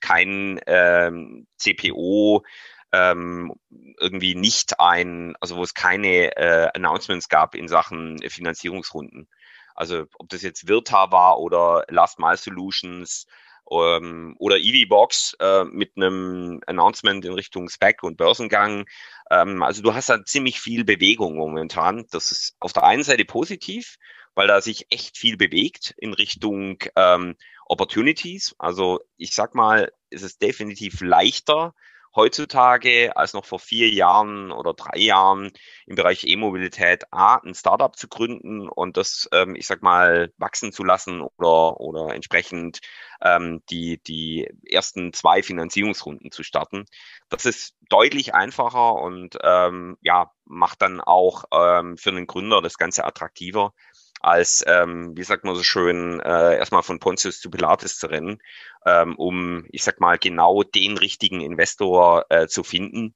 kein 0.01 0.59
äh, 0.59 1.11
CPO 1.57 2.43
ähm, 2.91 3.53
irgendwie 3.99 4.35
nicht 4.35 4.79
ein, 4.79 5.35
also 5.39 5.57
wo 5.57 5.63
es 5.63 5.73
keine 5.73 6.35
äh, 6.37 6.69
Announcements 6.73 7.29
gab 7.29 7.55
in 7.55 7.67
Sachen 7.67 8.19
Finanzierungsrunden. 8.19 9.27
Also 9.75 10.05
ob 10.17 10.29
das 10.29 10.41
jetzt 10.41 10.67
Virta 10.67 11.11
war 11.11 11.39
oder 11.39 11.85
Last 11.89 12.19
Mile 12.19 12.37
Solutions 12.37 13.27
ähm, 13.71 14.35
oder 14.39 14.57
EVBox 14.57 15.37
äh, 15.39 15.63
mit 15.65 15.93
einem 15.95 16.61
Announcement 16.67 17.25
in 17.25 17.33
Richtung 17.33 17.69
Spec 17.69 18.03
und 18.03 18.17
Börsengang. 18.17 18.85
Ähm, 19.29 19.63
also 19.63 19.81
du 19.81 19.93
hast 19.93 20.09
da 20.09 20.23
ziemlich 20.23 20.59
viel 20.59 20.83
Bewegung 20.83 21.35
momentan. 21.35 22.05
Das 22.11 22.31
ist 22.31 22.55
auf 22.59 22.73
der 22.73 22.83
einen 22.83 23.03
Seite 23.03 23.25
positiv, 23.25 23.97
weil 24.35 24.47
da 24.47 24.61
sich 24.61 24.87
echt 24.89 25.17
viel 25.17 25.37
bewegt 25.37 25.93
in 25.97 26.13
Richtung 26.13 26.79
ähm, 26.95 27.35
Opportunities. 27.65 28.55
Also 28.57 28.99
ich 29.17 29.33
sag 29.33 29.55
mal, 29.55 29.91
es 30.09 30.21
ist 30.21 30.41
definitiv 30.41 31.01
leichter, 31.01 31.73
heutzutage 32.17 33.15
als 33.15 33.33
noch 33.33 33.45
vor 33.45 33.59
vier 33.59 33.89
Jahren 33.89 34.51
oder 34.51 34.73
drei 34.73 34.97
Jahren 34.99 35.51
im 35.85 35.95
Bereich 35.95 36.25
E-Mobilität 36.25 37.05
A, 37.13 37.35
ein 37.35 37.53
Startup 37.53 37.95
zu 37.95 38.09
gründen 38.09 38.67
und 38.67 38.97
das, 38.97 39.29
ähm, 39.31 39.55
ich 39.55 39.67
sag 39.67 39.81
mal, 39.83 40.33
wachsen 40.37 40.73
zu 40.73 40.83
lassen 40.83 41.21
oder, 41.21 41.79
oder 41.79 42.13
entsprechend 42.13 42.81
ähm, 43.21 43.61
die, 43.69 44.01
die 44.03 44.49
ersten 44.69 45.13
zwei 45.13 45.43
Finanzierungsrunden 45.43 46.31
zu 46.31 46.43
starten. 46.43 46.85
Das 47.29 47.45
ist 47.45 47.75
deutlich 47.87 48.33
einfacher 48.33 48.95
und 48.95 49.37
ähm, 49.43 49.97
ja, 50.01 50.31
macht 50.43 50.81
dann 50.81 50.99
auch 50.99 51.45
ähm, 51.53 51.97
für 51.97 52.11
den 52.11 52.27
Gründer 52.27 52.61
das 52.61 52.77
Ganze 52.77 53.05
attraktiver 53.05 53.73
als, 54.21 54.63
ähm, 54.67 55.15
wie 55.15 55.23
sagt 55.23 55.43
man 55.43 55.55
so 55.55 55.63
schön, 55.63 56.19
äh, 56.19 56.57
erstmal 56.57 56.83
von 56.83 56.99
Pontius 56.99 57.39
zu 57.39 57.49
Pilates 57.49 57.97
zu 57.97 58.07
rennen, 58.07 58.39
ähm, 58.85 59.15
um, 59.15 59.65
ich 59.69 59.83
sag 59.83 59.99
mal, 59.99 60.17
genau 60.17 60.63
den 60.63 60.97
richtigen 60.97 61.41
Investor 61.41 62.25
äh, 62.29 62.47
zu 62.47 62.63
finden. 62.63 63.15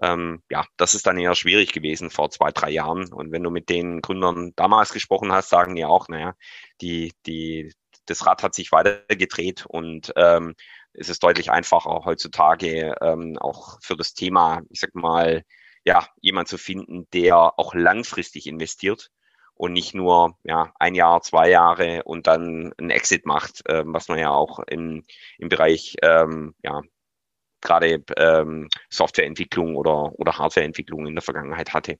Ähm, 0.00 0.42
ja, 0.50 0.64
das 0.76 0.94
ist 0.94 1.06
dann 1.06 1.18
eher 1.18 1.34
schwierig 1.34 1.72
gewesen 1.72 2.10
vor 2.10 2.30
zwei, 2.30 2.50
drei 2.52 2.70
Jahren. 2.70 3.12
Und 3.12 3.32
wenn 3.32 3.42
du 3.42 3.50
mit 3.50 3.68
den 3.68 4.00
Gründern 4.00 4.52
damals 4.56 4.92
gesprochen 4.92 5.32
hast, 5.32 5.50
sagen 5.50 5.74
die 5.74 5.84
auch, 5.84 6.08
naja, 6.08 6.34
die, 6.80 7.12
die, 7.26 7.74
das 8.06 8.24
Rad 8.26 8.42
hat 8.42 8.54
sich 8.54 8.72
weiter 8.72 9.02
gedreht 9.08 9.66
und 9.66 10.12
ähm, 10.16 10.54
es 10.92 11.08
ist 11.08 11.22
deutlich 11.22 11.50
einfacher 11.50 12.02
heutzutage 12.04 12.94
ähm, 13.00 13.36
auch 13.38 13.78
für 13.82 13.96
das 13.96 14.14
Thema, 14.14 14.62
ich 14.70 14.80
sag 14.80 14.94
mal, 14.94 15.44
ja, 15.84 16.06
jemand 16.20 16.48
zu 16.48 16.58
finden, 16.58 17.08
der 17.12 17.58
auch 17.58 17.74
langfristig 17.74 18.46
investiert 18.46 19.10
und 19.58 19.72
nicht 19.72 19.94
nur 19.94 20.36
ja, 20.44 20.72
ein 20.78 20.94
Jahr, 20.94 21.20
zwei 21.20 21.50
Jahre 21.50 22.04
und 22.04 22.26
dann 22.26 22.72
ein 22.78 22.90
Exit 22.90 23.26
macht, 23.26 23.68
äh, 23.68 23.82
was 23.84 24.08
man 24.08 24.18
ja 24.18 24.30
auch 24.30 24.60
im, 24.60 25.04
im 25.38 25.48
Bereich 25.48 25.96
ähm, 26.02 26.54
ja, 26.62 26.80
gerade 27.60 28.02
ähm, 28.16 28.68
Softwareentwicklung 28.88 29.76
oder, 29.76 30.12
oder 30.18 30.38
Hardwareentwicklung 30.38 31.06
in 31.06 31.16
der 31.16 31.22
Vergangenheit 31.22 31.74
hatte. 31.74 31.98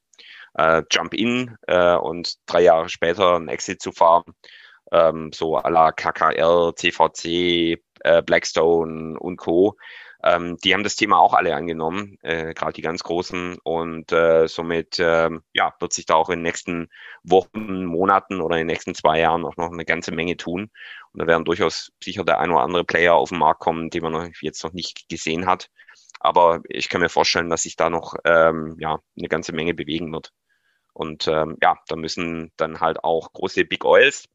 Äh, 0.55 0.83
Jump 0.91 1.15
in 1.15 1.57
äh, 1.67 1.97
und 1.97 2.37
drei 2.47 2.63
Jahre 2.63 2.89
später 2.89 3.37
ein 3.37 3.49
Exit 3.49 3.83
zu 3.83 3.91
fahren, 3.91 4.35
ähm, 4.93 5.33
so 5.35 5.57
à 5.59 5.69
la 5.69 5.91
KKR, 5.91 6.75
CVC, 6.77 7.83
äh, 8.01 8.23
Blackstone 8.23 9.19
und 9.19 9.37
Co. 9.37 9.77
Ähm, 10.23 10.57
die 10.65 10.75
haben 10.75 10.83
das 10.83 10.97
Thema 10.97 11.19
auch 11.19 11.35
alle 11.35 11.55
angenommen, 11.55 12.19
äh, 12.23 12.55
gerade 12.55 12.73
die 12.73 12.83
ganz 12.83 13.03
Großen. 13.03 13.59
Und 13.63 14.13
äh, 14.13 14.49
somit 14.49 14.99
äh, 14.99 15.31
ja, 15.53 15.75
wird 15.81 15.93
sich 15.93 16.07
da 16.07 16.15
auch 16.15 16.29
in 16.29 16.39
den 16.39 16.43
nächsten 16.43 16.89
Wochen, 17.23 17.85
Monaten 17.85 18.41
oder 18.41 18.57
in 18.57 18.61
den 18.61 18.75
nächsten 18.75 18.95
zwei 18.95 19.21
Jahren 19.21 19.45
auch 19.45 19.57
noch 19.57 19.71
eine 19.71 19.85
ganze 19.85 20.13
Menge 20.13 20.37
tun. 20.37 20.71
Und 21.13 21.23
da 21.23 21.27
werden 21.27 21.45
durchaus 21.45 21.93
sicher 22.03 22.25
der 22.25 22.41
ein 22.41 22.51
oder 22.51 22.63
andere 22.63 22.85
Player 22.85 23.15
auf 23.15 23.31
den 23.31 23.39
Markt 23.39 23.61
kommen, 23.61 23.91
den 23.91 24.03
man 24.03 24.13
noch, 24.13 24.29
jetzt 24.41 24.65
noch 24.65 24.73
nicht 24.73 25.09
gesehen 25.09 25.47
hat. 25.47 25.71
Aber 26.21 26.63
ich 26.69 26.89
kann 26.89 27.01
mir 27.01 27.09
vorstellen, 27.09 27.51
dass 27.51 27.63
sich 27.63 27.77
da 27.77 27.91
noch 27.91 28.15
ähm, 28.25 28.77
ja, 28.81 28.99
eine 29.17 29.29
ganze 29.29 29.53
Menge 29.53 29.75
bewegen 29.75 30.13
wird. 30.13 30.33
Und 30.93 31.29
ähm, 31.29 31.57
ja, 31.63 31.77
da 31.87 31.97
müssen 31.97 32.53
dann 32.57 32.81
halt 32.81 33.05
auch 33.05 33.33
große 33.33 33.65
Big 33.65 33.85
Oils, 33.85 34.29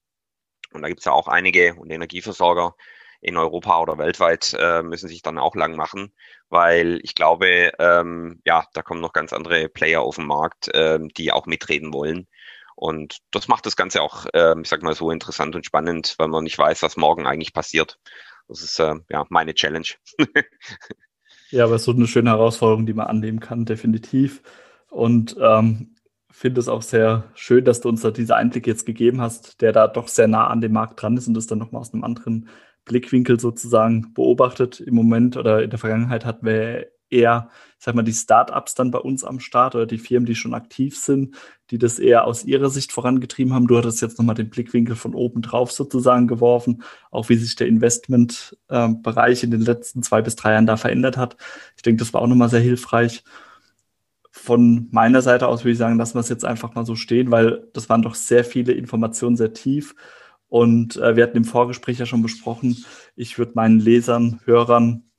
und 0.73 0.81
da 0.81 0.87
gibt 0.87 0.99
es 0.99 1.05
ja 1.05 1.11
auch 1.11 1.27
einige 1.27 1.75
und 1.75 1.91
Energieversorger, 1.91 2.75
in 3.23 3.37
Europa 3.37 3.79
oder 3.79 3.97
weltweit 3.97 4.55
äh, 4.59 4.83
müssen 4.83 5.07
sich 5.07 5.21
dann 5.21 5.37
auch 5.37 5.55
lang 5.55 5.75
machen, 5.75 6.11
weil 6.49 6.99
ich 7.03 7.15
glaube, 7.15 7.71
ähm, 7.79 8.41
ja, 8.45 8.65
da 8.73 8.81
kommen 8.81 8.99
noch 9.01 9.13
ganz 9.13 9.31
andere 9.31 9.69
Player 9.69 10.01
auf 10.01 10.17
den 10.17 10.25
Markt, 10.25 10.69
ähm, 10.73 11.09
die 11.09 11.31
auch 11.31 11.45
mitreden 11.45 11.93
wollen. 11.93 12.27
Und 12.75 13.19
das 13.31 13.47
macht 13.47 13.65
das 13.65 13.77
Ganze 13.77 14.01
auch, 14.01 14.25
äh, 14.33 14.59
ich 14.61 14.67
sag 14.67 14.83
mal 14.83 14.93
so, 14.93 15.09
interessant 15.09 15.55
und 15.55 15.65
spannend, 15.65 16.15
weil 16.17 16.27
man 16.27 16.43
nicht 16.43 16.57
weiß, 16.57 16.83
was 16.83 16.97
morgen 16.97 17.25
eigentlich 17.25 17.53
passiert. 17.53 17.97
Das 18.49 18.61
ist 18.61 18.77
äh, 18.79 18.95
ja 19.09 19.25
meine 19.29 19.53
Challenge. 19.53 19.87
ja, 21.49 21.63
aber 21.63 21.75
es 21.75 21.83
ist 21.83 21.85
so 21.85 21.91
eine 21.93 22.07
schöne 22.07 22.31
Herausforderung, 22.31 22.85
die 22.85 22.93
man 22.93 23.07
annehmen 23.07 23.39
kann, 23.39 23.63
definitiv. 23.63 24.41
Und 24.89 25.37
ähm, 25.39 25.95
finde 26.29 26.59
es 26.59 26.67
auch 26.67 26.81
sehr 26.81 27.31
schön, 27.35 27.63
dass 27.63 27.79
du 27.79 27.87
uns 27.87 28.01
da 28.01 28.11
diese 28.11 28.35
Einblick 28.35 28.67
jetzt 28.67 28.85
gegeben 28.85 29.21
hast, 29.21 29.61
der 29.61 29.71
da 29.71 29.87
doch 29.87 30.09
sehr 30.09 30.27
nah 30.27 30.47
an 30.47 30.59
dem 30.59 30.73
Markt 30.73 31.01
dran 31.01 31.15
ist 31.15 31.27
und 31.27 31.35
das 31.35 31.47
dann 31.47 31.59
nochmal 31.59 31.79
aus 31.79 31.93
einem 31.93 32.03
anderen 32.03 32.49
Blickwinkel 32.85 33.39
sozusagen 33.39 34.13
beobachtet. 34.13 34.79
Im 34.79 34.95
Moment 34.95 35.37
oder 35.37 35.63
in 35.63 35.69
der 35.69 35.79
Vergangenheit 35.79 36.25
hatten 36.25 36.45
wir 36.45 36.87
eher, 37.13 37.49
sag 37.77 37.95
mal, 37.95 38.03
die 38.03 38.13
Startups 38.13 38.75
dann 38.75 38.91
bei 38.91 38.99
uns 38.99 39.23
am 39.23 39.39
Start 39.39 39.75
oder 39.75 39.85
die 39.85 39.97
Firmen, 39.97 40.25
die 40.25 40.35
schon 40.35 40.53
aktiv 40.53 40.97
sind, 40.97 41.35
die 41.69 41.77
das 41.77 41.99
eher 41.99 42.25
aus 42.25 42.43
ihrer 42.43 42.69
Sicht 42.69 42.91
vorangetrieben 42.91 43.53
haben. 43.53 43.67
Du 43.67 43.77
hattest 43.77 44.01
jetzt 44.01 44.17
nochmal 44.17 44.35
den 44.35 44.49
Blickwinkel 44.49 44.95
von 44.95 45.13
oben 45.13 45.41
drauf 45.41 45.71
sozusagen 45.71 46.27
geworfen, 46.27 46.83
auch 47.11 47.29
wie 47.29 47.35
sich 47.35 47.55
der 47.55 47.67
Investmentbereich 47.67 49.43
in 49.43 49.51
den 49.51 49.61
letzten 49.61 50.03
zwei 50.03 50.21
bis 50.21 50.35
drei 50.35 50.53
Jahren 50.53 50.65
da 50.65 50.75
verändert 50.75 51.17
hat. 51.17 51.37
Ich 51.75 51.83
denke, 51.83 51.99
das 51.99 52.13
war 52.13 52.21
auch 52.21 52.27
nochmal 52.27 52.49
sehr 52.49 52.59
hilfreich. 52.59 53.23
Von 54.31 54.87
meiner 54.91 55.21
Seite 55.21 55.47
aus 55.47 55.63
würde 55.63 55.73
ich 55.73 55.77
sagen, 55.77 55.97
lassen 55.97 56.15
wir 56.15 56.21
es 56.21 56.29
jetzt 56.29 56.43
einfach 56.43 56.73
mal 56.73 56.85
so 56.85 56.95
stehen, 56.95 57.29
weil 57.29 57.67
das 57.73 57.87
waren 57.87 58.01
doch 58.01 58.15
sehr 58.15 58.43
viele 58.43 58.73
Informationen, 58.73 59.37
sehr 59.37 59.53
tief. 59.53 59.93
Und 60.53 60.97
äh, 60.97 61.15
wir 61.15 61.23
hatten 61.23 61.37
im 61.37 61.45
Vorgespräch 61.45 61.97
ja 61.97 62.05
schon 62.05 62.21
besprochen, 62.21 62.85
ich 63.15 63.39
würde 63.39 63.53
meinen 63.55 63.79
Lesern, 63.79 64.39
Hörern 64.45 65.09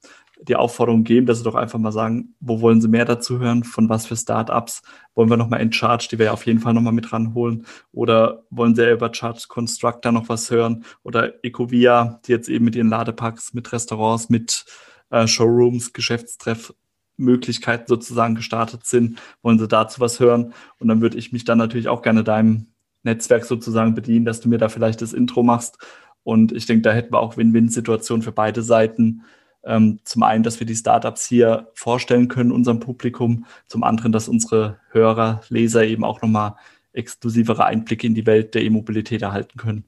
die 0.41 0.55
Aufforderung 0.55 1.03
geben, 1.03 1.27
dass 1.27 1.39
sie 1.39 1.45
doch 1.45 1.57
einfach 1.57 1.81
mal 1.81 1.91
sagen, 1.91 2.37
wo 2.39 2.61
wollen 2.61 2.81
sie 2.81 2.87
mehr 2.87 3.05
dazu 3.05 3.41
hören, 3.41 3.65
von 3.65 3.89
was 3.89 4.07
für 4.07 4.15
Startups 4.15 4.83
wollen 5.17 5.31
wir 5.31 5.37
nochmal 5.37 5.61
in 5.61 5.73
Charge, 5.73 6.07
die 6.09 6.21
wir 6.21 6.27
ja 6.27 6.33
auf 6.33 6.47
jeden 6.47 6.61
Fall 6.61 6.73
nochmal 6.73 6.93
mit 6.93 7.13
ranholen? 7.13 7.67
Oder 7.91 8.45
wollen 8.51 8.77
sie 8.77 8.85
ja 8.85 8.93
über 8.93 9.13
Charge 9.13 9.47
Constructor 9.49 10.13
noch 10.13 10.29
was 10.29 10.53
hören? 10.53 10.85
Oder 11.03 11.45
Ecovia, 11.45 12.21
die 12.27 12.31
jetzt 12.31 12.49
eben 12.49 12.65
mit 12.65 12.77
ihren 12.77 12.89
Ladeparks, 12.89 13.55
mit 13.55 13.73
Restaurants, 13.73 14.29
mit 14.29 14.65
äh, 15.11 15.27
Showrooms, 15.27 15.93
Geschäftstreffmöglichkeiten 15.93 17.89
sozusagen 17.89 18.37
gestartet 18.37 18.87
sind, 18.87 19.21
wollen 19.43 19.59
sie 19.59 19.67
dazu 19.67 19.99
was 19.99 20.21
hören? 20.21 20.55
Und 20.79 20.87
dann 20.87 21.01
würde 21.01 21.19
ich 21.19 21.33
mich 21.33 21.45
dann 21.45 21.59
natürlich 21.59 21.89
auch 21.89 22.03
gerne 22.03 22.23
deinem 22.23 22.69
Netzwerk 23.05 23.45
sozusagen 23.45 23.95
bedienen, 23.95 24.25
dass 24.25 24.41
du 24.41 24.49
mir 24.49 24.59
da 24.59 24.69
vielleicht 24.69 25.03
das 25.03 25.13
Intro 25.13 25.43
machst. 25.43 25.79
Und 26.23 26.53
ich 26.53 26.67
denke, 26.67 26.83
da 26.83 26.93
hätten 26.93 27.13
wir 27.13 27.21
auch 27.21 27.37
Win-Win-Situationen 27.37 28.23
für 28.23 28.33
beide 28.33 28.63
Seiten. 28.63 29.25
Ähm, 29.63 30.01
zum 30.05 30.23
einen, 30.23 30.43
dass 30.43 30.61
wir 30.61 30.67
die 30.67 30.77
Startups 30.77 31.27
hier 31.27 31.71
vorstellen 31.75 32.29
können, 32.29 32.53
unserem 32.53 32.81
Publikum. 32.81 33.47
Zum 33.67 33.83
anderen, 33.83 34.13
dass 34.13 34.29
unsere 34.29 34.81
Hörer, 34.91 35.43
Leser 35.49 35.85
eben 35.85 36.05
auch 36.05 36.23
nochmal 36.23 36.57
exklusivere 36.93 37.65
Einblicke 37.65 38.07
in 38.07 38.15
die 38.15 38.27
Welt 38.27 38.55
der 38.55 38.63
E-Mobilität 38.63 39.23
erhalten 39.23 39.59
können. 39.59 39.85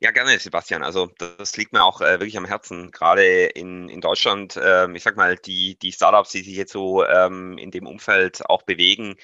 Ja, 0.00 0.10
gerne, 0.12 0.38
Sebastian. 0.38 0.82
Also 0.82 1.10
das 1.18 1.56
liegt 1.56 1.72
mir 1.72 1.84
auch 1.84 2.00
äh, 2.00 2.20
wirklich 2.20 2.38
am 2.38 2.46
Herzen, 2.46 2.90
gerade 2.90 3.22
in, 3.46 3.88
in 3.88 4.00
Deutschland. 4.00 4.56
Äh, 4.56 4.90
ich 4.92 5.02
sag 5.02 5.16
mal, 5.16 5.36
die, 5.36 5.78
die 5.78 5.92
Startups, 5.92 6.30
die 6.30 6.42
sich 6.42 6.56
jetzt 6.56 6.72
so 6.72 7.04
ähm, 7.04 7.58
in 7.58 7.70
dem 7.70 7.86
Umfeld 7.86 8.48
auch 8.48 8.62
bewegen, 8.62 9.16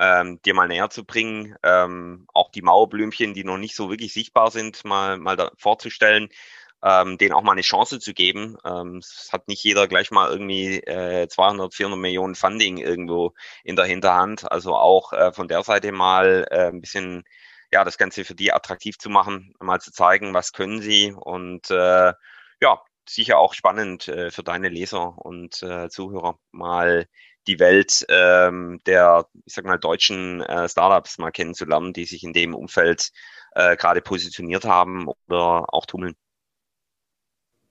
ähm, 0.00 0.40
dir 0.42 0.54
mal 0.54 0.68
näher 0.68 0.90
zu 0.90 1.04
bringen, 1.04 1.56
ähm, 1.62 2.26
auch 2.32 2.50
die 2.50 2.62
Mauerblümchen, 2.62 3.34
die 3.34 3.44
noch 3.44 3.58
nicht 3.58 3.76
so 3.76 3.90
wirklich 3.90 4.14
sichtbar 4.14 4.50
sind, 4.50 4.84
mal, 4.84 5.18
mal 5.18 5.36
da 5.36 5.52
vorzustellen, 5.58 6.30
ähm, 6.82 7.18
denen 7.18 7.34
auch 7.34 7.42
mal 7.42 7.52
eine 7.52 7.60
Chance 7.60 8.00
zu 8.00 8.14
geben. 8.14 8.56
Ähm, 8.64 8.96
es 8.98 9.28
hat 9.32 9.46
nicht 9.48 9.62
jeder 9.62 9.86
gleich 9.88 10.10
mal 10.10 10.30
irgendwie 10.30 10.78
äh, 10.78 11.28
200, 11.28 11.74
400 11.74 12.00
Millionen 12.00 12.34
Funding 12.34 12.78
irgendwo 12.78 13.34
in 13.62 13.76
der 13.76 13.84
Hinterhand. 13.84 14.50
Also 14.50 14.74
auch 14.74 15.12
äh, 15.12 15.32
von 15.32 15.48
der 15.48 15.62
Seite 15.62 15.92
mal 15.92 16.46
äh, 16.50 16.68
ein 16.68 16.80
bisschen 16.80 17.24
ja 17.72 17.84
das 17.84 17.98
Ganze 17.98 18.24
für 18.24 18.34
die 18.34 18.52
attraktiv 18.52 18.98
zu 18.98 19.10
machen, 19.10 19.54
mal 19.60 19.80
zu 19.80 19.92
zeigen, 19.92 20.34
was 20.34 20.52
können 20.52 20.80
sie 20.80 21.12
und 21.12 21.70
äh, 21.70 22.12
ja 22.60 22.82
sicher 23.08 23.38
auch 23.38 23.54
spannend 23.54 24.08
äh, 24.08 24.30
für 24.30 24.42
deine 24.42 24.68
Leser 24.68 25.18
und 25.18 25.62
äh, 25.62 25.88
Zuhörer 25.88 26.38
mal 26.52 27.06
die 27.46 27.58
Welt 27.58 28.04
ähm, 28.08 28.80
der, 28.86 29.26
ich 29.44 29.54
sag 29.54 29.64
mal, 29.64 29.78
deutschen 29.78 30.40
äh, 30.42 30.68
Startups 30.68 31.18
mal 31.18 31.30
kennenzulernen, 31.30 31.92
die 31.92 32.04
sich 32.04 32.22
in 32.22 32.32
dem 32.32 32.54
Umfeld 32.54 33.10
äh, 33.54 33.76
gerade 33.76 34.00
positioniert 34.00 34.64
haben 34.64 35.08
oder 35.08 35.72
auch 35.72 35.86
tummeln. 35.86 36.14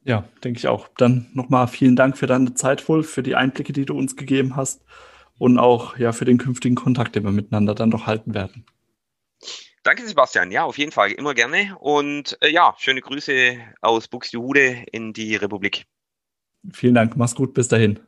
Ja, 0.04 0.28
denke 0.44 0.58
ich 0.58 0.68
auch. 0.68 0.88
Dann 0.98 1.30
nochmal 1.34 1.68
vielen 1.68 1.96
Dank 1.96 2.18
für 2.18 2.28
deine 2.28 2.54
Zeit 2.54 2.88
wohl, 2.88 3.04
für 3.04 3.22
die 3.22 3.36
Einblicke, 3.36 3.74
die 3.74 3.86
du 3.86 3.98
uns 3.98 4.16
gegeben 4.16 4.56
hast 4.56 4.84
und 5.38 5.60
auch 5.60 5.98
ja 5.98 6.12
für 6.12 6.26
den 6.26 6.38
künftigen 6.38 6.76
Kontakt, 6.76 7.16
den 7.16 7.24
wir 7.24 7.32
miteinander 7.32 7.76
dann 7.76 7.90
noch 7.90 8.08
halten 8.08 8.34
werden. 8.34 8.66
Danke, 9.84 10.06
Sebastian. 10.06 10.52
Ja, 10.52 10.64
auf 10.64 10.78
jeden 10.78 10.92
Fall 10.92 11.12
immer 11.12 11.34
gerne. 11.34 11.78
Und 11.80 12.38
äh, 12.42 12.50
ja, 12.50 12.76
schöne 12.78 13.02
Grüße 13.02 13.58
aus 13.82 14.08
Buxtehude 14.08 14.86
in 14.92 15.14
die 15.14 15.36
Republik. 15.36 15.86
Vielen 16.74 16.96
Dank. 16.96 17.16
Mach's 17.16 17.36
gut. 17.36 17.54
Bis 17.54 17.70
dahin. 17.70 18.00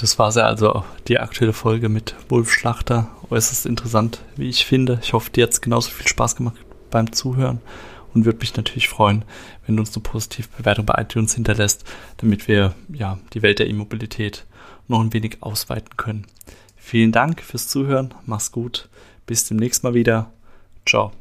Das 0.00 0.18
war 0.18 0.34
ja 0.34 0.46
also 0.46 0.82
die 1.08 1.18
aktuelle 1.18 1.52
Folge 1.52 1.90
mit 1.90 2.14
Wolf 2.30 2.50
Schlachter. 2.50 3.08
Äußerst 3.28 3.66
interessant, 3.66 4.22
wie 4.34 4.48
ich 4.48 4.64
finde. 4.64 4.98
Ich 5.02 5.12
hoffe, 5.12 5.30
dir 5.30 5.44
hat 5.44 5.52
es 5.52 5.60
genauso 5.60 5.90
viel 5.90 6.08
Spaß 6.08 6.36
gemacht 6.36 6.56
beim 6.90 7.12
Zuhören 7.12 7.60
und 8.14 8.24
würde 8.24 8.38
mich 8.38 8.56
natürlich 8.56 8.88
freuen, 8.88 9.26
wenn 9.66 9.76
du 9.76 9.82
uns 9.82 9.94
eine 9.94 10.02
positive 10.02 10.48
Bewertung 10.56 10.86
bei 10.86 11.02
iTunes 11.02 11.34
hinterlässt, 11.34 11.84
damit 12.16 12.48
wir 12.48 12.74
ja 12.92 13.18
die 13.34 13.42
Welt 13.42 13.58
der 13.58 13.68
E-Mobilität 13.68 14.46
noch 14.88 15.00
ein 15.00 15.12
wenig 15.12 15.42
ausweiten 15.42 15.96
können. 15.98 16.26
Vielen 16.76 17.12
Dank 17.12 17.42
fürs 17.42 17.68
Zuhören. 17.68 18.14
Mach's 18.24 18.52
gut. 18.52 18.88
Bis 19.26 19.46
demnächst 19.46 19.84
mal 19.84 19.92
wieder. 19.92 20.32
Ciao. 20.86 21.12